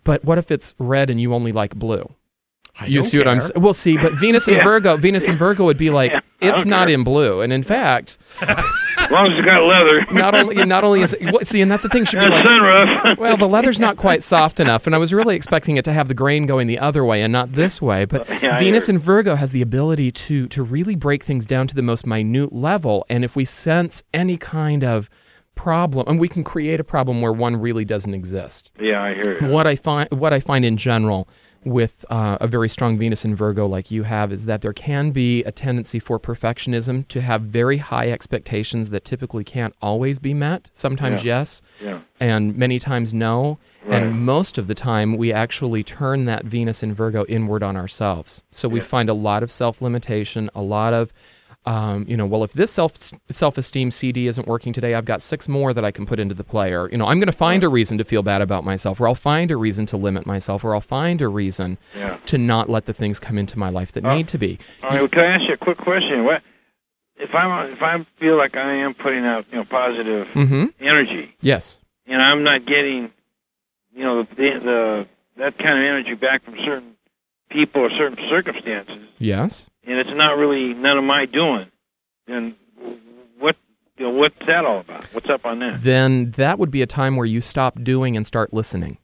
But 0.03 0.23
what 0.23 0.37
if 0.37 0.51
it's 0.51 0.73
red 0.79 1.09
and 1.09 1.19
you 1.19 1.33
only 1.33 1.51
like 1.51 1.75
blue? 1.75 2.09
I 2.79 2.85
you 2.85 3.03
see 3.03 3.17
what 3.17 3.27
I'm 3.27 3.39
care. 3.39 3.41
saying? 3.41 3.61
Well, 3.61 3.73
see, 3.73 3.97
but 3.97 4.13
Venus 4.13 4.47
and 4.47 4.57
Yeah. 4.61 4.63
Virgo, 4.63 4.97
Venus 4.97 5.27
and 5.27 5.37
Virgo 5.37 5.65
would 5.65 5.77
be 5.77 5.89
like, 5.89 6.13
Yeah, 6.13 6.19
it's 6.41 6.63
don't 6.63 6.71
care. 6.87 6.89
in 6.89 7.03
blue. 7.03 7.41
And 7.41 7.51
in 7.53 7.63
fact, 7.63 8.17
As 8.41 9.11
long 9.11 9.27
as 9.27 9.37
it's 9.37 9.45
got 9.45 9.63
leather. 9.65 10.05
not 10.13 10.33
only 10.33 10.55
not 10.63 10.83
only 10.85 11.01
is 11.01 11.13
it, 11.19 11.47
see, 11.47 11.61
and 11.61 11.69
that's 11.69 11.83
the 11.83 11.89
thing, 11.89 12.05
she'd 12.05 12.19
be 12.19 12.27
like, 12.27 12.45
sunroof. 12.45 13.17
well, 13.17 13.35
the 13.35 13.47
leather's 13.47 13.79
not 13.79 13.97
quite 13.97 14.23
soft 14.23 14.59
enough, 14.61 14.85
and 14.85 14.95
I 14.95 14.99
was 14.99 15.13
really 15.13 15.35
expecting 15.35 15.75
it 15.77 15.83
to 15.85 15.91
have 15.93 16.07
the 16.07 16.13
grain 16.13 16.45
going 16.45 16.67
the 16.67 16.79
other 16.79 17.03
way 17.03 17.21
and 17.21 17.31
not 17.33 17.51
this 17.51 17.81
way. 17.81 18.05
But 18.05 18.27
Yeah, 18.41 18.57
Venus 18.57 18.87
in 18.87 18.97
Virgo 18.99 19.35
has 19.35 19.51
the 19.51 19.61
ability 19.61 20.11
to 20.13 20.47
to 20.47 20.63
really 20.63 20.95
break 20.95 21.23
things 21.23 21.45
down 21.45 21.67
to 21.67 21.75
the 21.75 21.81
most 21.81 22.05
minute 22.05 22.53
level, 22.53 23.05
and 23.09 23.25
if 23.25 23.35
we 23.35 23.43
sense 23.43 24.01
any 24.13 24.37
kind 24.37 24.83
of 24.83 25.09
problem, 25.55 26.07
and 26.07 26.19
we 26.19 26.29
can 26.29 26.43
create 26.43 26.79
a 26.79 26.83
problem 26.83 27.21
where 27.21 27.33
one 27.33 27.57
really 27.57 27.83
doesn't 27.85 28.13
exist. 28.13 28.71
yeah, 28.79 29.03
I 29.03 29.13
hear 29.15 29.39
you. 29.41 29.47
What 29.47 29.67
I 29.67 29.75
find 29.75 30.09
what 30.11 30.31
I 30.31 30.39
find 30.39 30.63
in 30.63 30.77
general 30.77 31.27
with 31.63 32.05
uh, 32.09 32.37
a 32.41 32.47
very 32.47 32.67
strong 32.67 32.97
Venus 32.97 33.23
in 33.23 33.35
Virgo 33.35 33.67
like 33.67 33.91
you 33.91 34.03
have 34.03 34.31
is 34.31 34.45
that 34.45 34.61
there 34.61 34.73
can 34.73 35.11
be 35.11 35.43
a 35.43 35.51
tendency 35.51 35.99
for 35.99 36.19
perfectionism 36.19 37.07
to 37.09 37.21
have 37.21 37.43
very 37.43 37.77
high 37.77 38.09
expectations 38.09 38.89
that 38.89 39.05
typically 39.05 39.43
can't 39.43 39.75
always 39.81 40.17
be 40.17 40.33
met. 40.33 40.69
Sometimes 40.73 41.23
Yeah. 41.23 41.39
yes, 41.39 41.61
Yeah. 41.83 41.99
and 42.19 42.55
many 42.57 42.79
times 42.79 43.13
no. 43.13 43.59
Right. 43.85 44.01
And 44.03 44.21
most 44.25 44.57
of 44.57 44.67
the 44.67 44.75
time, 44.75 45.17
we 45.17 45.31
actually 45.33 45.83
turn 45.83 46.25
that 46.25 46.45
Venus 46.45 46.83
in 46.83 46.93
Virgo 46.93 47.25
inward 47.25 47.63
on 47.63 47.75
ourselves. 47.75 48.41
So 48.51 48.67
we 48.69 48.79
Yeah. 48.79 48.85
find 48.85 49.09
a 49.09 49.13
lot 49.13 49.43
of 49.43 49.51
self 49.51 49.81
limitation, 49.81 50.49
a 50.55 50.61
lot 50.61 50.93
of, 50.93 51.11
um, 51.65 52.05
you 52.07 52.17
know, 52.17 52.25
well, 52.25 52.43
if 52.43 52.53
this 52.53 52.71
self 52.71 52.93
self 53.29 53.57
esteem 53.57 53.91
CD 53.91 54.27
isn't 54.27 54.47
working 54.47 54.73
today, 54.73 54.95
I've 54.95 55.05
got 55.05 55.21
six 55.21 55.47
more 55.47 55.73
that 55.73 55.85
I 55.85 55.91
can 55.91 56.05
put 56.05 56.19
into 56.19 56.33
the 56.33 56.43
player. 56.43 56.89
You 56.91 56.97
know, 56.97 57.05
I'm 57.05 57.19
going 57.19 57.27
to 57.27 57.31
find 57.31 57.63
a 57.63 57.69
reason 57.69 57.97
to 57.99 58.03
feel 58.03 58.23
bad 58.23 58.41
about 58.41 58.63
myself, 58.63 58.99
or 58.99 59.07
I'll 59.07 59.13
find 59.15 59.51
a 59.51 59.57
reason 59.57 59.85
to 59.87 59.97
limit 59.97 60.25
myself, 60.25 60.63
or 60.63 60.73
I'll 60.73 60.81
find 60.81 61.21
a 61.21 61.27
reason 61.27 61.77
Yeah. 61.95 62.17
to 62.25 62.37
not 62.37 62.69
let 62.69 62.85
the 62.87 62.93
things 62.93 63.19
come 63.19 63.37
into 63.37 63.59
my 63.59 63.69
life 63.69 63.91
that 63.93 64.03
Uh, 64.05 64.15
need 64.15 64.27
to 64.29 64.37
be. 64.39 64.57
All 64.83 64.89
right. 64.89 64.99
Well, 65.01 65.07
can 65.07 65.19
I 65.19 65.35
ask 65.35 65.47
you 65.47 65.53
a 65.53 65.57
quick 65.57 65.77
question? 65.77 66.23
What 66.23 66.41
if 67.17 67.35
I'm 67.35 67.71
if 67.71 67.81
I 67.83 68.03
feel 68.19 68.37
like 68.37 68.57
I 68.57 68.73
am 68.77 68.93
putting 68.95 69.23
out 69.25 69.45
you 69.51 69.57
know 69.57 69.63
positive 69.65 70.27
Mm-hmm. 70.33 70.65
energy 70.79 71.35
Yes. 71.41 71.79
and 72.07 72.21
I'm 72.21 72.41
not 72.43 72.65
getting 72.65 73.11
you 73.95 74.03
know 74.03 74.23
the, 74.23 74.29
the 74.35 75.07
that 75.37 75.57
kind 75.59 75.77
of 75.77 75.83
energy 75.83 76.15
back 76.15 76.43
from 76.43 76.57
certain 76.57 76.95
people 77.51 77.81
or 77.83 77.89
certain 77.91 78.17
circumstances, 78.29 78.97
Yes. 79.19 79.69
And 79.85 79.99
it's 79.99 80.11
not 80.11 80.37
really 80.37 80.73
none 80.73 80.97
of 80.97 81.03
my 81.03 81.25
doing, 81.25 81.67
then 82.27 82.55
what 83.39 83.55
you 83.97 84.05
know, 84.05 84.11
what's 84.11 84.35
that 84.47 84.65
all 84.65 84.79
about? 84.79 85.05
What's 85.13 85.29
up 85.29 85.45
on 85.45 85.59
that? 85.59 85.83
then 85.83 86.31
that 86.31 86.59
would 86.59 86.71
be 86.71 86.81
a 86.81 86.87
time 86.87 87.15
where 87.15 87.25
you 87.25 87.41
stop 87.41 87.81
doing 87.83 88.15
and 88.15 88.25
start 88.25 88.53
listening. 88.53 88.97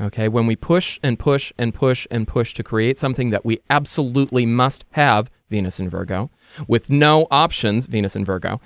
Okay, 0.00 0.28
when 0.28 0.46
we 0.46 0.56
push 0.56 0.98
and 1.02 1.18
push 1.18 1.52
and 1.58 1.74
push 1.74 2.06
and 2.10 2.26
push 2.26 2.54
to 2.54 2.62
create 2.62 2.98
something 2.98 3.30
that 3.30 3.44
we 3.44 3.60
absolutely 3.68 4.46
must 4.46 4.86
have, 4.92 5.30
Venus 5.50 5.78
and 5.78 5.90
Virgo, 5.90 6.30
with 6.66 6.88
no 6.88 7.26
options, 7.30 7.84
Venus 7.84 8.16
and 8.16 8.24
Virgo, 8.24 8.62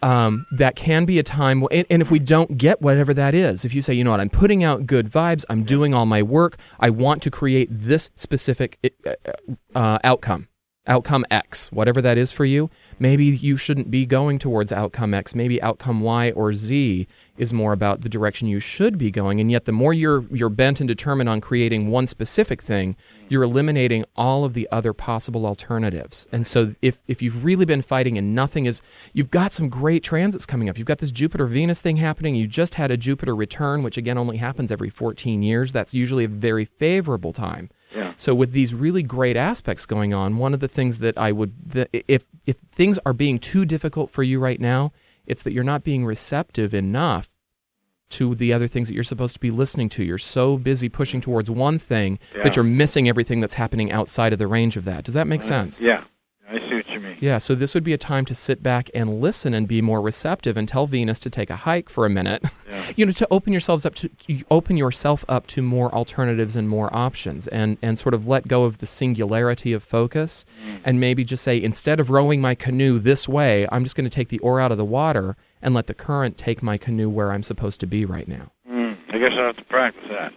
um, 0.00 0.46
that 0.52 0.76
can 0.76 1.04
be 1.04 1.18
a 1.18 1.24
time. 1.24 1.66
And, 1.72 1.86
and 1.90 2.02
if 2.02 2.12
we 2.12 2.20
don't 2.20 2.56
get 2.56 2.80
whatever 2.80 3.12
that 3.14 3.34
is, 3.34 3.64
if 3.64 3.74
you 3.74 3.82
say, 3.82 3.94
you 3.94 4.04
know 4.04 4.12
what, 4.12 4.20
I'm 4.20 4.30
putting 4.30 4.62
out 4.62 4.86
good 4.86 5.10
vibes, 5.10 5.44
I'm 5.48 5.64
doing 5.64 5.92
all 5.92 6.06
my 6.06 6.22
work, 6.22 6.56
I 6.78 6.90
want 6.90 7.20
to 7.22 7.32
create 7.32 7.68
this 7.70 8.10
specific 8.14 8.78
uh, 9.04 9.14
uh, 9.74 9.98
outcome. 10.04 10.46
Outcome 10.86 11.24
X, 11.30 11.70
whatever 11.72 12.00
that 12.02 12.18
is 12.18 12.32
for 12.32 12.44
you, 12.44 12.70
maybe 12.98 13.24
you 13.24 13.56
shouldn't 13.56 13.90
be 13.90 14.06
going 14.06 14.38
towards 14.38 14.72
outcome 14.72 15.14
X. 15.14 15.34
Maybe 15.34 15.60
outcome 15.62 16.00
Y 16.00 16.30
or 16.32 16.52
Z 16.52 17.06
is 17.36 17.52
more 17.52 17.72
about 17.72 18.00
the 18.00 18.08
direction 18.08 18.48
you 18.48 18.60
should 18.60 18.96
be 18.96 19.10
going. 19.10 19.40
And 19.40 19.50
yet, 19.50 19.64
the 19.64 19.72
more 19.72 19.92
you're 19.92 20.24
you're 20.32 20.48
bent 20.48 20.80
and 20.80 20.88
determined 20.88 21.28
on 21.28 21.40
creating 21.40 21.88
one 21.88 22.06
specific 22.06 22.62
thing, 22.62 22.96
you're 23.28 23.42
eliminating 23.42 24.04
all 24.16 24.44
of 24.44 24.54
the 24.54 24.68
other 24.70 24.92
possible 24.92 25.46
alternatives. 25.46 26.26
And 26.32 26.46
so, 26.46 26.74
if 26.82 26.98
if 27.06 27.20
you've 27.20 27.44
really 27.44 27.64
been 27.64 27.82
fighting 27.82 28.16
and 28.16 28.34
nothing 28.34 28.66
is, 28.66 28.80
you've 29.12 29.30
got 29.30 29.52
some 29.52 29.68
great 29.68 30.02
transits 30.02 30.46
coming 30.46 30.68
up. 30.68 30.78
You've 30.78 30.86
got 30.86 30.98
this 30.98 31.12
Jupiter 31.12 31.46
Venus 31.46 31.80
thing 31.80 31.96
happening. 31.96 32.34
You 32.34 32.46
just 32.46 32.74
had 32.74 32.90
a 32.90 32.96
Jupiter 32.96 33.34
return, 33.34 33.82
which 33.82 33.96
again 33.96 34.18
only 34.18 34.38
happens 34.38 34.72
every 34.72 34.90
14 34.90 35.42
years. 35.42 35.72
That's 35.72 35.94
usually 35.94 36.24
a 36.24 36.28
very 36.28 36.64
favorable 36.64 37.32
time. 37.32 37.70
Yeah. 37.94 38.12
So 38.18 38.34
with 38.34 38.52
these 38.52 38.74
really 38.74 39.02
great 39.02 39.36
aspects 39.36 39.86
going 39.86 40.12
on, 40.12 40.38
one 40.38 40.52
of 40.54 40.60
the 40.60 40.68
things 40.68 40.98
that 40.98 41.16
I 41.16 41.32
would 41.32 41.52
that 41.70 41.88
if 41.92 42.24
if 42.46 42.56
things 42.70 42.98
are 43.06 43.12
being 43.12 43.38
too 43.38 43.64
difficult 43.64 44.10
for 44.10 44.22
you 44.22 44.38
right 44.40 44.60
now, 44.60 44.92
it's 45.26 45.42
that 45.44 45.52
you're 45.52 45.64
not 45.64 45.84
being 45.84 46.04
receptive 46.04 46.74
enough 46.74 47.28
to 48.08 48.34
the 48.36 48.52
other 48.52 48.68
things 48.68 48.86
that 48.88 48.94
you're 48.94 49.02
supposed 49.02 49.34
to 49.34 49.40
be 49.40 49.50
listening 49.50 49.88
to. 49.88 50.04
You're 50.04 50.18
so 50.18 50.56
busy 50.58 50.88
pushing 50.88 51.20
towards 51.20 51.50
one 51.50 51.78
thing 51.78 52.18
Yeah. 52.36 52.44
that 52.44 52.54
you're 52.56 52.64
missing 52.64 53.08
everything 53.08 53.40
that's 53.40 53.54
happening 53.54 53.90
outside 53.90 54.32
of 54.32 54.38
the 54.38 54.46
range 54.46 54.76
of 54.76 54.84
that. 54.84 55.04
Does 55.04 55.14
that 55.14 55.26
make 55.26 55.42
sense? 55.42 55.82
Yeah, 55.82 56.04
I 56.48 56.58
see 56.60 56.74
what 56.76 56.88
you 56.88 57.00
mean. 57.00 57.16
Yeah, 57.20 57.38
so 57.38 57.54
this 57.56 57.74
would 57.74 57.82
be 57.82 57.92
a 57.92 57.98
time 57.98 58.24
to 58.26 58.34
sit 58.34 58.62
back 58.62 58.88
and 58.94 59.20
listen 59.20 59.52
and 59.52 59.66
be 59.66 59.82
more 59.82 60.00
receptive 60.00 60.56
and 60.56 60.68
tell 60.68 60.86
Venus 60.86 61.18
to 61.20 61.30
take 61.30 61.50
a 61.50 61.56
hike 61.56 61.88
for 61.88 62.06
a 62.06 62.10
minute. 62.10 62.42
Yeah. 62.68 62.82
You 62.96 63.04
know, 63.04 63.12
to 63.12 63.26
open 63.32 63.52
yourselves 63.52 63.84
up 63.84 63.96
to 63.96 64.08
open 64.48 64.76
yourself 64.76 65.24
up 65.28 65.48
to 65.48 65.60
more 65.60 65.92
alternatives 65.92 66.54
and 66.54 66.68
more 66.68 66.94
options 66.94 67.48
and 67.48 67.78
and 67.82 67.98
sort 67.98 68.14
of 68.14 68.28
let 68.28 68.46
go 68.46 68.62
of 68.62 68.78
the 68.78 68.86
singularity 68.86 69.72
of 69.72 69.82
focus 69.82 70.44
Mm. 70.68 70.80
and 70.84 71.00
maybe 71.00 71.24
just 71.24 71.42
say 71.42 71.60
instead 71.60 71.98
of 71.98 72.10
rowing 72.10 72.40
my 72.40 72.54
canoe 72.54 73.00
this 73.00 73.28
way, 73.28 73.66
I'm 73.72 73.82
just 73.82 73.96
going 73.96 74.08
to 74.08 74.14
take 74.14 74.28
the 74.28 74.38
oar 74.38 74.60
out 74.60 74.70
of 74.70 74.78
the 74.78 74.84
water 74.84 75.36
and 75.60 75.74
let 75.74 75.88
the 75.88 75.94
current 75.94 76.36
take 76.38 76.62
my 76.62 76.76
canoe 76.78 77.08
where 77.10 77.32
I'm 77.32 77.42
supposed 77.42 77.80
to 77.80 77.86
be 77.86 78.04
right 78.04 78.28
now. 78.28 78.52
Mm, 78.70 78.96
I 79.08 79.18
guess 79.18 79.32
I'll 79.32 79.46
have 79.46 79.56
to 79.56 79.64
practice 79.64 80.08
that. 80.10 80.32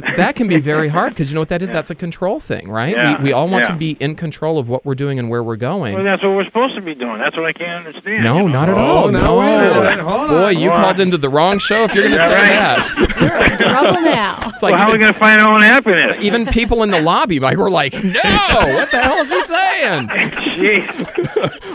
That 0.00 0.34
can 0.34 0.48
be 0.48 0.58
very 0.58 0.88
hard 0.88 1.10
because 1.14 1.30
you 1.30 1.34
know 1.34 1.40
what 1.40 1.48
that 1.50 1.62
is? 1.62 1.70
That's 1.70 1.90
a 1.90 1.94
control 1.94 2.40
thing, 2.40 2.68
right? 2.68 2.94
Yeah, 2.94 3.18
we, 3.18 3.24
we 3.24 3.32
all 3.32 3.48
want 3.48 3.64
yeah. 3.64 3.72
to 3.72 3.76
be 3.76 3.96
in 4.00 4.14
control 4.16 4.58
of 4.58 4.68
what 4.68 4.84
we're 4.84 4.94
doing 4.94 5.18
and 5.18 5.30
where 5.30 5.42
we're 5.42 5.56
going. 5.56 5.94
Well, 5.94 6.04
that's 6.04 6.22
what 6.22 6.34
we're 6.36 6.44
supposed 6.44 6.74
to 6.74 6.80
be 6.80 6.94
doing. 6.94 7.18
That's 7.18 7.36
what 7.36 7.46
I 7.46 7.52
can't 7.52 7.86
understand. 7.86 8.24
No, 8.24 8.38
you 8.38 8.42
know? 8.44 8.48
not 8.48 8.68
at 8.68 8.74
Oh, 8.76 8.80
all. 8.80 9.10
no, 9.10 9.20
no, 9.20 9.38
wait 9.38 9.54
a 9.54 9.80
minute, 9.82 10.00
hold 10.04 10.28
Boy, 10.28 10.48
you 10.50 10.70
What? 10.70 10.80
called 10.82 11.00
into 11.00 11.16
the 11.18 11.28
wrong 11.28 11.58
show 11.58 11.84
if 11.84 11.94
you're 11.94 12.04
going 12.08 12.16
to 12.16 12.20
Yeah, 12.22 12.82
say 12.82 12.94
right. 12.96 13.08
that. 13.18 13.58
Trouble 13.60 14.00
now. 14.02 14.36
It's 14.46 14.62
like 14.62 14.72
well, 14.72 14.76
how 14.76 14.88
are 14.88 14.92
we 14.92 14.98
going 14.98 15.12
to 15.12 15.18
find 15.18 15.40
our 15.40 15.48
own 15.54 15.60
happiness? 15.62 16.16
even 16.20 16.46
people 16.46 16.82
in 16.82 16.90
the 16.90 17.00
lobby 17.00 17.40
like, 17.40 17.56
were 17.56 17.70
like, 17.70 17.92
"No, 18.02 18.20
what 18.22 18.90
the 18.90 19.00
hell 19.00 19.18
is 19.18 19.30
he 19.32 19.40
saying?" 19.42 20.08
Jeez. 20.08 20.86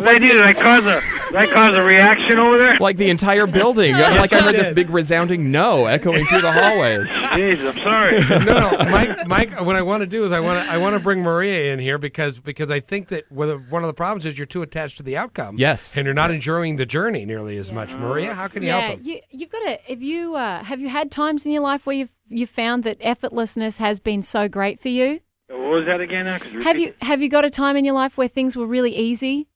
What 0.01 0.05
did 0.05 0.07
I 0.15 0.19
do? 0.19 0.27
Did 0.29 0.41
I 0.45 0.53
cause 0.53 0.85
a, 0.85 1.01
did 1.31 1.35
I 1.35 1.45
cause 1.47 1.75
a 1.75 1.81
reaction 1.83 2.37
over 2.37 2.57
there? 2.57 2.77
Like 2.79 2.97
the 2.97 3.09
entire 3.09 3.47
building. 3.47 3.93
like 3.93 4.31
I 4.33 4.41
heard 4.41 4.55
this 4.55 4.69
big 4.69 4.89
resounding 4.89 5.51
no 5.51 5.85
echoing 5.85 6.25
through 6.25 6.41
the 6.41 6.51
hallways. 6.51 7.07
Jeez, 7.09 7.65
I'm 7.65 7.73
sorry. 7.83 8.08
no, 8.29 8.37
no, 8.59 8.77
Mike. 8.91 9.27
Mike, 9.27 9.61
what 9.61 9.75
I 9.75 9.81
want 9.81 10.01
to 10.01 10.07
do 10.07 10.23
is 10.25 10.31
I 10.31 10.39
want 10.39 10.65
to 10.65 10.71
I 10.71 10.77
want 10.77 10.95
to 10.95 10.99
bring 10.99 11.21
Maria 11.21 11.73
in 11.73 11.79
here 11.79 11.97
because 11.97 12.39
because 12.39 12.69
I 12.71 12.79
think 12.79 13.09
that 13.09 13.31
whether 13.31 13.57
one 13.57 13.83
of 13.83 13.87
the 13.87 13.93
problems 13.93 14.25
is 14.25 14.37
you're 14.37 14.45
too 14.47 14.61
attached 14.61 14.97
to 14.97 15.03
the 15.03 15.17
outcome. 15.17 15.55
Yes. 15.57 15.95
and 15.97 16.05
you're 16.05 16.13
not 16.13 16.31
enjoying 16.31 16.75
the 16.77 16.85
journey 16.85 17.25
nearly 17.25 17.57
as 17.57 17.71
much. 17.71 17.93
Maria, 17.93 18.33
how 18.33 18.47
can 18.47 18.63
you 18.63 18.69
yeah, 18.69 18.79
help 18.79 18.99
him? 18.99 19.05
you, 19.05 19.19
you've 19.31 19.49
got 19.51 19.59
to. 19.59 19.91
If 19.91 20.01
you 20.01 20.35
uh, 20.35 20.63
have 20.63 20.81
you 20.81 20.89
had 20.89 21.11
times 21.11 21.45
in 21.45 21.51
your 21.51 21.61
life 21.63 21.85
where 21.85 21.95
you've 21.95 22.11
you 22.27 22.45
found 22.45 22.83
that 22.83 22.99
effortlessness 22.99 23.77
has 23.77 23.99
been 23.99 24.21
so 24.21 24.47
great 24.47 24.79
for 24.79 24.89
you? 24.89 25.19
what 25.47 25.57
was 25.57 25.85
that 25.87 25.99
again? 26.01 26.25
Have 26.63 26.77
you 26.77 26.93
have 27.01 27.21
you 27.21 27.29
got 27.29 27.43
a 27.45 27.49
time 27.49 27.75
in 27.75 27.83
your 27.85 27.95
life 27.95 28.17
where 28.17 28.27
things 28.27 28.55
were 28.55 28.67
really 28.67 28.95
easy, 28.95 29.47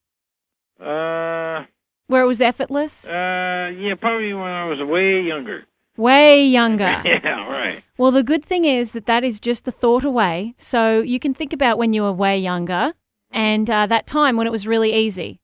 Uh, 0.79 1.65
where 2.07 2.23
it 2.23 2.27
was 2.27 2.41
effortless? 2.41 3.07
uh, 3.09 3.71
yeah, 3.77 3.93
probably 3.99 4.33
when 4.33 4.43
I 4.49 4.65
was 4.65 4.79
way 4.81 5.21
younger. 5.21 5.65
Way 5.97 6.45
younger. 6.45 7.01
Yeah, 7.05 7.49
right. 7.49 7.83
Well, 7.97 8.11
the 8.11 8.23
good 8.23 8.43
thing 8.43 8.65
is 8.65 8.91
that 8.93 9.05
that 9.05 9.23
is 9.23 9.39
just 9.39 9.65
the 9.65 9.71
thought 9.71 10.03
away. 10.03 10.55
So 10.57 10.99
you 11.01 11.19
can 11.19 11.33
think 11.33 11.53
about 11.53 11.77
when 11.77 11.93
you 11.93 12.01
were 12.01 12.11
way 12.11 12.37
younger 12.39 12.93
and 13.31 13.69
uh, 13.69 13.85
that 13.87 14.07
time 14.07 14.35
when 14.35 14.47
it 14.47 14.51
was 14.51 14.65
really 14.67 14.93
easy. 14.93 15.39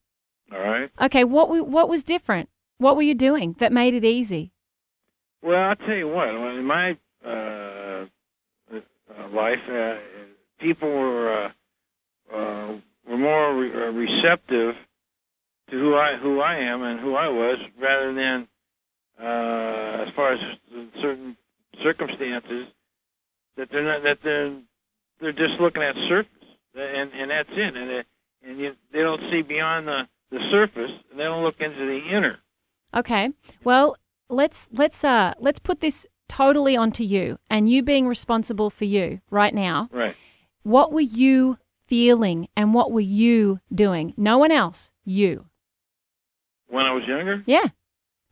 All 0.52 0.60
right. 0.60 0.90
Okay, 1.00 1.24
what 1.24 1.46
w- 1.46 1.64
what 1.64 1.88
was 1.90 2.04
different? 2.04 2.50
What 2.80 2.96
were 2.96 3.04
you 3.04 3.14
doing 3.14 3.56
that 3.60 3.72
made 3.72 3.94
it 3.94 4.04
easy? 4.04 4.52
Well, 5.44 5.62
I'll 5.62 5.76
tell 5.76 5.96
you 5.96 6.08
what. 6.08 6.28
In 6.30 6.66
my 6.66 6.98
uh, 7.26 8.06
uh, 8.74 9.30
life, 9.32 9.60
uh, 9.72 9.96
people 10.60 10.90
were 10.90 11.32
uh, 11.32 12.36
uh, 12.36 12.74
were 13.08 13.18
more 13.18 13.56
re- 13.56 13.70
receptive 13.70 14.76
to 15.70 15.76
who 15.78 15.96
I 15.96 16.18
who 16.22 16.40
I 16.42 16.56
am 16.58 16.82
and 16.84 17.00
who 17.00 17.14
I 17.16 17.28
was, 17.28 17.58
rather 17.80 18.14
than 18.14 18.48
uh, 19.22 20.06
as 20.08 20.14
far 20.16 20.34
as 20.34 20.40
certain 21.02 21.36
circumstances 21.84 22.68
that 23.58 23.70
they're 23.72 23.84
not 23.84 24.04
that 24.04 24.20
they're 24.24 24.58
they're 25.20 25.34
just 25.34 25.60
looking 25.60 25.84
at 25.84 25.96
surface, 26.08 26.32
and 26.76 27.12
and 27.14 27.32
that's 27.32 27.50
it, 27.52 27.76
and 27.76 27.90
it, 27.92 28.06
and 28.44 28.60
you, 28.60 28.76
they 28.94 29.00
don't 29.00 29.22
see 29.32 29.42
beyond 29.42 29.88
the 29.88 30.08
the 30.32 30.40
surface, 30.52 30.92
and 31.12 31.20
they 31.20 31.24
don't 31.24 31.44
look 31.44 31.60
into 31.60 31.86
the 31.86 32.16
inner. 32.16 32.38
Okay. 32.94 33.30
Well, 33.64 33.98
let's 34.30 34.70
let's 34.72 35.04
uh 35.04 35.34
let's 35.40 35.60
put 35.60 35.82
this 35.82 36.08
totally 36.28 36.78
onto 36.78 37.04
you 37.04 37.40
and 37.50 37.70
you 37.70 37.84
being 37.84 38.08
responsible 38.08 38.70
for 38.70 38.86
you 38.86 39.20
right 39.30 39.54
now. 39.54 39.90
Right. 39.92 40.16
What 40.64 40.92
were 40.92 41.02
you 41.02 41.58
feeling 41.88 42.48
and 42.56 42.74
what 42.74 42.92
were 42.92 43.00
you 43.00 43.60
doing? 43.74 44.14
No 44.16 44.38
one 44.38 44.52
else. 44.52 44.92
You. 45.04 45.48
When 46.68 46.86
I 46.86 46.94
was 46.94 47.04
younger. 47.08 47.44
Yeah. 47.48 47.70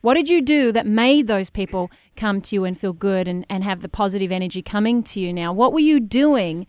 What 0.07 0.13
did 0.13 0.29
you 0.29 0.41
do 0.41 0.71
that 0.71 0.87
made 0.87 1.27
those 1.27 1.49
people 1.49 1.91
come 2.15 2.39
to 2.39 2.55
you 2.55 2.63
and 2.63 2.79
feel 2.79 2.93
good 2.93 3.27
and, 3.27 3.45
and 3.49 3.61
have 3.65 3.81
the 3.81 3.89
positive 3.89 4.31
energy 4.31 4.61
coming 4.61 5.03
to 5.03 5.19
you 5.19 5.33
now? 5.33 5.51
What 5.51 5.73
were 5.73 5.81
you 5.81 5.99
doing 5.99 6.65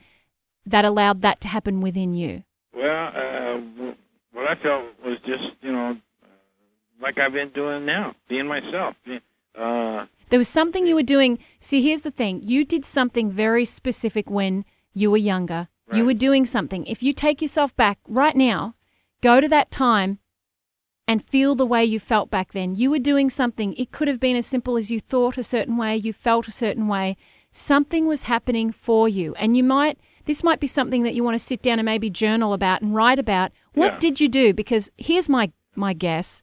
that 0.67 0.85
allowed 0.85 1.23
that 1.23 1.41
to 1.43 1.47
happen 1.47 1.81
within 1.81 2.15
you? 2.15 2.43
Well, 2.75 3.07
uh, 3.07 3.93
what 4.33 4.45
I 4.49 4.57
felt 4.61 4.87
was 5.05 5.19
just, 5.25 5.55
you 5.61 5.71
know, 5.71 5.91
uh, 6.21 6.27
like 7.01 7.19
I've 7.21 7.33
been 7.33 7.51
doing 7.51 7.87
now, 7.87 8.17
being 8.29 8.49
myself. 8.49 8.97
Uh, 9.07 10.07
There 10.31 10.39
was 10.41 10.49
something 10.49 10.89
you 10.89 10.97
were 10.97 11.05
doing. 11.05 11.39
See, 11.61 11.81
here's 11.81 12.03
the 12.03 12.11
thing 12.11 12.41
you 12.43 12.65
did 12.65 12.85
something 12.85 13.31
very 13.31 13.65
specific 13.65 14.29
when 14.29 14.65
you 14.95 15.13
were 15.13 15.17
younger. 15.17 15.69
You 15.95 16.05
were 16.05 16.13
doing 16.13 16.45
something. 16.45 16.85
If 16.87 17.05
you 17.05 17.13
take 17.13 17.41
yourself 17.41 17.77
back 17.77 18.01
right 18.09 18.35
now, 18.35 18.75
go 19.21 19.41
to 19.41 19.47
that 19.49 19.71
time 19.71 20.19
and 21.09 21.25
feel 21.25 21.55
the 21.55 21.67
way 21.67 21.85
you 21.85 21.99
felt 21.99 22.31
back 22.31 22.53
then. 22.53 22.75
You 22.77 22.91
were 22.91 22.99
doing 22.99 23.31
something. 23.31 23.73
It 23.75 23.91
could 23.91 24.07
have 24.09 24.21
been 24.21 24.37
as 24.37 24.47
simple 24.47 24.77
as 24.77 24.91
you 24.91 25.01
thought 25.01 25.39
a 25.39 25.43
certain 25.43 25.77
way, 25.79 25.97
you 25.97 26.13
felt 26.13 26.47
a 26.47 26.53
certain 26.53 26.87
way. 26.87 27.17
Something 27.51 28.07
was 28.07 28.25
happening 28.25 28.71
for 28.71 29.09
you. 29.09 29.35
And 29.37 29.57
you 29.57 29.65
might, 29.65 29.99
this 30.27 30.45
might 30.45 30.61
be 30.61 30.67
something 30.67 31.03
that 31.05 31.15
you 31.15 31.25
want 31.25 31.35
to 31.35 31.39
sit 31.45 31.63
down 31.63 31.79
and 31.79 31.87
maybe 31.87 32.11
journal 32.11 32.53
about 32.53 32.83
and 32.83 32.95
write 32.95 33.19
about. 33.19 33.53
What 33.73 33.95
Yeah. 33.95 33.99
did 33.99 34.21
you 34.21 34.29
do? 34.29 34.53
Because 34.53 34.91
here's 34.99 35.29
my, 35.31 35.51
my 35.75 35.95
guess 35.95 36.43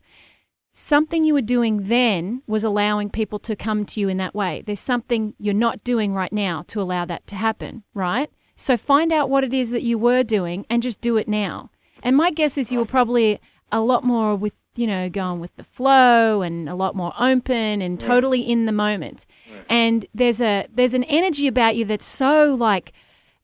something 0.77 1.23
you 1.23 1.33
were 1.33 1.41
doing 1.41 1.87
then 1.87 2.41
was 2.47 2.63
allowing 2.65 3.09
people 3.09 3.39
to 3.39 3.55
come 3.55 3.85
to 3.85 4.01
you 4.01 4.09
in 4.09 4.17
that 4.17 4.35
way. 4.35 4.61
There's 4.65 4.79
something 4.79 5.33
you're 5.39 5.53
not 5.53 5.85
doing 5.85 6.13
right 6.13 6.33
now 6.33 6.65
to 6.67 6.81
allow 6.81 7.05
that 7.05 7.25
to 7.27 7.35
happen, 7.35 7.83
right? 7.93 8.29
So 8.57 8.75
find 8.75 9.13
out 9.13 9.29
what 9.29 9.45
it 9.45 9.53
is 9.53 9.71
that 9.71 9.83
you 9.83 9.97
were 9.97 10.21
doing 10.23 10.65
and 10.69 10.83
just 10.83 10.99
do 10.99 11.15
it 11.15 11.29
now. 11.29 11.69
And 12.03 12.17
my 12.17 12.29
guess 12.29 12.57
is 12.57 12.73
you 12.73 12.79
were 12.79 12.85
probably 12.85 13.39
a 13.71 13.81
lot 13.81 14.03
more 14.03 14.35
with, 14.35 14.61
you 14.75 14.87
know, 14.87 15.09
going 15.09 15.39
with 15.39 15.55
the 15.55 15.63
flow 15.63 16.41
and 16.41 16.69
a 16.69 16.75
lot 16.75 16.95
more 16.95 17.13
open 17.19 17.81
and 17.81 17.99
totally 17.99 18.41
in 18.41 18.65
the 18.65 18.71
moment. 18.71 19.25
And 19.69 20.05
there's 20.13 20.41
a 20.41 20.67
there's 20.73 20.93
an 20.93 21.03
energy 21.05 21.47
about 21.47 21.75
you 21.75 21.85
that's 21.85 22.05
so 22.05 22.53
like 22.53 22.93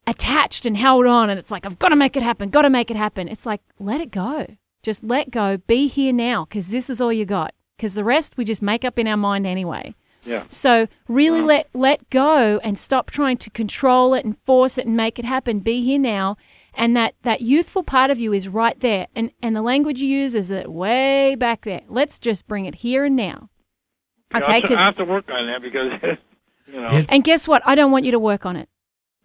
attached 0.07 0.65
and 0.65 0.77
held 0.77 1.05
on 1.05 1.29
and 1.29 1.39
it's 1.39 1.51
like 1.51 1.65
I've 1.65 1.79
got 1.79 1.89
to 1.89 1.95
make 1.95 2.15
it 2.17 2.23
happen, 2.23 2.49
got 2.49 2.63
to 2.63 2.69
make 2.69 2.89
it 2.91 2.97
happen. 2.97 3.27
It's 3.27 3.45
like 3.45 3.61
let 3.79 4.01
it 4.01 4.11
go. 4.11 4.47
Just 4.83 5.03
let 5.03 5.31
go. 5.31 5.57
Be 5.57 5.87
here 5.87 6.13
now 6.13 6.45
cuz 6.45 6.69
this 6.69 6.89
is 6.89 6.99
all 7.01 7.13
you 7.13 7.25
got. 7.25 7.53
Cuz 7.77 7.93
the 7.93 8.03
rest 8.03 8.37
we 8.37 8.45
just 8.45 8.61
make 8.61 8.83
up 8.85 8.97
in 8.99 9.07
our 9.07 9.17
mind 9.17 9.45
anyway. 9.47 9.93
yeah. 10.23 10.43
So 10.49 10.87
really 11.07 11.41
let 11.41 11.69
let 11.73 12.09
go 12.09 12.59
and 12.63 12.77
stop 12.77 13.09
trying 13.11 13.37
to 13.37 13.49
control 13.49 14.13
it 14.13 14.25
and 14.25 14.37
force 14.45 14.77
it 14.77 14.85
and 14.85 14.95
make 14.95 15.19
it 15.19 15.25
happen. 15.25 15.59
Be 15.59 15.83
here 15.83 15.99
now. 15.99 16.37
And 16.73 16.95
that, 16.95 17.15
that 17.23 17.41
youthful 17.41 17.83
part 17.83 18.11
of 18.11 18.19
you 18.19 18.31
is 18.33 18.47
right 18.47 18.79
there. 18.79 19.07
And 19.15 19.31
and 19.41 19.55
the 19.55 19.61
language 19.61 20.01
you 20.01 20.07
use 20.07 20.33
is 20.35 20.51
it 20.51 20.71
way 20.71 21.35
back 21.35 21.65
there. 21.65 21.81
Let's 21.89 22.17
just 22.19 22.47
bring 22.47 22.65
it 22.65 22.75
here 22.75 23.03
and 23.03 23.15
now. 23.15 23.49
Okay, 24.33 24.61
tr- 24.61 24.67
because 24.67 24.79
I 24.79 24.85
have 24.85 24.95
to 24.97 25.03
work 25.05 25.25
on 25.29 25.47
that 25.47 25.61
because, 25.61 26.17
you 26.67 26.79
know, 26.81 27.05
and 27.09 27.23
guess 27.23 27.47
what? 27.47 27.61
I 27.65 27.75
don't 27.75 27.91
want 27.91 28.05
you 28.05 28.11
to 28.11 28.19
work 28.19 28.45
on 28.45 28.55
it. 28.55 28.69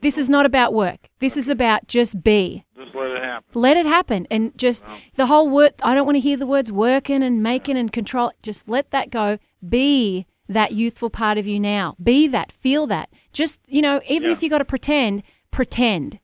This 0.00 0.18
is 0.18 0.28
not 0.28 0.44
about 0.44 0.74
work. 0.74 1.08
This 1.20 1.36
is 1.36 1.48
about 1.48 1.86
just 1.86 2.22
be. 2.22 2.64
just 2.76 2.94
let 2.94 3.10
it 3.12 3.22
happen. 3.22 3.50
Let 3.54 3.76
it 3.76 3.86
happen 3.86 4.26
and 4.30 4.56
just 4.58 4.84
the 5.14 5.26
whole 5.26 5.48
word 5.48 5.74
I 5.82 5.94
don't 5.94 6.04
want 6.04 6.16
to 6.16 6.20
hear 6.20 6.36
the 6.36 6.46
words 6.46 6.70
working 6.72 7.22
and 7.22 7.42
making 7.42 7.78
and 7.78 7.92
control. 7.92 8.32
Just 8.42 8.68
let 8.68 8.90
that 8.90 9.10
go. 9.10 9.38
Be 9.66 10.26
that 10.48 10.72
youthful 10.72 11.10
part 11.10 11.38
of 11.38 11.46
you 11.46 11.58
now. 11.58 11.96
Be 12.02 12.28
that. 12.28 12.52
Feel 12.52 12.86
that. 12.88 13.08
Just, 13.32 13.60
you 13.66 13.80
know, 13.82 14.00
even 14.08 14.28
Yeah. 14.28 14.36
if 14.36 14.42
you 14.42 14.50
got 14.50 14.58
to 14.58 14.64
pretend, 14.64 15.22
pretend. 15.50 16.18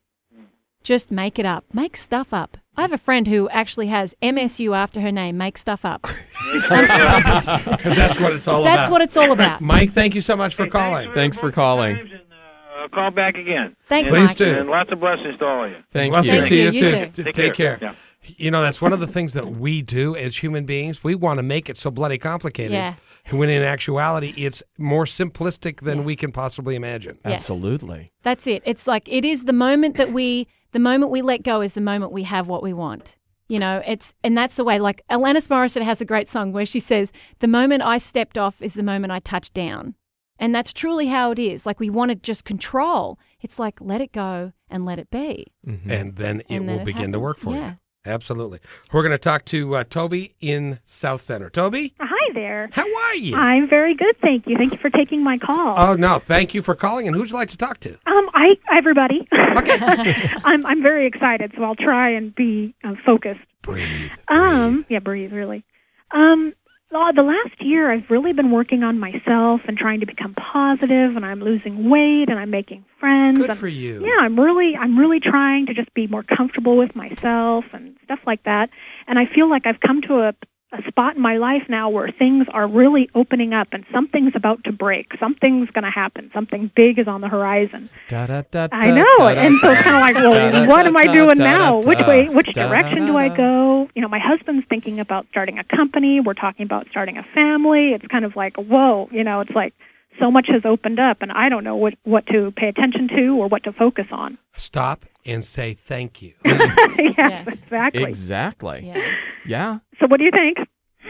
Just 0.83 1.11
make 1.11 1.39
it 1.39 1.47
up. 1.47 1.65
Make 1.73 1.97
stuff 1.97 2.33
up. 2.35 2.57
I 2.77 2.83
have 2.83 2.93
a 2.93 2.99
friend 2.99 3.27
who 3.29 3.49
actually 3.51 3.89
has 3.89 4.15
MSU 4.23 4.75
after 4.77 5.01
her 5.01 5.13
name. 5.13 5.37
Make 5.37 5.59
stuff 5.59 5.85
up. 5.85 6.03
Because 6.03 6.89
that's 6.89 8.19
what 8.19 8.33
it's 8.33 8.49
all 8.49 8.63
about. 8.63 8.75
That's 8.77 8.91
what 8.91 9.01
it's 9.03 9.17
all 9.17 9.31
about. 9.33 9.61
Mike, 9.61 9.93
thank 9.93 10.15
you 10.15 10.21
so 10.21 10.37
much 10.37 10.55
for 10.55 10.67
calling. 10.67 11.13
Thanks 11.13 11.37
for 11.37 11.51
calling. 11.53 11.99
And, 11.99 12.13
uh, 12.13 12.89
call 12.89 13.11
back 13.11 13.37
again. 13.37 13.77
Thanks, 13.87 14.11
Please 14.11 14.29
Mike. 14.29 14.37
do. 14.37 14.59
And 14.61 14.69
lots 14.71 14.91
of 14.91 15.01
blessings 15.01 15.39
to 15.39 15.45
all 15.45 15.65
of 15.67 15.71
you. 15.71 15.77
Thank 15.93 16.13
Blessings 16.13 16.41
you. 16.43 16.47
to 16.47 16.57
you, 16.57 16.65
Thank 16.65 16.77
you. 16.77 16.89
too. 16.89 16.97
You 16.97 17.07
T- 17.07 17.23
Take 17.25 17.35
Take 17.35 17.55
care. 17.55 17.77
care. 17.77 17.93
You 18.25 18.51
know, 18.51 18.63
that's 18.63 18.81
one 18.81 18.93
of 18.93 19.01
the 19.01 19.07
things 19.07 19.35
that 19.35 19.49
we 19.49 19.83
do 19.83 20.17
as 20.17 20.39
human 20.39 20.65
beings. 20.65 21.03
We 21.05 21.15
want 21.15 21.39
to 21.39 21.43
make 21.43 21.69
it 21.69 21.79
so 21.79 21.91
bloody 21.91 22.19
complicated. 22.19 22.73
Yeah. 22.73 22.95
When 23.31 23.49
in 23.51 23.63
actuality, 23.63 24.33
it's 24.37 24.63
more 24.79 25.05
simplistic 25.05 25.81
than 25.81 26.05
we 26.05 26.17
can 26.17 26.33
possibly 26.33 26.75
imagine. 26.75 27.19
Yes. 27.25 27.35
Absolutely. 27.35 28.13
That's 28.23 28.47
it. 28.47 28.63
It's 28.65 28.87
like 28.87 29.09
it 29.09 29.25
is 29.25 29.45
the 29.45 29.53
moment 29.53 29.97
that 29.97 30.13
we 30.13 30.49
the 30.73 30.79
moment 30.79 31.11
we 31.13 31.23
let 31.23 31.43
go 31.43 31.61
is 31.61 31.75
the 31.75 31.81
moment 31.81 32.13
we 32.13 32.25
have 32.25 32.49
what 32.49 32.63
we 32.63 32.73
want. 32.73 33.17
You 33.49 33.59
know, 33.59 33.83
it's 33.87 34.15
and 34.25 34.37
that's 34.37 34.57
the 34.57 34.65
way. 34.65 34.79
Like 34.79 35.03
Alanis 35.11 35.49
Morissette 35.49 35.83
has 35.83 36.01
a 36.01 36.05
great 36.07 36.29
song 36.29 36.53
where 36.53 36.67
she 36.67 36.81
says, 36.81 37.13
"The 37.41 37.49
moment 37.49 37.83
I 37.83 37.99
stepped 37.99 38.39
off 38.39 38.61
is 38.63 38.75
the 38.75 38.83
moment 38.83 39.13
I 39.13 39.21
touched 39.21 39.53
down," 39.53 39.95
and 40.39 40.55
that's 40.55 40.73
truly 40.73 41.07
how 41.09 41.33
it 41.33 41.39
is. 41.39 41.67
Like 41.67 41.79
we 41.79 41.91
want 41.91 42.11
to 42.11 42.15
just 42.15 42.45
control. 42.45 43.19
It's 43.43 43.59
like 43.59 43.79
let 43.81 44.01
it 44.01 44.13
go 44.13 44.53
and 44.71 44.87
let 44.87 44.99
it 44.99 45.11
be. 45.11 45.49
Mhm. 45.67 45.91
And 45.91 46.17
then 46.17 46.41
it 46.41 46.47
And 46.49 46.69
then 46.69 46.75
will 46.77 46.83
it 46.83 46.87
begin 46.87 47.13
to 47.13 47.21
work 47.21 47.39
for 47.39 47.55
Yeah. 47.55 47.71
you. 47.73 47.77
Absolutely. 48.05 48.59
We're 48.93 49.03
going 49.03 49.13
to 49.13 49.19
talk 49.19 49.45
to 49.47 49.77
uh, 49.77 49.85
Toby 49.85 50.35
in 50.41 50.81
Southcenter. 50.85 51.53
Toby, 51.53 51.95
Hi 52.01 52.12
there. 52.33 52.71
how 52.73 52.83
are 52.83 53.15
you? 53.15 53.37
I'm 53.37 53.69
very 53.69 53.95
good, 53.95 54.17
thank 54.21 54.47
you. 54.47 54.57
Thank 54.57 54.73
you 54.73 54.79
for 54.79 54.91
taking 54.91 55.23
my 55.23 55.39
call. 55.39 55.75
Oh, 55.77 55.95
no. 55.95 56.19
Thank 56.19 56.55
you 56.55 56.63
for 56.63 56.75
calling. 56.75 57.07
And 57.07 57.17
who'd 57.17 57.31
you 57.31 57.37
like 57.37 57.51
to 57.51 57.57
talk 57.57 57.81
to? 57.81 57.93
um, 58.07 58.31
I 58.35 58.59
everybody. 58.71 59.27
Okay. 59.33 59.79
I'm 60.45 60.65
I'm 60.67 60.83
very 60.83 61.07
excited, 61.07 61.53
so 61.57 61.63
I'll 61.63 61.77
try 61.77 62.11
and 62.11 62.35
be 62.35 62.75
uh, 62.85 62.95
focused. 63.05 63.41
breathe. 63.63 64.11
Um, 64.29 64.87
yeah, 64.89 64.99
breathe 64.99 65.33
really. 65.33 65.65
Um, 66.11 66.55
the 66.93 67.23
last 67.23 67.61
year 67.61 67.91
I've 67.91 68.11
really 68.11 68.33
been 68.33 68.51
working 68.51 68.83
on 68.83 68.99
myself 68.99 69.61
and 69.67 69.77
trying 69.77 70.01
to 70.01 70.07
become 70.07 70.35
positive, 70.35 71.17
and 71.17 71.25
I'm 71.25 71.41
losing 71.41 71.89
weight 71.89 72.29
and 72.29 72.39
I'm 72.39 72.51
making 72.51 72.85
friends. 73.01 73.39
Good 73.39 73.51
and, 73.51 73.59
for 73.59 73.69
you. 73.69 74.05
Yeah, 74.05 74.19
I'm 74.21 74.39
really 74.39 74.77
I'm 74.77 74.99
really 74.99 75.21
trying 75.21 75.67
to 75.67 75.75
just 75.75 75.93
be 75.95 76.07
more 76.07 76.23
comfortable 76.23 76.77
with 76.77 76.95
myself 76.95 77.65
and 77.73 77.97
stuff 78.05 78.21
like 78.27 78.45
that. 78.45 78.71
And 79.07 79.19
I 79.19 79.27
feel 79.27 79.49
like 79.49 79.67
I've 79.67 79.81
come 79.81 80.03
to 80.03 80.21
a 80.21 80.35
a 80.73 80.83
spot 80.89 81.17
in 81.17 81.23
my 81.23 81.37
life 81.37 81.65
now 81.69 81.91
where 81.91 82.11
things 82.11 82.47
are 82.51 82.67
really 82.67 83.11
opening 83.15 83.53
up 83.53 83.69
and 83.73 83.85
something's 83.93 84.35
about 84.35 84.65
to 84.65 84.73
break. 84.73 85.13
Something's 85.21 85.71
going 85.71 85.85
to 85.85 85.91
happen. 85.91 86.31
Something 86.33 86.71
big 86.75 86.99
is 86.99 87.07
on 87.07 87.21
the 87.21 87.29
horizon. 87.29 87.91
Da, 88.09 88.27
da, 88.27 88.43
da, 88.51 88.69
I 88.73 88.91
know. 88.91 89.17
da, 89.19 89.29
And 89.29 89.59
so 89.59 89.71
it's 89.71 89.83
kind 89.83 89.97
of 89.97 90.01
like, 90.01 90.15
well, 90.15 90.69
what 90.69 90.87
am 90.87 90.97
I 90.97 91.05
doing 91.05 91.39
now? 91.39 91.81
Which 91.81 91.99
way, 92.01 92.29
which 92.29 92.53
direction 92.53 93.07
do 93.07 93.17
I 93.17 93.29
go? 93.29 93.89
You 93.95 94.03
know, 94.03 94.09
my 94.09 94.19
husband's 94.19 94.67
thinking 94.69 94.99
about 94.99 95.27
starting 95.31 95.59
a 95.59 95.65
company. 95.65 96.21
We're 96.21 96.35
talking 96.35 96.65
about 96.65 96.87
starting 96.91 97.19
a 97.19 97.23
family. 97.35 97.93
It's 97.93 98.07
kind 98.07 98.25
of 98.25 98.35
like, 98.35 98.57
whoa, 98.57 99.09
you 99.13 99.25
know, 99.25 99.41
it's 99.41 99.51
like 99.51 99.75
so 100.19 100.31
much 100.31 100.47
has 100.49 100.63
opened 100.65 100.99
up 100.99 101.23
and 101.23 101.33
I 101.33 101.49
don't 101.49 101.65
know 101.65 101.77
what, 101.77 101.95
what 102.05 102.27
to 102.27 102.51
pay 102.53 102.69
attention 102.69 103.09
to 103.09 103.37
or 103.41 103.49
what 103.49 103.65
to 103.65 103.73
focus 103.73 104.07
on. 104.11 104.39
Stop 104.57 105.05
and 105.25 105.45
say 105.45 105.75
thank 105.75 106.21
you. 106.23 106.35
yes, 106.45 107.15
Yes. 107.17 107.49
exactly. 107.49 108.05
Exactly. 108.05 108.83
Yeah. 108.87 109.11
Yeah. 109.47 109.79
So 110.01 110.07
what 110.07 110.19
do 110.19 110.25
you 110.25 110.31
think? 110.31 110.59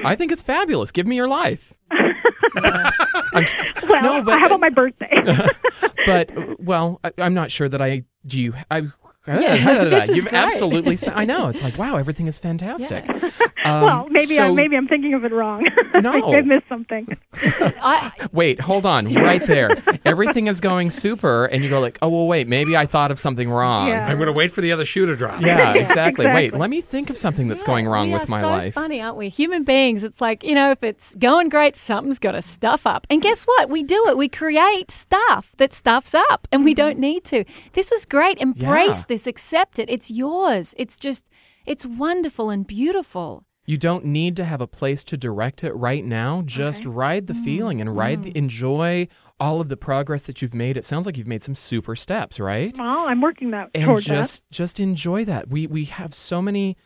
I 0.04 0.16
think 0.16 0.32
it's 0.32 0.42
fabulous. 0.42 0.90
Give 0.90 1.06
me 1.06 1.16
your 1.16 1.28
life. 1.28 1.72
I'm, 1.90 3.46
Well, 3.88 4.02
no, 4.02 4.22
but 4.22 4.38
how 4.38 4.46
about 4.46 4.60
my 4.60 4.70
birthday? 4.70 5.22
but 6.06 6.32
well, 6.60 7.00
I, 7.04 7.12
I'm 7.18 7.34
not 7.34 7.50
sure 7.50 7.68
that 7.68 7.80
I 7.82 8.04
do. 8.26 8.40
You, 8.40 8.54
I. 8.70 8.82
Yeah, 9.26 9.84
this 9.84 10.08
is 10.08 10.16
You've 10.16 10.24
great. 10.24 10.34
absolutely. 10.34 10.96
sa- 10.96 11.12
I 11.14 11.24
know. 11.24 11.48
It's 11.52 11.62
like 11.62 11.78
wow, 11.78 11.96
everything 11.96 12.26
is 12.26 12.38
fantastic. 12.38 13.06
Um, 13.64 13.80
well, 13.82 14.06
maybe 14.10 14.34
I, 14.40 14.48
so- 14.48 14.54
maybe 14.54 14.76
I'm 14.76 14.88
thinking 14.88 15.14
of 15.14 15.24
it 15.24 15.30
wrong. 15.30 15.68
No. 16.02 16.34
I 16.34 16.40
missed 16.40 16.66
something. 16.68 17.06
I, 17.34 18.10
Wait, 18.32 18.58
hold 18.60 18.86
on, 18.86 19.12
right 19.14 19.44
there. 19.46 19.70
Everything 20.04 20.48
is 20.48 20.60
going 20.60 20.90
super, 20.90 21.44
and 21.44 21.62
you 21.62 21.70
go 21.70 21.78
like, 21.80 21.96
oh 22.02 22.08
well, 22.08 22.26
wait, 22.26 22.48
maybe 22.48 22.76
I 22.76 22.86
thought 22.86 23.12
of 23.12 23.20
something 23.20 23.48
wrong. 23.48 23.86
Yeah. 23.88 24.04
I'm 24.06 24.16
going 24.16 24.26
to 24.26 24.32
wait 24.32 24.50
for 24.50 24.62
the 24.62 24.72
other 24.72 24.84
shoe 24.84 25.06
to 25.06 25.14
drop. 25.14 25.40
Yeah, 25.42 25.74
exactly. 25.74 26.26
Wait, 26.26 26.54
let 26.54 26.70
me 26.70 26.80
think 26.80 27.08
of 27.10 27.16
something 27.18 27.46
that's 27.46 27.62
Yeah, 27.62 27.66
going 27.66 27.86
wrong 27.86 28.08
we 28.08 28.14
with 28.14 28.28
are 28.28 28.30
my 28.30 28.40
so 28.40 28.46
life. 28.48 28.74
Funny, 28.74 29.00
aren't 29.00 29.16
we? 29.16 29.28
Human 29.28 29.62
beings. 29.62 30.02
It's 30.02 30.20
like 30.20 30.42
you 30.42 30.54
know, 30.56 30.72
if 30.72 30.82
it's 30.82 31.14
going 31.16 31.48
great, 31.50 31.76
something's 31.76 32.18
got 32.18 32.32
to 32.32 32.42
stuff 32.42 32.84
up. 32.86 33.06
And 33.10 33.22
guess 33.22 33.44
what? 33.44 33.68
We 33.68 33.84
do 33.84 34.08
it. 34.08 34.16
We 34.16 34.28
create 34.28 34.90
stuff 34.90 35.52
that 35.58 35.72
stuffs 35.72 36.14
up, 36.14 36.48
and 36.50 36.64
we 36.64 36.74
don't 36.74 36.98
need 36.98 37.22
to. 37.26 37.44
This 37.74 37.92
is 37.92 38.04
great. 38.06 38.38
Embrace 38.38 39.00
Yeah. 39.00 39.04
This. 39.12 39.26
Accept 39.26 39.78
it. 39.78 39.88
It's 39.90 40.10
yours. 40.10 40.74
It's 40.76 40.96
just, 40.96 41.28
it's 41.66 41.86
wonderful 41.86 42.50
and 42.50 42.66
beautiful. 42.66 43.44
You 43.64 43.78
don't 43.78 44.04
need 44.04 44.34
to 44.36 44.44
have 44.44 44.60
a 44.60 44.66
place 44.66 45.04
to 45.04 45.16
direct 45.16 45.62
it 45.62 45.72
right 45.74 46.04
now. 46.04 46.42
Just 46.44 46.84
ride 46.84 47.28
the 47.28 47.34
feeling 47.34 47.80
and 47.80 47.96
ride 47.96 48.24
the 48.24 48.30
mm-hmm. 48.30 48.38
enjoy 48.38 49.08
all 49.38 49.60
of 49.60 49.68
the 49.68 49.76
progress 49.76 50.22
that 50.22 50.42
you've 50.42 50.54
made. 50.54 50.76
It 50.76 50.84
sounds 50.84 51.06
like 51.06 51.16
you've 51.16 51.28
made 51.28 51.44
some 51.44 51.54
super 51.54 51.94
steps, 51.94 52.40
right? 52.40 52.76
Well, 52.76 53.06
I'm 53.06 53.20
working 53.20 53.52
that 53.52 53.70
and 53.74 53.84
towards 53.84 54.04
just 54.04 54.42
just 54.50 54.80
enjoy 54.80 55.24
that. 55.26 55.48
We 55.48 55.68
we 55.68 55.84
have 55.84 56.12
so 56.12 56.42
many 56.42 56.76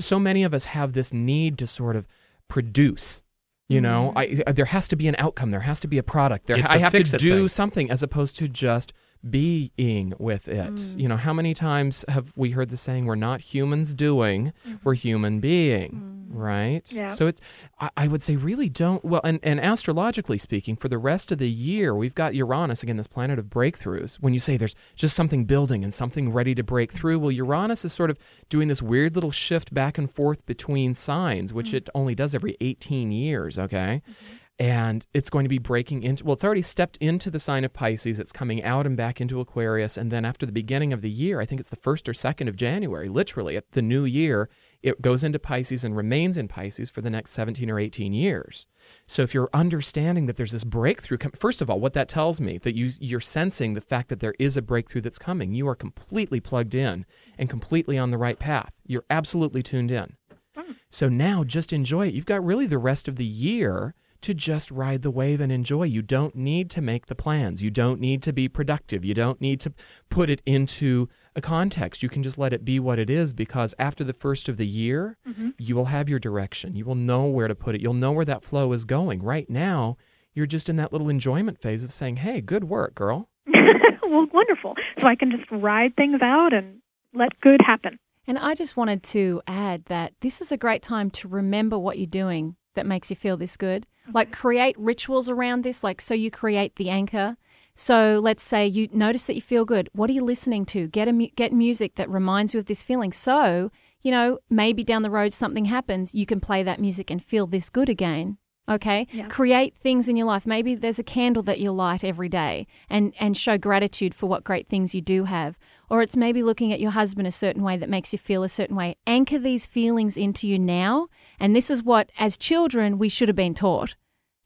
so 0.00 0.18
many 0.18 0.42
of 0.42 0.52
us 0.52 0.64
have 0.64 0.94
this 0.94 1.12
need 1.12 1.58
to 1.58 1.66
sort 1.66 1.94
of 1.94 2.08
produce. 2.48 3.22
You 3.68 3.80
know, 3.80 4.12
mm-hmm. 4.16 4.42
I, 4.48 4.52
there 4.52 4.66
has 4.66 4.88
to 4.88 4.96
be 4.96 5.08
an 5.08 5.16
outcome. 5.18 5.50
There 5.50 5.60
has 5.60 5.80
to 5.80 5.88
be 5.88 5.98
a 5.98 6.02
product. 6.02 6.46
There, 6.46 6.56
It's 6.56 6.70
I 6.70 6.76
a 6.76 6.78
have 6.80 6.92
to 6.92 7.02
do 7.02 7.38
thing. 7.40 7.48
something 7.48 7.90
as 7.90 8.02
opposed 8.02 8.36
to 8.38 8.48
just 8.48 8.92
being 9.30 10.14
with 10.18 10.48
it. 10.48 10.74
Mm. 10.74 11.00
You 11.00 11.08
know, 11.08 11.16
how 11.16 11.32
many 11.32 11.54
times 11.54 12.04
have 12.08 12.32
we 12.36 12.50
heard 12.50 12.70
the 12.70 12.76
saying, 12.76 13.06
"We're 13.06 13.14
not 13.14 13.40
humans 13.40 13.94
doing, 13.94 14.52
mm-hmm. 14.66 14.76
we're 14.84 14.94
human 14.94 15.40
being," 15.40 16.26
mm. 16.30 16.36
right? 16.36 16.82
Yeah. 16.90 17.12
So 17.12 17.26
it's, 17.26 17.40
I, 17.80 17.90
I 17.96 18.08
would 18.08 18.22
say, 18.22 18.36
really 18.36 18.68
don't. 18.68 19.04
Well, 19.04 19.20
and 19.24 19.40
and 19.42 19.60
astrologically 19.60 20.38
speaking, 20.38 20.76
for 20.76 20.88
the 20.88 20.98
rest 20.98 21.32
of 21.32 21.38
the 21.38 21.50
year, 21.50 21.94
we've 21.94 22.14
got 22.14 22.34
Uranus 22.34 22.82
again, 22.82 22.96
this 22.96 23.06
planet 23.06 23.38
of 23.38 23.46
breakthroughs. 23.46 24.16
When 24.16 24.32
you 24.32 24.40
say 24.40 24.56
there's 24.56 24.76
just 24.94 25.16
something 25.16 25.44
building 25.44 25.84
and 25.84 25.92
something 25.92 26.32
ready 26.32 26.54
to 26.54 26.62
break 26.62 26.92
through, 26.92 27.18
well, 27.18 27.32
Uranus 27.32 27.84
is 27.84 27.92
sort 27.92 28.10
of 28.10 28.18
doing 28.48 28.68
this 28.68 28.82
weird 28.82 29.14
little 29.14 29.32
shift 29.32 29.72
back 29.72 29.98
and 29.98 30.10
forth 30.10 30.44
between 30.46 30.94
signs, 30.94 31.52
which 31.52 31.70
mm. 31.70 31.74
it 31.74 31.88
only 31.94 32.14
does 32.14 32.34
every 32.34 32.56
18 32.60 33.12
years. 33.12 33.58
Okay 33.58 34.02
mm-hmm. 34.08 34.36
And 34.58 35.04
it's 35.12 35.28
going 35.28 35.44
to 35.44 35.50
be 35.50 35.58
breaking 35.58 36.02
into 36.02 36.24
well 36.24 36.32
it's 36.32 36.44
already 36.44 36.62
stepped 36.62 36.96
into 36.98 37.30
the 37.30 37.40
sign 37.40 37.64
of 37.64 37.72
pisces. 37.72 38.18
It's 38.18 38.32
coming 38.32 38.62
out 38.62 38.86
and 38.86 38.96
back 38.96 39.20
into 39.20 39.40
aquarius. 39.40 39.96
And 39.96 40.10
then 40.10 40.24
after 40.24 40.46
the 40.46 40.52
beginning 40.52 40.92
of 40.92 41.02
the 41.02 41.10
year 41.10 41.40
i 41.40 41.44
think 41.44 41.60
it's 41.60 41.70
the 41.70 41.76
1st 41.76 42.08
or 42.08 42.12
2nd 42.12 42.48
of 42.48 42.56
january 42.56 43.08
literally 43.08 43.56
at 43.56 43.72
the 43.72 43.82
new 43.82 44.04
year 44.04 44.48
it 44.82 45.02
goes 45.02 45.24
into 45.24 45.38
pisces 45.38 45.82
and 45.82 45.96
remains 45.96 46.36
in 46.36 46.46
pisces 46.46 46.90
for 46.90 47.00
the 47.00 47.10
next 47.10 47.32
17 47.32 47.68
or 47.70 47.78
18 47.78 48.12
years. 48.12 48.66
So 49.06 49.22
if 49.22 49.34
you're 49.34 49.50
understanding 49.52 50.26
that 50.26 50.36
there's 50.36 50.52
this 50.52 50.62
breakthrough 50.62 51.18
com- 51.18 51.32
first 51.32 51.60
of 51.60 51.68
all 51.68 51.80
what 51.80 51.92
that 51.94 52.08
tells 52.08 52.40
me 52.40 52.58
that 52.58 52.76
you 52.76 52.92
you're 53.00 53.20
sensing 53.20 53.74
the 53.74 53.80
fact 53.80 54.08
that 54.08 54.20
there 54.20 54.34
is 54.38 54.56
a 54.56 54.62
breakthrough 54.62 55.00
that's 55.00 55.18
coming. 55.18 55.54
You 55.54 55.66
are 55.68 55.74
completely 55.74 56.40
plugged 56.40 56.74
in 56.74 57.04
and 57.36 57.50
completely 57.50 57.98
on 57.98 58.10
the 58.10 58.18
right 58.18 58.38
path. 58.38 58.72
You're 58.86 59.04
absolutely 59.10 59.62
tuned 59.62 59.90
in. 59.90 60.16
Hmm. 60.56 60.72
So 60.88 61.08
now 61.08 61.42
just 61.42 61.72
enjoy 61.72 62.06
it. 62.06 62.14
You've 62.14 62.24
got 62.24 62.44
really 62.44 62.66
the 62.66 62.78
rest 62.78 63.08
of 63.08 63.16
the 63.16 63.24
year 63.24 63.94
to 64.22 64.34
just 64.34 64.70
ride 64.70 65.02
the 65.02 65.10
wave 65.10 65.40
and 65.40 65.50
enjoy. 65.52 65.84
You 65.84 66.02
don't 66.02 66.34
need 66.34 66.70
to 66.70 66.80
make 66.80 67.06
the 67.06 67.14
plans. 67.14 67.62
You 67.62 67.70
don't 67.70 68.00
need 68.00 68.22
to 68.24 68.32
be 68.32 68.48
productive. 68.48 69.04
You 69.04 69.14
don't 69.14 69.40
need 69.40 69.60
to 69.60 69.72
put 70.08 70.30
it 70.30 70.42
into 70.46 71.08
a 71.34 71.40
context. 71.40 72.02
You 72.02 72.08
can 72.08 72.22
just 72.22 72.38
let 72.38 72.52
it 72.52 72.64
be 72.64 72.80
what 72.80 72.98
it 72.98 73.10
is 73.10 73.32
because 73.32 73.74
after 73.78 74.04
the 74.04 74.12
first 74.12 74.48
of 74.48 74.56
the 74.56 74.66
year, 74.66 75.16
mm-hmm. 75.28 75.50
you 75.58 75.74
will 75.74 75.86
have 75.86 76.08
your 76.08 76.18
direction. 76.18 76.76
You 76.76 76.84
will 76.84 76.94
know 76.94 77.24
where 77.24 77.48
to 77.48 77.54
put 77.54 77.74
it. 77.74 77.80
You'll 77.80 77.94
know 77.94 78.12
where 78.12 78.24
that 78.24 78.44
flow 78.44 78.72
is 78.72 78.84
going. 78.84 79.22
Right 79.22 79.48
now, 79.48 79.96
you're 80.34 80.46
just 80.46 80.68
in 80.68 80.76
that 80.76 80.92
little 80.92 81.08
enjoyment 81.08 81.60
phase 81.60 81.84
of 81.84 81.92
saying, 81.92 82.16
hey, 82.16 82.40
good 82.40 82.64
work, 82.64 82.94
girl. 82.94 83.28
well, 83.46 84.26
wonderful. 84.32 84.74
So 85.00 85.06
I 85.06 85.14
can 85.14 85.30
just 85.30 85.50
ride 85.50 85.96
things 85.96 86.20
out 86.22 86.52
and 86.52 86.80
let 87.14 87.40
good 87.40 87.60
happen. 87.64 87.98
And 88.26 88.38
I 88.38 88.54
just 88.54 88.76
wanted 88.76 89.02
to 89.04 89.40
add 89.46 89.84
that 89.86 90.12
this 90.20 90.40
is 90.40 90.50
a 90.50 90.56
great 90.56 90.82
time 90.82 91.10
to 91.10 91.28
remember 91.28 91.78
what 91.78 91.98
you're 91.98 92.06
doing 92.06 92.56
that 92.76 92.86
makes 92.86 93.10
you 93.10 93.16
feel 93.16 93.36
this 93.36 93.56
good. 93.56 93.86
Mm-hmm. 94.04 94.12
Like 94.14 94.32
create 94.32 94.78
rituals 94.78 95.28
around 95.28 95.64
this, 95.64 95.82
like 95.82 96.00
so 96.00 96.14
you 96.14 96.30
create 96.30 96.76
the 96.76 96.88
anchor. 96.88 97.36
So 97.74 98.20
let's 98.22 98.42
say 98.42 98.66
you 98.66 98.88
notice 98.90 99.26
that 99.26 99.34
you 99.34 99.42
feel 99.42 99.66
good. 99.66 99.90
What 99.92 100.08
are 100.08 100.14
you 100.14 100.24
listening 100.24 100.64
to? 100.66 100.88
Get 100.88 101.08
a 101.08 101.12
mu- 101.12 101.28
get 101.36 101.52
music 101.52 101.96
that 101.96 102.08
reminds 102.08 102.54
you 102.54 102.60
of 102.60 102.66
this 102.66 102.82
feeling. 102.82 103.12
So, 103.12 103.70
you 104.02 104.10
know, 104.10 104.38
maybe 104.48 104.82
down 104.82 105.02
the 105.02 105.10
road 105.10 105.34
something 105.34 105.66
happens, 105.66 106.14
you 106.14 106.24
can 106.24 106.40
play 106.40 106.62
that 106.62 106.80
music 106.80 107.10
and 107.10 107.22
feel 107.22 107.46
this 107.46 107.68
good 107.68 107.90
again. 107.90 108.38
Okay? 108.68 109.06
Yeah. 109.12 109.28
Create 109.28 109.76
things 109.76 110.08
in 110.08 110.16
your 110.16 110.26
life. 110.26 110.46
Maybe 110.46 110.74
there's 110.74 110.98
a 110.98 111.04
candle 111.04 111.42
that 111.44 111.60
you 111.60 111.70
light 111.70 112.02
every 112.02 112.30
day 112.30 112.66
and 112.88 113.12
and 113.20 113.36
show 113.36 113.58
gratitude 113.58 114.14
for 114.14 114.26
what 114.26 114.42
great 114.42 114.68
things 114.68 114.94
you 114.94 115.02
do 115.02 115.24
have. 115.24 115.58
Or 115.90 116.00
it's 116.00 116.16
maybe 116.16 116.42
looking 116.42 116.72
at 116.72 116.80
your 116.80 116.92
husband 116.92 117.28
a 117.28 117.32
certain 117.32 117.62
way 117.62 117.76
that 117.76 117.90
makes 117.90 118.12
you 118.12 118.18
feel 118.18 118.42
a 118.42 118.48
certain 118.48 118.74
way. 118.74 118.96
Anchor 119.06 119.38
these 119.38 119.66
feelings 119.66 120.16
into 120.16 120.48
you 120.48 120.58
now. 120.58 121.08
And 121.40 121.54
this 121.54 121.70
is 121.70 121.82
what, 121.82 122.10
as 122.18 122.36
children, 122.36 122.98
we 122.98 123.08
should 123.08 123.28
have 123.28 123.36
been 123.36 123.54
taught. 123.54 123.94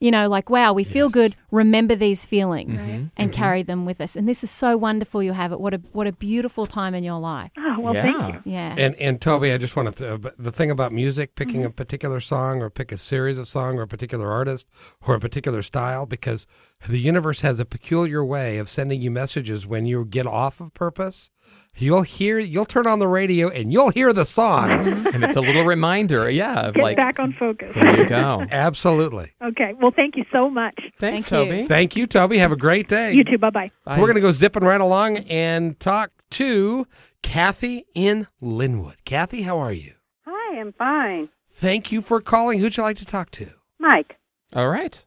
You 0.03 0.11
know, 0.11 0.31
like, 0.31 0.49
wow, 0.49 0.73
we 0.73 0.83
feel 0.83 1.09
Yes. 1.09 1.13
good. 1.13 1.37
Remember 1.51 1.95
these 1.95 2.25
feelings 2.25 2.97
Mhm, 2.97 3.11
and 3.19 3.31
mhm. 3.31 3.35
carry 3.35 3.63
them 3.63 3.85
with 3.85 4.01
us. 4.01 4.17
And 4.17 4.27
this 4.27 4.43
is 4.43 4.51
so 4.51 4.79
wonderful 4.79 5.23
you 5.23 5.33
have 5.33 5.53
it. 5.53 5.61
What 5.61 5.75
a 5.75 5.83
what 5.93 6.07
a 6.07 6.13
beautiful 6.13 6.65
time 6.65 6.95
in 6.95 7.05
your 7.05 7.21
life. 7.21 7.51
Oh, 7.59 7.79
well, 7.81 7.95
yeah. 7.95 8.03
thank 8.03 8.35
you. 8.47 8.53
Yeah. 8.53 8.75
And 8.79 8.95
and 8.97 9.21
Toby, 9.21 9.53
I 9.53 9.59
just 9.59 9.77
want 9.77 9.95
to 9.95 10.17
th- 10.19 10.35
the 10.39 10.51
thing 10.53 10.71
about 10.71 10.91
music, 10.93 11.35
picking 11.35 11.57
Mm-hmm. 11.57 11.67
a 11.67 11.71
particular 11.73 12.19
song 12.19 12.63
or 12.63 12.71
pick 12.71 12.93
a 12.93 12.97
series 12.97 13.37
of 13.37 13.47
song 13.47 13.79
or 13.79 13.83
a 13.83 13.87
particular 13.87 14.31
artist 14.33 14.67
or 15.07 15.15
a 15.17 15.21
particular 15.21 15.61
style, 15.61 16.07
because 16.07 16.47
the 16.89 16.99
universe 16.99 17.43
has 17.43 17.61
a 17.61 17.67
peculiar 17.67 18.25
way 18.25 18.57
of 18.57 18.71
sending 18.71 19.03
you 19.03 19.11
messages 19.11 19.67
when 19.67 19.85
you 19.85 20.07
get 20.07 20.27
off 20.27 20.63
of 20.63 20.73
purpose. 20.73 21.29
You'll 21.77 22.03
hear, 22.03 22.39
you'll 22.39 22.67
turn 22.67 22.87
on 22.87 22.99
the 22.99 23.09
radio 23.09 23.49
and 23.49 23.73
you'll 23.73 23.91
hear 23.91 24.13
the 24.13 24.27
song. 24.27 24.71
and 25.15 25.25
it's 25.25 25.37
a 25.37 25.41
little 25.41 25.65
reminder, 25.65 26.29
yeah, 26.29 26.67
of 26.69 26.75
Get 26.75 26.83
like 26.83 26.97
back 26.97 27.19
on 27.19 27.33
focus. 27.39 27.75
there 27.75 27.97
you 28.01 28.07
go. 28.07 28.45
Absolutely. 28.51 29.33
Okay. 29.43 29.75
Well, 29.81 29.93
thank 29.95 30.17
you 30.17 30.25
so 30.33 30.51
much. 30.51 30.79
Thanks, 30.99 31.27
Thank 31.27 31.49
you. 31.49 31.55
Toby. 31.57 31.69
Thank 31.69 31.97
you, 31.97 32.07
Toby. 32.07 32.39
Have 32.39 32.53
a 32.53 32.57
great 32.57 32.89
day. 32.89 33.13
You 33.15 33.25
too. 33.25 33.39
Bye 33.39 33.51
bye. 33.51 33.71
Bye. 33.85 33.99
We're 33.99 34.07
going 34.07 34.17
to 34.17 34.21
go 34.21 34.33
zipping 34.33 34.65
right 34.65 34.81
along 34.81 35.19
and 35.19 35.79
talk 35.81 36.11
to 36.33 36.87
Kathy 37.23 37.85
in 37.95 38.27
Lynnwood. 38.43 38.97
Kathy, 39.05 39.43
how 39.43 39.57
are 39.59 39.73
you? 39.73 39.95
Hi, 40.27 40.59
I'm 40.61 40.73
fine. 40.73 41.29
Thank 41.53 41.91
you 41.93 42.03
for 42.03 42.21
calling. 42.21 42.59
Who'd 42.59 42.77
you 42.77 42.83
like 42.83 42.97
to 42.97 43.07
talk 43.07 43.31
to? 43.33 43.51
Mike. 43.79 44.17
All 44.55 44.69
right, 44.69 45.05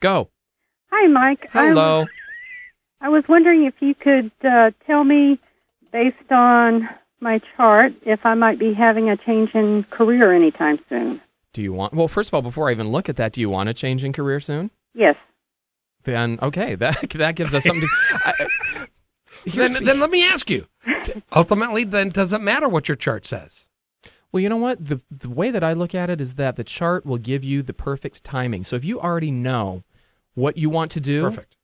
go. 0.00 0.30
Hi, 0.92 1.06
Mike. 1.08 1.48
Hello. 1.52 2.06
I, 3.00 3.06
I 3.06 3.08
was 3.08 3.24
wondering 3.28 3.64
if 3.64 3.74
you 3.80 3.94
could 3.94 4.30
uh, 4.44 4.70
tell 4.86 5.04
me, 5.04 5.38
based 5.92 6.30
on 6.30 6.88
my 7.20 7.40
chart, 7.56 7.92
if 8.02 8.24
I 8.24 8.34
might 8.34 8.58
be 8.58 8.72
having 8.72 9.10
a 9.10 9.16
change 9.16 9.54
in 9.54 9.84
career 9.84 10.32
anytime 10.32 10.78
soon. 10.88 11.20
Do 11.52 11.62
you 11.62 11.72
want? 11.72 11.92
Well, 11.94 12.08
first 12.08 12.30
of 12.30 12.34
all, 12.34 12.42
before 12.42 12.68
I 12.68 12.72
even 12.72 12.88
look 12.90 13.08
at 13.08 13.16
that, 13.16 13.32
do 13.32 13.40
you 13.40 13.50
want 13.50 13.68
a 13.68 13.74
change 13.74 14.04
in 14.04 14.12
career 14.12 14.40
soon? 14.40 14.70
Yes. 14.94 15.16
Then 16.04 16.38
okay, 16.40 16.74
that 16.76 17.10
that 17.14 17.34
gives 17.34 17.52
us 17.54 17.64
something. 17.64 17.82
To, 17.82 17.88
I, 18.24 18.32
I- 18.40 18.86
Then, 19.46 19.84
then 19.84 20.00
let 20.00 20.10
me 20.10 20.22
ask 20.26 20.50
you. 20.50 20.66
Ultimately, 21.34 21.84
then 21.84 22.10
does 22.10 22.32
it 22.32 22.40
matter 22.42 22.68
what 22.68 22.88
your 22.88 22.96
chart 22.96 23.26
says? 23.26 23.68
Well, 24.32 24.42
you 24.42 24.48
know 24.48 24.56
what? 24.58 24.84
The 24.84 25.00
the 25.10 25.30
way 25.30 25.50
that 25.50 25.64
I 25.64 25.72
look 25.72 25.94
at 25.94 26.08
it 26.10 26.20
is 26.20 26.34
that 26.34 26.56
the 26.56 26.64
chart 26.64 27.04
will 27.06 27.18
give 27.18 27.42
you 27.42 27.62
the 27.62 27.72
perfect 27.72 28.22
timing. 28.22 28.64
So 28.64 28.76
if 28.76 28.84
you 28.84 29.00
already 29.00 29.30
know 29.30 29.82
what 30.34 30.56
you 30.56 30.70
want 30.70 30.90
to 30.92 31.00
do, 31.00 31.22
Perfect. 31.22 31.56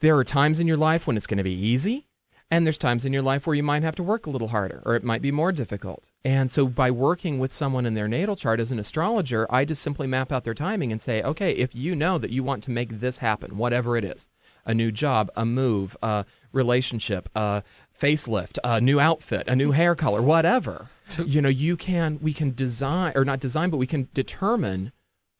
there 0.00 0.16
are 0.16 0.24
times 0.24 0.58
in 0.60 0.66
your 0.66 0.76
life 0.78 1.06
when 1.06 1.16
it's 1.16 1.26
going 1.26 1.38
to 1.38 1.44
be 1.44 1.52
easy, 1.52 2.06
and 2.50 2.64
there's 2.64 2.78
times 2.78 3.04
in 3.04 3.12
your 3.12 3.22
life 3.22 3.46
where 3.46 3.56
you 3.56 3.62
might 3.62 3.82
have 3.82 3.96
to 3.96 4.02
work 4.02 4.26
a 4.26 4.30
little 4.30 4.48
harder 4.48 4.82
or 4.84 4.94
it 4.94 5.04
might 5.04 5.22
be 5.22 5.32
more 5.32 5.52
difficult. 5.52 6.10
And 6.24 6.50
so 6.50 6.66
by 6.66 6.90
working 6.90 7.38
with 7.38 7.52
someone 7.52 7.86
in 7.86 7.94
their 7.94 8.08
natal 8.08 8.36
chart 8.36 8.60
as 8.60 8.70
an 8.70 8.78
astrologer, 8.78 9.46
I 9.50 9.64
just 9.64 9.82
simply 9.82 10.06
map 10.06 10.30
out 10.30 10.44
their 10.44 10.54
timing 10.54 10.92
and 10.92 11.00
say, 11.00 11.22
"Okay, 11.22 11.52
if 11.52 11.74
you 11.74 11.94
know 11.94 12.18
that 12.18 12.30
you 12.30 12.42
want 12.42 12.62
to 12.64 12.70
make 12.70 13.00
this 13.00 13.18
happen, 13.18 13.56
whatever 13.56 13.96
it 13.96 14.04
is, 14.04 14.28
a 14.64 14.74
new 14.74 14.90
job, 14.90 15.30
a 15.36 15.44
move, 15.44 15.96
a 16.02 16.24
relationship, 16.52 17.28
a 17.34 17.62
facelift, 17.98 18.58
a 18.64 18.80
new 18.80 19.00
outfit, 19.00 19.46
a 19.48 19.56
new 19.56 19.72
hair 19.72 19.94
color, 19.94 20.22
whatever. 20.22 20.88
you 21.26 21.42
know, 21.42 21.48
you 21.48 21.76
can 21.76 22.18
we 22.22 22.32
can 22.32 22.54
design 22.54 23.12
or 23.14 23.24
not 23.24 23.40
design, 23.40 23.70
but 23.70 23.76
we 23.76 23.86
can 23.86 24.08
determine 24.14 24.92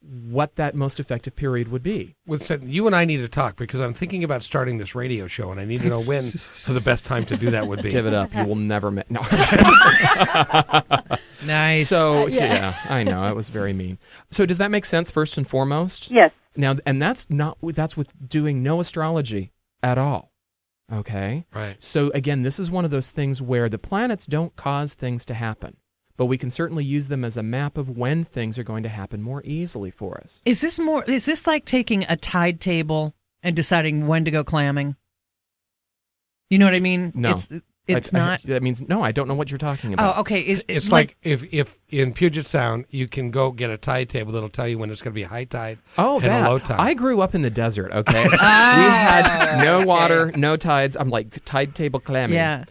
what 0.06 0.56
that 0.56 0.74
most 0.74 1.00
effective 1.00 1.34
period 1.36 1.68
would 1.68 1.82
be. 1.82 2.14
With 2.26 2.42
said, 2.42 2.64
you 2.64 2.86
and 2.86 2.94
I 2.94 3.04
need 3.04 3.18
to 3.18 3.28
talk 3.28 3.56
because 3.56 3.80
I'm 3.80 3.94
thinking 3.94 4.22
about 4.24 4.42
starting 4.42 4.78
this 4.78 4.94
radio 4.94 5.26
show, 5.26 5.50
and 5.50 5.58
I 5.60 5.64
need 5.64 5.82
to 5.82 5.88
know 5.88 6.00
when 6.00 6.24
the 6.66 6.82
best 6.84 7.04
time 7.04 7.24
to 7.26 7.36
do 7.36 7.50
that 7.50 7.66
would 7.66 7.82
be. 7.82 7.90
Give 7.90 8.06
it 8.06 8.14
up. 8.14 8.34
You 8.34 8.44
will 8.44 8.56
never 8.56 8.90
met. 8.90 9.10
no. 9.10 9.20
Nice. 11.46 11.88
So 11.88 12.24
Uh, 12.24 12.26
yeah. 12.28 12.54
yeah. 12.54 12.78
I 12.88 13.02
know 13.02 13.28
it 13.28 13.36
was 13.36 13.48
very 13.50 13.72
mean. 13.72 13.98
So 14.30 14.46
does 14.46 14.58
that 14.58 14.70
make 14.70 14.84
sense? 14.84 15.10
First 15.10 15.36
and 15.36 15.46
foremost, 15.46 16.10
Yes. 16.10 16.32
now 16.56 16.76
and 16.86 17.02
that's 17.02 17.28
not 17.28 17.58
that's 17.62 17.96
with 17.98 18.12
doing 18.28 18.62
no 18.62 18.80
astrology 18.80 19.52
at 19.82 19.98
all. 19.98 20.32
Okay. 20.92 21.44
Right. 21.52 21.82
So 21.82 22.10
again, 22.14 22.42
this 22.42 22.58
is 22.58 22.70
one 22.70 22.84
of 22.86 22.90
those 22.90 23.10
things 23.10 23.42
where 23.42 23.68
the 23.68 23.78
planets 23.78 24.24
don't 24.26 24.54
cause 24.56 24.94
things 24.94 25.24
to 25.26 25.34
happen, 25.34 25.76
but 26.16 26.26
we 26.26 26.38
can 26.38 26.50
certainly 26.50 26.84
use 26.84 27.08
them 27.08 27.24
as 27.24 27.36
a 27.36 27.42
map 27.42 27.76
of 27.76 27.88
when 27.90 28.24
things 28.24 28.58
are 28.58 28.64
going 28.64 28.82
to 28.84 28.88
happen 28.88 29.20
more 29.22 29.42
easily 29.44 29.90
for 29.90 30.18
us. 30.18 30.42
is 30.44 30.60
this 30.60 30.78
more? 30.78 31.04
Is 31.04 31.26
this 31.26 31.46
like 31.46 31.64
taking 31.64 32.04
a 32.08 32.16
tide 32.16 32.60
table 32.60 33.14
and 33.42 33.54
deciding 33.56 34.06
when 34.06 34.24
to 34.24 34.30
go 34.30 34.44
clamming? 34.44 34.96
You 36.50 36.58
know 36.58 36.66
what 36.66 36.74
I 36.74 36.80
mean? 36.80 37.12
No. 37.14 37.30
It's, 37.32 37.48
it's 37.86 38.14
I- 38.14 38.18
I- 38.18 38.20
not. 38.20 38.42
that 38.44 38.62
means 38.62 38.80
no. 38.82 39.02
I 39.02 39.12
don't 39.12 39.28
know 39.28 39.34
what 39.34 39.50
you're 39.50 39.58
talking 39.58 39.92
about. 39.92 40.16
oh, 40.16 40.20
okay. 40.20 40.40
Is, 40.40 40.64
It's 40.68 40.90
like, 40.92 41.16
if, 41.22 41.42
if 41.52 41.78
in 41.90 42.12
Puget 42.14 42.46
Sound 42.46 42.86
you 42.90 43.08
can 43.08 43.30
go 43.30 43.50
get 43.50 43.70
a 43.70 43.76
tide 43.76 44.08
table 44.08 44.32
that'll 44.32 44.48
tell 44.48 44.68
you 44.68 44.78
when 44.78 44.90
it's 44.90 45.02
going 45.02 45.12
to 45.12 45.14
be 45.14 45.24
high 45.24 45.44
tide 45.44 45.78
Oh, 45.98 46.16
and 46.16 46.24
that. 46.26 46.46
a 46.46 46.48
low 46.50 46.58
tide. 46.58 46.80
I 46.80 46.94
grew 46.94 47.20
up 47.20 47.34
in 47.34 47.42
the 47.42 47.50
desert. 47.50 47.92
Okay, 47.92 48.22
we 48.30 48.36
had 48.38 49.58
oh, 49.60 49.64
no 49.64 49.84
water, 49.86 50.30
no 50.36 50.56
tides. 50.56 50.96
I'm 50.96 51.10
like 51.10 51.44
tide 51.44 51.74
table 51.74 52.00
clamming. 52.00 52.36
Yeah. 52.36 52.64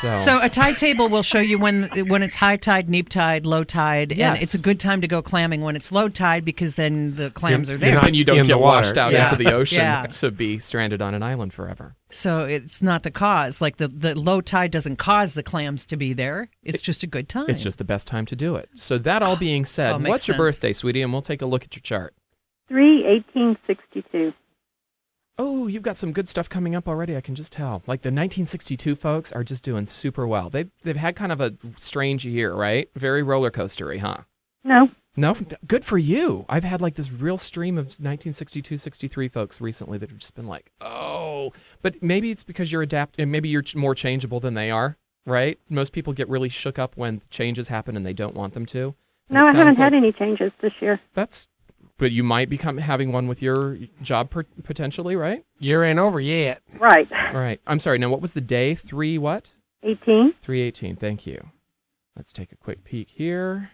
So, 0.00 0.14
So 0.16 0.40
a 0.42 0.48
tide 0.48 0.78
table 0.78 1.08
will 1.08 1.22
show 1.22 1.40
you 1.40 1.58
when 1.58 1.84
when 2.08 2.22
it's 2.22 2.34
high 2.36 2.56
tide, 2.56 2.88
neap 2.88 3.08
tide, 3.08 3.46
low 3.46 3.64
tide, 3.64 4.12
Yes. 4.16 4.34
and 4.34 4.42
it's 4.42 4.54
a 4.54 4.58
good 4.58 4.78
time 4.78 5.00
to 5.00 5.08
go 5.08 5.22
clamming 5.22 5.60
when 5.62 5.76
it's 5.76 5.90
low 5.90 6.08
tide 6.08 6.44
because 6.44 6.74
then 6.76 7.16
the 7.16 7.30
clams 7.30 7.68
You're- 7.68 7.76
are 7.76 7.78
there. 7.78 7.92
you're 7.92 8.00
then 8.02 8.14
you 8.14 8.24
don't 8.24 8.38
in 8.38 8.46
get 8.46 8.60
washed 8.60 8.96
out 8.98 9.12
Yeah. 9.12 9.24
into 9.30 9.42
the 9.42 9.52
ocean 9.54 9.78
Yeah. 9.78 10.02
to 10.06 10.30
be 10.30 10.58
stranded 10.58 11.00
on 11.00 11.14
an 11.14 11.22
island 11.22 11.52
forever. 11.54 11.96
So 12.10 12.44
it's 12.44 12.82
not 12.82 13.02
the 13.04 13.10
cause. 13.10 13.60
Like 13.60 13.76
the, 13.78 13.88
the 13.88 14.14
low 14.14 14.40
tide 14.40 14.70
doesn't 14.70 14.96
cause 14.96 15.34
the 15.34 15.42
clams 15.42 15.84
to 15.86 15.96
be 15.96 16.12
there. 16.12 16.50
It's 16.62 16.82
just 16.82 17.02
a 17.02 17.06
good 17.06 17.28
time. 17.28 17.46
It's 17.48 17.62
just 17.62 17.78
the 17.78 17.84
best 17.84 18.06
time 18.06 18.26
to 18.26 18.36
do 18.36 18.54
it. 18.56 18.68
So 18.74 18.98
that 18.98 19.22
all 19.22 19.32
ah, 19.32 19.36
being 19.38 19.64
said, 19.64 19.92
all 19.94 19.98
makes 19.98 20.10
what's 20.10 20.28
your 20.28 20.34
sense. 20.36 20.38
birthday, 20.56 20.72
sweetie? 20.74 21.02
And 21.02 21.12
we'll 21.12 21.22
take 21.22 21.40
a 21.42 21.46
look 21.46 21.64
at 21.64 21.74
your 21.74 21.80
chart. 21.82 22.14
3 22.68 23.02
1862. 23.04 24.34
Oh, 25.38 25.66
you've 25.66 25.82
got 25.82 25.96
some 25.96 26.12
good 26.12 26.28
stuff 26.28 26.48
coming 26.48 26.74
up 26.74 26.86
already. 26.86 27.16
I 27.16 27.20
can 27.20 27.34
just 27.34 27.52
tell. 27.52 27.82
Like 27.86 28.02
the 28.02 28.08
1962 28.08 28.94
folks 28.96 29.32
are 29.32 29.42
just 29.44 29.64
doing 29.64 29.86
super 29.86 30.26
well. 30.26 30.50
They 30.50 30.66
they've 30.82 30.96
had 30.96 31.16
kind 31.16 31.32
of 31.32 31.40
a 31.40 31.54
strange 31.78 32.26
year, 32.26 32.52
right? 32.52 32.90
Very 32.94 33.22
roller 33.22 33.50
coastery, 33.50 33.98
huh? 33.98 34.18
No. 34.64 34.90
No, 35.14 35.36
good 35.66 35.84
for 35.84 35.98
you. 35.98 36.46
I've 36.48 36.64
had 36.64 36.80
like 36.80 36.94
this 36.94 37.12
real 37.12 37.36
stream 37.36 37.76
of 37.76 37.84
1962, 37.84 38.78
63 38.78 39.28
folks 39.28 39.60
recently 39.60 39.98
that 39.98 40.08
have 40.08 40.18
just 40.18 40.34
been 40.34 40.46
like, 40.46 40.70
oh, 40.80 41.52
but 41.82 42.02
maybe 42.02 42.30
it's 42.30 42.42
because 42.42 42.72
you're 42.72 42.80
adapt, 42.82 43.16
and 43.18 43.30
maybe 43.30 43.50
you're 43.50 43.60
ch- 43.62 43.76
more 43.76 43.94
changeable 43.94 44.40
than 44.40 44.54
they 44.54 44.70
are, 44.70 44.96
right? 45.26 45.58
Most 45.68 45.92
people 45.92 46.14
get 46.14 46.30
really 46.30 46.48
shook 46.48 46.78
up 46.78 46.96
when 46.96 47.20
changes 47.28 47.68
happen 47.68 47.94
and 47.94 48.06
they 48.06 48.14
don't 48.14 48.34
want 48.34 48.54
them 48.54 48.64
to. 48.66 48.94
No, 49.28 49.42
I 49.42 49.46
haven't 49.48 49.74
sounds 49.74 49.78
had 49.78 49.94
any 49.94 50.12
changes 50.12 50.50
this 50.60 50.72
year. 50.80 50.98
That's, 51.12 51.46
but 52.02 52.10
you 52.10 52.24
might 52.24 52.48
become 52.48 52.78
having 52.78 53.12
one 53.12 53.28
with 53.28 53.40
your 53.40 53.78
job 54.02 54.28
per, 54.28 54.42
potentially, 54.64 55.14
right? 55.14 55.44
Year 55.60 55.84
ain't 55.84 56.00
over 56.00 56.18
yet. 56.18 56.60
Right. 56.76 57.08
Right. 57.32 57.60
I'm 57.64 57.78
sorry. 57.78 57.98
Now, 57.98 58.08
what 58.08 58.20
was 58.20 58.32
the 58.32 58.40
day? 58.40 58.74
Three 58.74 59.18
what? 59.18 59.52
18. 59.84 60.34
318. 60.42 60.96
Thank 60.96 61.28
you. 61.28 61.50
Let's 62.16 62.32
take 62.32 62.50
a 62.50 62.56
quick 62.56 62.82
peek 62.82 63.10
here. 63.10 63.70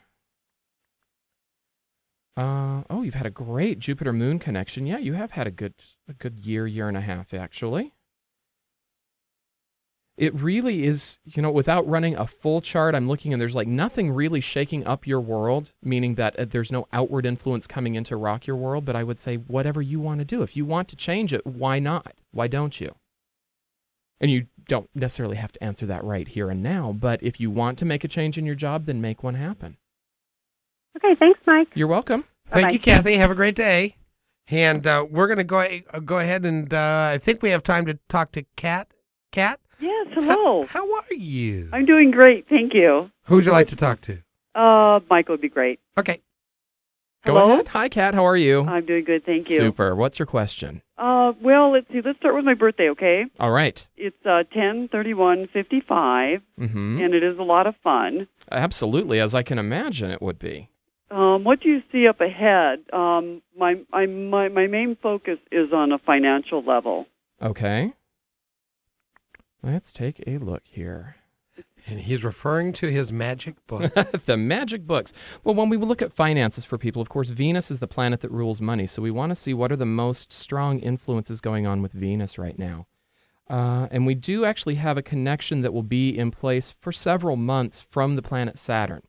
Uh, 2.37 2.83
oh, 2.91 3.01
you've 3.01 3.14
had 3.14 3.24
a 3.24 3.31
great 3.31 3.79
Jupiter 3.79 4.12
Moon 4.12 4.39
connection. 4.39 4.87
Yeah, 4.87 4.99
you 4.99 5.14
have 5.14 5.31
had 5.31 5.47
a 5.47 5.51
good 5.51 5.72
a 6.07 6.12
good 6.12 6.39
year, 6.39 6.66
year 6.66 6.87
and 6.87 6.99
a 6.99 7.01
half 7.01 7.33
actually. 7.33 7.95
It 10.19 10.35
really 10.35 10.85
is, 10.85 11.21
you 11.25 11.41
know, 11.41 11.51
without 11.51 11.87
running 11.87 12.16
a 12.16 12.27
full 12.27 12.61
chart, 12.61 12.97
I'm 12.97 13.07
looking 13.07 13.33
and 13.33 13.41
there's 13.41 13.55
like 13.55 13.69
nothing 13.69 14.11
really 14.11 14.41
shaking 14.41 14.85
up 14.85 15.07
your 15.07 15.21
world, 15.21 15.73
meaning 15.81 16.16
that 16.16 16.37
uh, 16.37 16.45
there's 16.45 16.73
no 16.73 16.89
outward 16.93 17.25
influence 17.25 17.69
coming 17.69 17.95
in 17.95 18.03
to 18.05 18.16
rock 18.16 18.45
your 18.45 18.57
world, 18.57 18.85
but 18.85 18.97
I 18.97 19.05
would 19.05 19.16
say 19.16 19.37
whatever 19.37 19.81
you 19.81 20.01
want 20.01 20.19
to 20.19 20.25
do. 20.25 20.43
If 20.43 20.57
you 20.57 20.64
want 20.64 20.89
to 20.89 20.97
change 20.97 21.33
it, 21.33 21.47
why 21.47 21.79
not? 21.79 22.14
Why 22.33 22.49
don't 22.49 22.81
you? 22.81 22.97
And 24.21 24.29
you 24.29 24.49
don't 24.66 24.91
necessarily 24.93 25.37
have 25.37 25.53
to 25.53 25.62
answer 25.62 25.87
that 25.87 26.03
right 26.03 26.27
here 26.27 26.51
and 26.51 26.64
now, 26.64 26.93
but 26.93 27.23
if 27.23 27.39
you 27.39 27.49
want 27.49 27.79
to 27.79 27.85
make 27.85 28.03
a 28.03 28.09
change 28.09 28.37
in 28.37 28.45
your 28.45 28.57
job, 28.57 28.87
then 28.87 29.01
make 29.01 29.23
one 29.23 29.37
happen. 29.37 29.77
Okay, 30.97 31.14
thanks, 31.14 31.39
Mike. 31.47 31.69
You're 31.75 31.87
welcome. 31.87 32.25
Thank 32.49 32.64
Bye-bye. 32.64 32.73
you, 32.73 32.79
Kathy. 32.81 33.14
Have 33.19 33.31
a 33.31 33.37
great 33.37 33.55
day. 33.55 33.95
And 34.49 34.85
uh, 34.85 35.07
we're 35.09 35.29
going 35.29 35.39
to 35.39 35.45
go 35.45 35.61
uh, 35.61 36.01
go 36.01 36.19
ahead 36.19 36.45
and 36.45 36.75
uh, 36.75 37.11
I 37.12 37.19
think 37.19 37.41
we 37.41 37.51
have 37.51 37.62
time 37.62 37.87
to 37.87 38.01
talk 38.09 38.33
to 38.33 38.45
Kat. 38.57 38.89
Kat, 39.31 39.61
Yes, 39.81 40.09
hello. 40.12 40.66
how 40.66 40.93
are 40.93 41.14
you? 41.14 41.68
I'm 41.72 41.87
doing 41.87 42.11
great, 42.11 42.49
thank 42.49 42.74
you. 42.74 43.11
Who 43.24 43.37
would 43.37 43.45
you 43.47 43.53
like 43.53 43.68
to 43.68 43.76
talk 43.76 44.01
to? 44.03 44.18
Uh, 44.55 45.01
Michael 45.09 45.35
would 45.35 45.41
be 45.41 45.49
great. 45.49 45.79
Okay. 45.97 46.20
Go 47.24 47.35
Hello? 47.35 47.53
ahead. 47.55 47.68
Hi, 47.68 47.89
Kat. 47.89 48.14
How 48.14 48.24
are 48.26 48.37
you? 48.37 48.62
I'm 48.64 48.87
doing 48.87 49.05
good, 49.05 49.24
thank 49.24 49.49
you. 49.51 49.57
Super. 49.59 49.95
What's 49.95 50.18
your 50.18 50.26
question? 50.26 50.83
Uh, 50.97 51.33
well, 51.43 51.72
let's 51.72 51.87
see. 51.93 52.01
Let's 52.05 52.18
start 52.18 52.35
with 52.35 52.45
my 52.45 52.55
birthday, 52.55 52.89
okay? 52.91 53.24
All 53.39 53.51
right. 53.51 53.87
It's 53.97 54.16
uh, 54.24 54.45
ten 54.53 54.89
thirty 54.91 55.14
one 55.14 55.49
fifty 55.53 55.81
five, 55.81 56.41
Mm-hmm. 56.59 57.01
and 57.01 57.14
it 57.14 57.22
is 57.22 57.39
a 57.39 57.43
lot 57.43 57.66
of 57.66 57.74
fun. 57.85 58.26
Absolutely, 58.51 59.20
as 59.20 59.35
I 59.35 59.43
can 59.43 59.59
imagine 59.59 60.11
it 60.11 60.22
would 60.22 60.39
be. 60.39 60.70
Um, 61.11 61.45
what 61.45 61.61
do 61.61 61.68
you 61.68 61.83
see 61.93 62.07
up 62.07 62.20
ahead? 62.20 62.81
Um, 62.93 63.43
my, 63.57 63.76
I, 63.93 64.07
my 64.07 64.49
my 64.49 64.66
main 64.66 64.97
focus 65.03 65.39
is 65.53 65.72
on 65.72 65.93
a 65.93 65.99
financial 65.99 66.62
level. 66.64 67.07
Okay. 67.43 67.93
Let's 69.63 69.93
take 69.93 70.23
a 70.27 70.39
look 70.39 70.63
here. 70.65 71.17
And 71.87 72.01
he's 72.01 72.23
referring 72.23 72.73
to 72.75 72.91
his 72.91 73.11
magic 73.13 73.55
book. 73.67 73.93
the 74.27 74.37
magic 74.37 74.87
books. 74.87 75.13
Well, 75.43 75.55
when 75.55 75.69
we 75.69 75.77
look 75.77 76.03
at 76.03 76.13
finances 76.13 76.65
for 76.65 76.79
people, 76.79 77.03
of 77.03 77.09
course, 77.09 77.31
Venus 77.31 77.71
is 77.71 77.81
the 77.81 77.89
planet 77.89 78.21
that 78.21 78.31
rules 78.31 78.61
money. 78.61 78.87
So 78.87 79.03
we 79.03 79.11
want 79.11 79.31
to 79.31 79.37
see 79.37 79.55
what 79.55 79.73
are 79.73 79.77
the 79.77 79.87
most 79.87 80.33
strong 80.33 80.79
influences 80.79 81.41
going 81.41 81.67
on 81.67 81.83
with 81.83 81.93
Venus 81.93 82.39
right 82.39 82.59
now. 82.59 82.87
Uh, 83.49 83.89
and 83.91 84.07
we 84.07 84.15
do 84.15 84.45
actually 84.45 84.75
have 84.75 84.99
a 84.99 85.03
connection 85.03 85.63
that 85.63 85.73
will 85.73 85.83
be 85.83 86.17
in 86.17 86.31
place 86.31 86.75
for 86.81 86.93
several 86.93 87.37
months 87.37 87.81
from 87.81 88.15
the 88.15 88.23
planet 88.23 88.59
Saturn. 88.59 89.03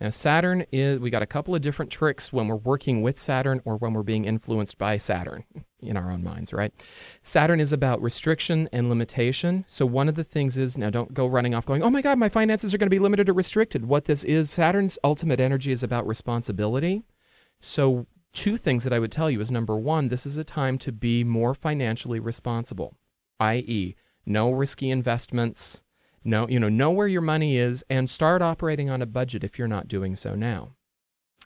Now, 0.00 0.10
Saturn 0.10 0.66
is, 0.72 0.98
we 0.98 1.08
got 1.08 1.22
a 1.22 1.26
couple 1.26 1.54
of 1.54 1.62
different 1.62 1.90
tricks 1.90 2.30
when 2.30 2.48
we're 2.48 2.56
working 2.56 3.00
with 3.00 3.18
Saturn 3.18 3.62
or 3.64 3.76
when 3.76 3.94
we're 3.94 4.02
being 4.02 4.26
influenced 4.26 4.76
by 4.76 4.98
Saturn 4.98 5.44
in 5.80 5.96
our 5.96 6.10
own 6.10 6.22
minds, 6.22 6.52
right? 6.52 6.72
Saturn 7.22 7.60
is 7.60 7.72
about 7.72 8.02
restriction 8.02 8.68
and 8.72 8.90
limitation. 8.90 9.64
So, 9.68 9.86
one 9.86 10.08
of 10.08 10.14
the 10.14 10.24
things 10.24 10.58
is 10.58 10.76
now 10.76 10.90
don't 10.90 11.14
go 11.14 11.26
running 11.26 11.54
off 11.54 11.64
going, 11.64 11.82
oh 11.82 11.90
my 11.90 12.02
God, 12.02 12.18
my 12.18 12.28
finances 12.28 12.74
are 12.74 12.78
going 12.78 12.90
to 12.90 12.94
be 12.94 12.98
limited 12.98 13.30
or 13.30 13.32
restricted. 13.32 13.86
What 13.86 14.04
this 14.04 14.22
is, 14.24 14.50
Saturn's 14.50 14.98
ultimate 15.02 15.40
energy 15.40 15.72
is 15.72 15.82
about 15.82 16.06
responsibility. 16.06 17.02
So, 17.58 18.06
two 18.34 18.58
things 18.58 18.84
that 18.84 18.92
I 18.92 18.98
would 18.98 19.12
tell 19.12 19.30
you 19.30 19.40
is 19.40 19.50
number 19.50 19.78
one, 19.78 20.08
this 20.08 20.26
is 20.26 20.36
a 20.36 20.44
time 20.44 20.76
to 20.78 20.92
be 20.92 21.24
more 21.24 21.54
financially 21.54 22.20
responsible, 22.20 22.94
i.e., 23.40 23.96
no 24.26 24.50
risky 24.50 24.90
investments 24.90 25.84
Know, 26.26 26.48
you 26.48 26.58
know, 26.58 26.68
know 26.68 26.90
where 26.90 27.06
your 27.06 27.22
money 27.22 27.56
is 27.56 27.84
and 27.88 28.10
start 28.10 28.42
operating 28.42 28.90
on 28.90 29.00
a 29.00 29.06
budget 29.06 29.44
if 29.44 29.58
you're 29.58 29.68
not 29.68 29.86
doing 29.86 30.16
so 30.16 30.34
now. 30.34 30.72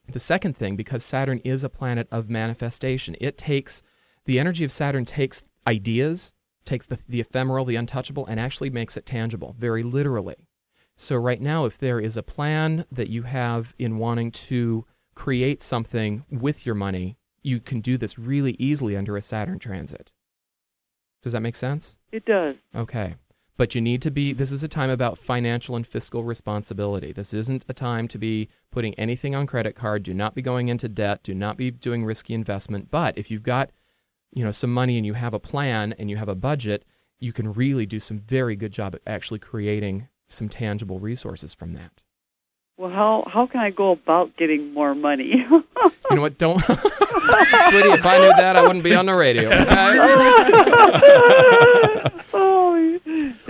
The 0.08 0.18
second 0.18 0.56
thing, 0.56 0.74
because 0.74 1.04
Saturn 1.04 1.40
is 1.44 1.62
a 1.62 1.68
planet 1.68 2.08
of 2.10 2.30
manifestation, 2.30 3.14
it 3.20 3.36
takes 3.36 3.82
the 4.24 4.38
energy 4.38 4.64
of 4.64 4.72
Saturn 4.72 5.04
takes 5.04 5.42
ideas, 5.66 6.32
takes 6.64 6.86
the, 6.86 6.98
the 7.06 7.20
ephemeral, 7.20 7.66
the 7.66 7.76
untouchable, 7.76 8.24
and 8.24 8.40
actually 8.40 8.70
makes 8.70 8.96
it 8.96 9.04
tangible, 9.04 9.54
very 9.58 9.82
literally. 9.82 10.36
So, 10.96 11.16
right 11.16 11.40
now, 11.40 11.66
if 11.66 11.76
there 11.76 12.00
is 12.00 12.16
a 12.16 12.22
plan 12.22 12.86
that 12.90 13.10
you 13.10 13.24
have 13.24 13.74
in 13.78 13.98
wanting 13.98 14.30
to 14.32 14.86
create 15.14 15.60
something 15.62 16.24
with 16.30 16.64
your 16.64 16.74
money, 16.74 17.18
you 17.42 17.60
can 17.60 17.80
do 17.80 17.98
this 17.98 18.18
really 18.18 18.56
easily 18.58 18.96
under 18.96 19.16
a 19.16 19.22
Saturn 19.22 19.58
transit. 19.58 20.10
Does 21.22 21.32
that 21.32 21.40
make 21.40 21.56
sense? 21.56 21.98
It 22.12 22.24
does. 22.24 22.56
Okay. 22.74 23.14
But 23.60 23.74
you 23.74 23.82
need 23.82 24.00
to 24.00 24.10
be, 24.10 24.32
this 24.32 24.52
is 24.52 24.64
a 24.64 24.68
time 24.68 24.88
about 24.88 25.18
financial 25.18 25.76
and 25.76 25.86
fiscal 25.86 26.24
responsibility. 26.24 27.12
This 27.12 27.34
isn't 27.34 27.66
a 27.68 27.74
time 27.74 28.08
to 28.08 28.16
be 28.16 28.48
putting 28.70 28.94
anything 28.94 29.34
on 29.34 29.46
credit 29.46 29.76
card. 29.76 30.02
Do 30.02 30.14
not 30.14 30.34
be 30.34 30.40
going 30.40 30.68
into 30.68 30.88
debt. 30.88 31.22
Do 31.22 31.34
not 31.34 31.58
be 31.58 31.70
doing 31.70 32.06
risky 32.06 32.32
investment. 32.32 32.90
But 32.90 33.18
if 33.18 33.30
you've 33.30 33.42
got, 33.42 33.68
you 34.32 34.42
know, 34.42 34.50
some 34.50 34.72
money 34.72 34.96
and 34.96 35.04
you 35.04 35.12
have 35.12 35.34
a 35.34 35.38
plan 35.38 35.92
and 35.98 36.08
you 36.08 36.16
have 36.16 36.30
a 36.30 36.34
budget, 36.34 36.86
you 37.18 37.34
can 37.34 37.52
really 37.52 37.84
do 37.84 38.00
some 38.00 38.18
very 38.18 38.56
good 38.56 38.72
job 38.72 38.94
at 38.94 39.02
actually 39.06 39.40
creating 39.40 40.08
some 40.26 40.48
tangible 40.48 40.98
resources 40.98 41.52
from 41.52 41.74
that. 41.74 42.00
Well, 42.80 42.88
how 42.88 43.28
how 43.30 43.46
can 43.46 43.60
I 43.60 43.68
go 43.68 43.90
about 43.90 44.34
getting 44.38 44.72
more 44.72 44.94
money? 44.94 45.26
you 45.50 45.64
know 46.10 46.22
what? 46.22 46.38
Don't, 46.38 46.58
sweetie. 46.64 46.80
If 46.80 48.06
I 48.06 48.18
knew 48.18 48.32
that, 48.38 48.56
I 48.56 48.62
wouldn't 48.62 48.82
be 48.82 48.94
on 48.94 49.04
the 49.04 49.14
radio. 49.14 49.50
Okay. 49.50 49.66
oh, 52.32 52.98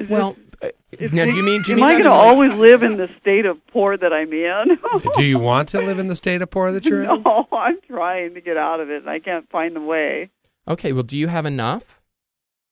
well, 0.09 0.35
uh, 0.61 0.71
now, 1.13 1.27
do 1.27 1.37
you 1.37 1.45
mean? 1.45 1.63
Do 1.63 1.71
you 1.71 1.79
am 1.79 1.81
mean 1.81 1.91
I 1.91 1.93
going 1.93 2.07
to 2.07 2.11
always 2.11 2.53
live 2.55 2.83
in 2.83 2.97
the 2.97 3.09
state 3.21 3.47
of 3.47 3.65
poor 3.69 3.97
that 3.97 4.13
I'm 4.13 4.33
in? 4.33 4.77
Do 5.15 5.23
you 5.23 5.39
want 5.39 5.69
to 5.69 5.81
live 5.81 6.01
in 6.01 6.09
the 6.09 6.17
state 6.17 6.43
of 6.43 6.51
poor 6.51 6.73
that 6.73 6.85
you're 6.85 7.05
in? 7.05 7.23
no, 7.23 7.47
I'm 7.53 7.79
trying 7.87 8.35
to 8.35 8.41
get 8.41 8.57
out 8.57 8.81
of 8.81 8.91
it, 8.91 9.03
and 9.03 9.09
I 9.09 9.21
can't 9.21 9.49
find 9.49 9.77
the 9.77 9.81
way. 9.81 10.31
Okay. 10.67 10.93
Well, 10.93 11.05
do 11.05 11.17
you 11.17 11.29
have 11.29 11.47
enough? 11.47 12.01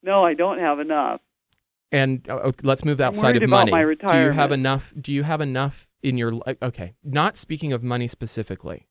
No, 0.02 0.24
I 0.24 0.34
don't 0.34 0.58
have 0.58 0.80
enough. 0.80 1.20
And 1.92 2.28
uh, 2.28 2.36
uh, 2.36 2.52
let's 2.64 2.84
move 2.84 3.00
outside 3.00 3.34
worried 3.34 3.44
of 3.44 3.48
about 3.48 3.70
money. 3.70 3.72
my 3.84 3.94
do 3.94 4.18
you 4.24 4.32
have 4.32 4.50
enough? 4.50 4.92
Do 5.00 5.12
you 5.12 5.22
have 5.22 5.40
enough 5.40 5.87
in 6.02 6.16
your? 6.18 6.32
li- 6.32 6.56
Okay, 6.62 6.94
not 7.02 7.36
speaking 7.36 7.72
of 7.72 7.82
money 7.82 8.06
specifically, 8.08 8.88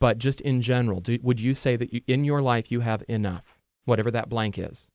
but 0.00 0.18
just 0.18 0.40
in 0.40 0.60
general. 0.60 1.00
Do, 1.00 1.18
would 1.22 1.40
you 1.40 1.54
say 1.54 1.76
that 1.76 1.92
you, 1.92 2.00
in 2.06 2.24
your 2.24 2.40
life 2.42 2.70
you 2.72 2.80
have 2.80 3.02
enough, 3.08 3.58
whatever 3.84 4.10
that 4.10 4.28
blank 4.28 4.58
is? 4.58 4.88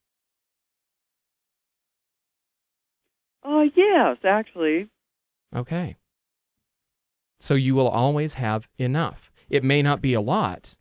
Uh, 3.43 3.63
yes, 3.75 4.17
actually. 4.23 4.89
Okay. 5.55 5.97
So 7.39 7.55
you 7.55 7.75
will 7.75 7.89
always 7.89 8.35
have 8.35 8.67
enough. 8.77 9.31
It 9.49 9.63
may 9.63 9.81
not 9.81 10.01
be 10.01 10.13
a 10.13 10.21
lot, 10.21 10.75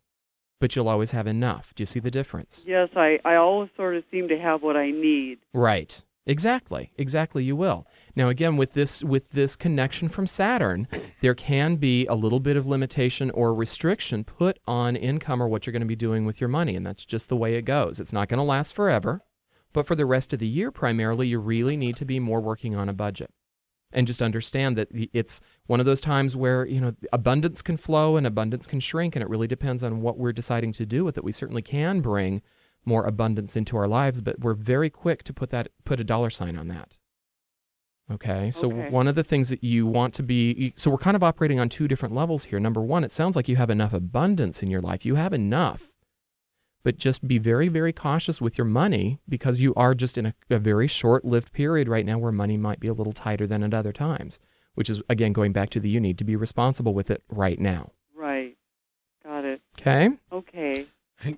but 0.61 0.75
you'll 0.75 0.87
always 0.87 1.11
have 1.11 1.27
enough. 1.27 1.73
Do 1.75 1.81
you 1.81 1.85
see 1.85 1.99
the 1.99 2.09
difference? 2.09 2.63
Yes, 2.67 2.89
I, 2.95 3.19
I 3.25 3.35
always 3.35 3.69
sort 3.75 3.95
of 3.97 4.03
seem 4.09 4.29
to 4.29 4.39
have 4.39 4.63
what 4.63 4.77
I 4.77 4.91
need. 4.91 5.39
Right. 5.53 6.01
Exactly. 6.25 6.91
Exactly 6.97 7.43
you 7.43 7.55
will. 7.55 7.85
Now 8.15 8.29
again 8.29 8.55
with 8.55 8.73
this 8.73 9.03
with 9.03 9.31
this 9.31 9.55
connection 9.55 10.07
from 10.07 10.25
Saturn, 10.25 10.87
there 11.21 11.35
can 11.35 11.75
be 11.75 12.05
a 12.05 12.15
little 12.15 12.39
bit 12.39 12.55
of 12.55 12.65
limitation 12.65 13.29
or 13.31 13.53
restriction 13.53 14.23
put 14.23 14.57
on 14.65 14.95
income 14.95 15.43
or 15.43 15.49
what 15.49 15.65
you're 15.65 15.73
going 15.73 15.81
to 15.81 15.85
be 15.87 15.95
doing 15.95 16.25
with 16.25 16.39
your 16.39 16.47
money 16.47 16.75
and 16.75 16.85
that's 16.85 17.05
just 17.05 17.27
the 17.27 17.35
way 17.35 17.55
it 17.55 17.63
goes. 17.63 17.99
It's 17.99 18.13
not 18.13 18.29
going 18.29 18.37
to 18.37 18.43
last 18.43 18.73
forever, 18.73 19.21
but 19.73 19.85
for 19.85 19.95
the 19.95 20.05
rest 20.05 20.31
of 20.31 20.39
the 20.39 20.47
year 20.47 20.71
primarily 20.71 21.27
you 21.27 21.39
really 21.39 21.75
need 21.75 21.97
to 21.97 22.05
be 22.05 22.19
more 22.19 22.39
working 22.39 22.73
on 22.73 22.87
a 22.87 22.93
budget. 22.93 23.31
And 23.95 24.07
just 24.07 24.23
understand 24.23 24.75
that 24.77 24.87
it's 24.91 25.39
one 25.67 25.79
of 25.79 25.85
those 25.85 26.01
times 26.01 26.35
where, 26.35 26.65
you 26.65 26.81
know, 26.81 26.95
abundance 27.11 27.61
can 27.61 27.77
flow 27.77 28.17
and 28.17 28.25
abundance 28.25 28.65
can 28.65 28.79
shrink 28.79 29.15
and 29.15 29.21
it 29.21 29.29
really 29.29 29.45
depends 29.45 29.83
on 29.83 30.01
what 30.01 30.17
we're 30.17 30.33
deciding 30.33 30.71
to 30.73 30.85
do 30.85 31.03
with 31.03 31.15
it. 31.15 31.23
We 31.23 31.31
certainly 31.31 31.61
can 31.61 32.01
bring 32.01 32.41
more 32.85 33.05
abundance 33.05 33.55
into 33.55 33.77
our 33.77 33.87
lives, 33.87 34.21
but 34.21 34.39
we're 34.39 34.53
very 34.53 34.89
quick 34.89 35.23
to 35.23 35.33
put 35.33 35.49
that 35.51 35.69
put 35.85 35.99
a 35.99 36.03
dollar 36.03 36.29
sign 36.29 36.57
on 36.57 36.67
that. 36.69 36.97
Okay, 38.11 38.51
so 38.51 38.67
Okay. 38.71 38.89
one 38.89 39.07
of 39.07 39.15
the 39.15 39.23
things 39.23 39.47
that 39.49 39.63
you 39.63 39.87
want 39.87 40.13
to 40.15 40.23
be, 40.23 40.73
so 40.75 40.91
we're 40.91 40.97
kind 40.97 41.15
of 41.15 41.23
operating 41.23 41.59
on 41.59 41.69
two 41.69 41.87
different 41.87 42.13
levels 42.13 42.45
here. 42.45 42.59
Number 42.59 42.81
one, 42.81 43.03
it 43.03 43.11
sounds 43.13 43.35
like 43.37 43.47
you 43.47 43.55
have 43.55 43.69
enough 43.69 43.93
abundance 43.93 44.61
in 44.61 44.69
your 44.69 44.81
life. 44.81 45.05
You 45.05 45.15
have 45.15 45.31
enough, 45.31 45.89
but 46.83 46.97
just 46.97 47.25
be 47.27 47.37
very, 47.37 47.69
very 47.69 47.93
cautious 47.93 48.41
with 48.41 48.57
your 48.57 48.65
money 48.65 49.19
because 49.29 49.61
you 49.61 49.73
are 49.75 49.93
just 49.93 50.17
in 50.17 50.25
a, 50.27 50.33
a 50.49 50.59
very 50.59 50.87
short 50.87 51.23
lived 51.23 51.53
period 51.53 51.87
right 51.87 52.05
now 52.05 52.17
where 52.17 52.33
money 52.33 52.57
might 52.57 52.81
be 52.81 52.89
a 52.89 52.93
little 52.93 53.13
tighter 53.13 53.47
than 53.47 53.63
at 53.63 53.73
other 53.73 53.93
times, 53.93 54.37
which 54.75 54.89
is, 54.89 55.01
again, 55.07 55.31
going 55.31 55.53
back 55.53 55.69
to 55.69 55.79
the 55.79 55.89
you 55.89 56.01
need 56.01 56.17
to 56.17 56.25
be 56.25 56.35
responsible 56.35 56.93
with 56.93 57.09
it 57.09 57.23
right 57.29 57.59
now. 57.59 57.91
Right. 58.13 58.57
Got 59.23 59.45
it. 59.45 59.61
Okay? 59.79 60.09
Okay. 60.29 60.87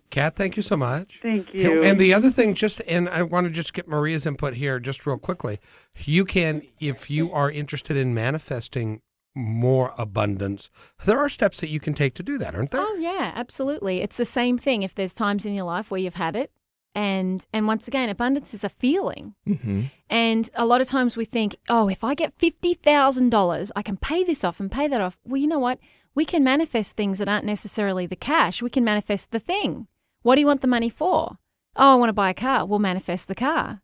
Kat, 0.09 0.36
thank 0.36 0.57
you 0.57 0.63
so 0.63 0.77
much. 0.77 1.19
Thank 1.21 1.53
you. 1.53 1.83
And 1.83 1.99
the 1.99 2.13
other 2.13 2.31
thing, 2.31 2.53
just 2.53 2.81
and 2.88 3.07
I 3.09 3.23
want 3.23 3.47
to 3.47 3.51
just 3.51 3.73
get 3.73 3.88
Maria's 3.88 4.25
input 4.25 4.55
here, 4.55 4.79
just 4.79 5.05
real 5.05 5.17
quickly. 5.17 5.59
You 5.97 6.25
can, 6.25 6.61
if 6.79 7.09
you 7.09 7.31
are 7.31 7.51
interested 7.51 7.97
in 7.97 8.13
manifesting 8.13 9.01
more 9.36 9.93
abundance, 9.97 10.69
there 11.05 11.19
are 11.19 11.29
steps 11.29 11.59
that 11.59 11.69
you 11.69 11.79
can 11.79 11.93
take 11.93 12.13
to 12.15 12.23
do 12.23 12.38
that, 12.38 12.55
aren't 12.55 12.71
there? 12.71 12.81
Oh 12.81 12.97
yeah, 12.99 13.31
absolutely. 13.36 14.01
It's 14.01 14.17
the 14.17 14.25
same 14.25 14.57
thing. 14.57 14.83
If 14.83 14.95
there's 14.95 15.13
times 15.13 15.45
in 15.45 15.53
your 15.53 15.65
life 15.65 15.91
where 15.91 15.99
you've 15.99 16.15
had 16.15 16.36
it, 16.36 16.51
and 16.95 17.45
and 17.51 17.67
once 17.67 17.88
again, 17.88 18.09
abundance 18.09 18.53
is 18.53 18.63
a 18.63 18.69
feeling. 18.69 19.36
Mm-hmm. 19.47 19.83
And 20.09 20.49
a 20.55 20.65
lot 20.65 20.81
of 20.81 20.88
times 20.88 21.17
we 21.17 21.25
think, 21.25 21.57
oh, 21.67 21.89
if 21.89 22.03
I 22.03 22.15
get 22.15 22.33
fifty 22.38 22.73
thousand 22.73 23.29
dollars, 23.29 23.71
I 23.75 23.81
can 23.81 23.97
pay 23.97 24.23
this 24.23 24.43
off 24.43 24.59
and 24.59 24.71
pay 24.71 24.88
that 24.88 25.01
off. 25.01 25.17
Well, 25.25 25.41
you 25.41 25.47
know 25.47 25.59
what? 25.59 25.79
We 26.16 26.26
can 26.26 26.43
manifest 26.43 26.95
things 26.95 27.20
that 27.20 27.30
aren't 27.30 27.45
necessarily 27.45 28.07
the 28.07 28.16
cash. 28.16 28.61
We 28.61 28.70
can 28.70 28.84
manifest 28.84 29.32
the 29.32 29.39
thing. 29.39 29.88
What 30.24 30.36
do 30.36 30.41
you 30.41 30.47
want 30.47 30.61
the 30.61 30.68
money 30.68 30.89
for? 30.89 31.38
Oh, 31.76 31.91
I 31.91 31.95
want 31.95 32.09
to 32.09 32.13
buy 32.13 32.30
a 32.30 32.34
car. 32.34 32.66
We'll 32.66 32.80
manifest 32.80 33.28
the 33.28 33.36
car. 33.36 33.82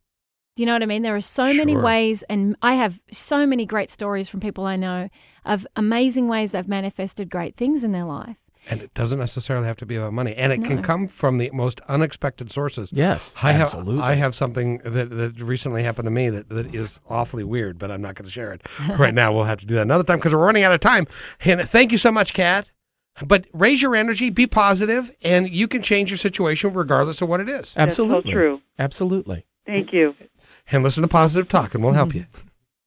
Do 0.56 0.64
you 0.64 0.68
know 0.68 0.74
what 0.74 0.84
I 0.84 0.86
mean? 0.86 1.04
There 1.04 1.16
are 1.16 1.22
so 1.22 1.54
many 1.54 1.78
ways, 1.78 2.24
and 2.24 2.56
I 2.62 2.76
have 2.76 3.00
so 3.12 3.46
many 3.46 3.66
great 3.66 3.90
stories 3.90 4.28
from 4.28 4.40
people 4.40 4.66
I 4.66 4.76
know 4.76 5.10
of 5.46 5.68
amazing 5.76 6.28
ways 6.28 6.52
they've 6.52 6.68
manifested 6.68 7.30
great 7.30 7.56
things 7.56 7.84
in 7.84 7.92
their 7.92 8.06
life. 8.06 8.38
And 8.70 8.82
it 8.82 8.94
doesn't 8.94 9.18
necessarily 9.18 9.66
have 9.66 9.78
to 9.78 9.86
be 9.86 9.96
about 9.96 10.14
money, 10.14 10.36
and 10.36 10.54
it 10.54 10.64
can 10.64 10.84
come 10.84 11.08
from 11.08 11.40
the 11.40 11.50
most 11.52 11.82
unexpected 11.88 12.52
sources. 12.52 12.92
Yes, 12.94 13.34
I 13.42 13.54
have. 13.54 13.62
absolutely. 13.62 14.02
I 14.02 14.14
have 14.14 14.36
something 14.36 14.78
that, 14.80 15.10
that 15.10 15.42
recently 15.42 15.82
happened 15.84 16.06
to 16.06 16.12
me 16.12 16.30
that, 16.30 16.50
that 16.50 16.74
is 16.74 17.00
awfully 17.10 17.44
weird, 17.44 17.80
but 17.80 17.90
I'm 17.90 18.02
not 18.02 18.16
going 18.16 18.26
to 18.26 18.32
share 18.32 18.54
it 18.54 18.62
right 19.00 19.14
now. 19.14 19.34
We'll 19.34 19.46
have 19.46 19.60
to 19.62 19.66
do 19.66 19.74
that 19.76 19.82
another 19.82 20.04
time 20.04 20.20
because 20.20 20.34
we're 20.34 20.46
running 20.46 20.64
out 20.64 20.74
of 20.74 20.80
time. 20.80 21.08
And 21.44 21.62
thank 21.62 21.92
you 21.92 21.98
so 21.98 22.12
much, 22.12 22.34
Kat. 22.34 22.72
But 23.26 23.46
raise 23.54 23.82
your 23.82 23.96
energy, 23.96 24.30
be 24.30 24.48
positive, 24.48 25.16
and 25.24 25.50
you 25.50 25.68
can 25.68 25.82
change 25.82 26.12
your 26.12 26.18
situation 26.18 26.74
regardless 26.74 27.22
of 27.22 27.30
what 27.30 27.40
it 27.40 27.50
is. 27.50 27.74
Absolutely. 27.76 28.32
true. 28.32 28.62
Absolutely. 28.80 29.46
Thank 29.66 29.92
you. 29.92 30.16
And 30.72 30.84
listen 30.84 31.02
to 31.02 31.08
positive 31.08 31.50
talk, 31.50 31.76
and 31.76 31.84
we'll 31.84 31.94
help 31.94 32.16
you 32.16 32.26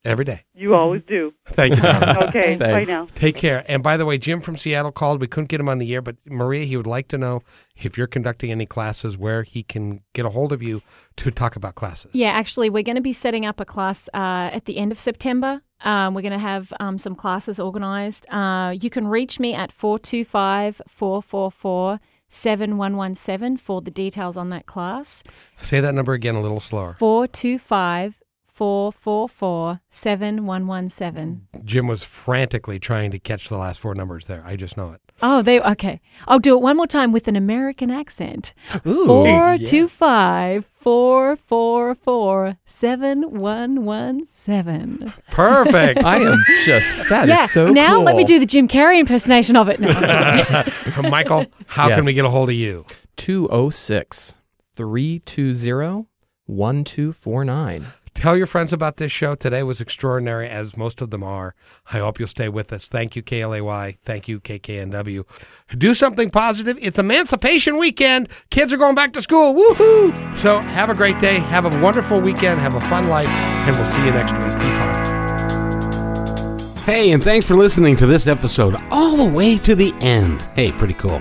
every 0.05 0.25
day. 0.25 0.45
You 0.55 0.75
always 0.75 1.03
do. 1.07 1.33
Thank 1.49 1.77
you. 1.77 1.83
darling. 1.83 2.29
Okay, 2.29 2.57
bye 2.57 2.67
Thanks. 2.67 2.91
now. 2.91 3.07
Take 3.15 3.37
care. 3.37 3.65
And 3.69 3.83
by 3.83 3.97
the 3.97 4.05
way, 4.05 4.19
Jim 4.19 4.41
from 4.41 4.57
Seattle 4.57 4.93
called. 4.93 5.21
We 5.21 5.27
couldn't 5.27 5.49
get 5.49 5.61
him 5.61 5.69
on 5.69 5.79
the 5.79 5.95
air, 5.95 6.03
but 6.03 6.17
Maria, 6.27 6.65
he 6.65 6.77
would 6.77 6.87
like 6.87 7.09
to 7.09 7.19
know 7.19 7.43
if 7.77 7.97
you're 7.97 8.07
conducting 8.07 8.51
any 8.51 8.67
classes 8.67 9.17
where 9.17 9.43
he 9.43 9.63
can 9.63 10.01
get 10.13 10.25
a 10.27 10.31
hold 10.31 10.53
of 10.53 10.63
you 10.63 10.83
to 11.17 11.31
talk 11.31 11.57
about 11.57 11.75
classes. 11.75 12.11
Yeah, 12.13 12.31
actually, 12.31 12.71
we're 12.71 12.83
going 12.83 12.97
to 12.97 13.03
be 13.03 13.13
setting 13.13 13.47
up 13.47 13.61
a 13.61 13.65
class 13.65 14.09
uh, 14.15 14.51
at 14.53 14.65
the 14.65 14.79
end 14.79 14.93
of 14.93 14.99
September. 14.99 15.63
Um, 15.83 16.15
we're 16.15 16.23
going 16.23 16.33
to 16.33 16.39
have 16.39 16.73
um, 16.81 16.99
some 16.99 17.15
classes 17.15 17.61
organised. 17.61 18.27
Uh, 18.33 18.75
you 18.79 18.91
can 18.91 19.07
reach 19.07 19.39
me 19.39 19.55
at 19.55 19.71
425 19.71 20.81
444 20.89 22.01
7117 22.29 23.57
for 23.59 23.81
the 23.81 23.91
details 23.91 24.37
on 24.37 24.49
that 24.51 24.67
class. 24.67 25.23
Say 25.61 25.81
that 25.81 25.95
number 25.95 26.15
again 26.15 26.35
a 26.35 26.41
little 26.41 26.61
slower. 26.61 26.97
425 26.99 28.23
444 28.55 29.81
7117. 29.91 31.49
Jim 31.65 31.89
was 31.89 32.05
frantically 32.05 32.79
trying 32.79 33.11
to 33.11 33.19
catch 33.19 33.49
the 33.49 33.59
last 33.59 33.81
four 33.81 33.97
numbers 33.97 34.29
there. 34.29 34.45
I 34.47 34.55
just 34.55 34.77
know 34.77 34.93
it. 34.93 35.01
Oh, 35.23 35.43
they 35.43 35.61
okay. 35.61 36.01
I'll 36.29 36.39
do 36.39 36.57
it 36.57 36.63
one 36.63 36.77
more 36.77 36.87
time 36.87 37.11
with 37.11 37.27
an 37.27 37.35
American 37.35 37.91
accent. 37.91 38.55
Ooh. 38.87 39.07
Four 39.07 39.59
two 39.59 39.89
five 39.89 40.69
four 40.73 41.37
four 41.37 41.95
four 41.97 42.59
seven 42.65 43.39
one 43.39 43.85
one 43.85 44.25
seven. 44.27 45.13
Perfect. 45.31 46.05
I 46.05 46.19
am 46.19 46.39
just 46.65 47.09
that 47.09 47.25
is 47.25 47.29
yeah. 47.31 47.47
so 47.47 47.71
now 47.71 48.01
let 48.01 48.17
me 48.17 48.25
do 48.25 48.39
the 48.39 48.47
Jim 48.47 48.69
Carrey 48.69 49.01
impersonation 49.01 49.57
of 49.57 49.69
it. 49.69 49.81
No, 49.81 49.89
Michael, 51.09 51.47
how 51.67 51.89
can 51.89 52.05
we 52.05 52.13
get 52.13 52.25
a 52.25 52.31
hold 52.31 52.51
of 52.51 52.55
you? 52.55 52.85
206 53.17 54.37
320 54.75 56.07
1249. 56.47 57.87
Tell 58.15 58.37
your 58.37 58.47
friends 58.47 58.73
about 58.73 58.97
this 58.97 59.13
show. 59.13 59.35
Today 59.35 59.63
was 59.63 59.81
extraordinary, 59.81 60.49
as 60.49 60.77
most 60.77 61.03
of 61.03 61.11
them 61.11 61.23
are. 61.23 61.55
I 61.93 61.99
hope 61.99 62.19
you'll 62.19 62.29
stay 62.29 62.49
with 62.49 62.73
us. 62.73 62.89
Thank 62.89 63.17
you, 63.17 63.23
KLAY. 63.23 63.99
Thank 64.03 64.29
you, 64.29 64.41
KKNW. 64.41 65.25
Do 65.77 65.95
something 65.95 66.31
positive. 66.31 66.79
It's 66.81 66.99
Emancipation 66.99 67.77
Weekend. 67.77 68.29
Kids 68.51 68.73
are 68.73 68.79
going 68.79 68.95
back 68.95 69.13
to 69.15 69.23
school. 69.23 69.55
Woohoo! 69.55 70.37
So 70.37 70.61
have 70.61 70.89
a 70.91 70.95
great 70.95 71.19
day. 71.19 71.41
Have 71.41 71.67
a 71.67 71.81
wonderful 71.81 72.21
weekend. 72.21 72.61
Have 72.61 72.77
a 72.77 72.81
fun 72.83 73.09
life. 73.09 73.29
And 73.29 73.77
we'll 73.77 73.87
see 73.87 74.05
you 74.05 74.13
next 74.13 74.33
week. 74.33 74.43
Be 74.61 74.69
positive. 74.79 75.05
Hey, 76.85 77.13
and 77.13 77.23
thanks 77.23 77.47
for 77.47 77.55
listening 77.55 77.97
to 77.97 78.07
this 78.07 78.27
episode 78.27 78.77
all 78.91 79.17
the 79.17 79.31
way 79.31 79.59
to 79.59 79.75
the 79.75 79.93
end. 80.01 80.43
Hey, 80.55 80.71
pretty 80.73 80.95
cool. 80.95 81.21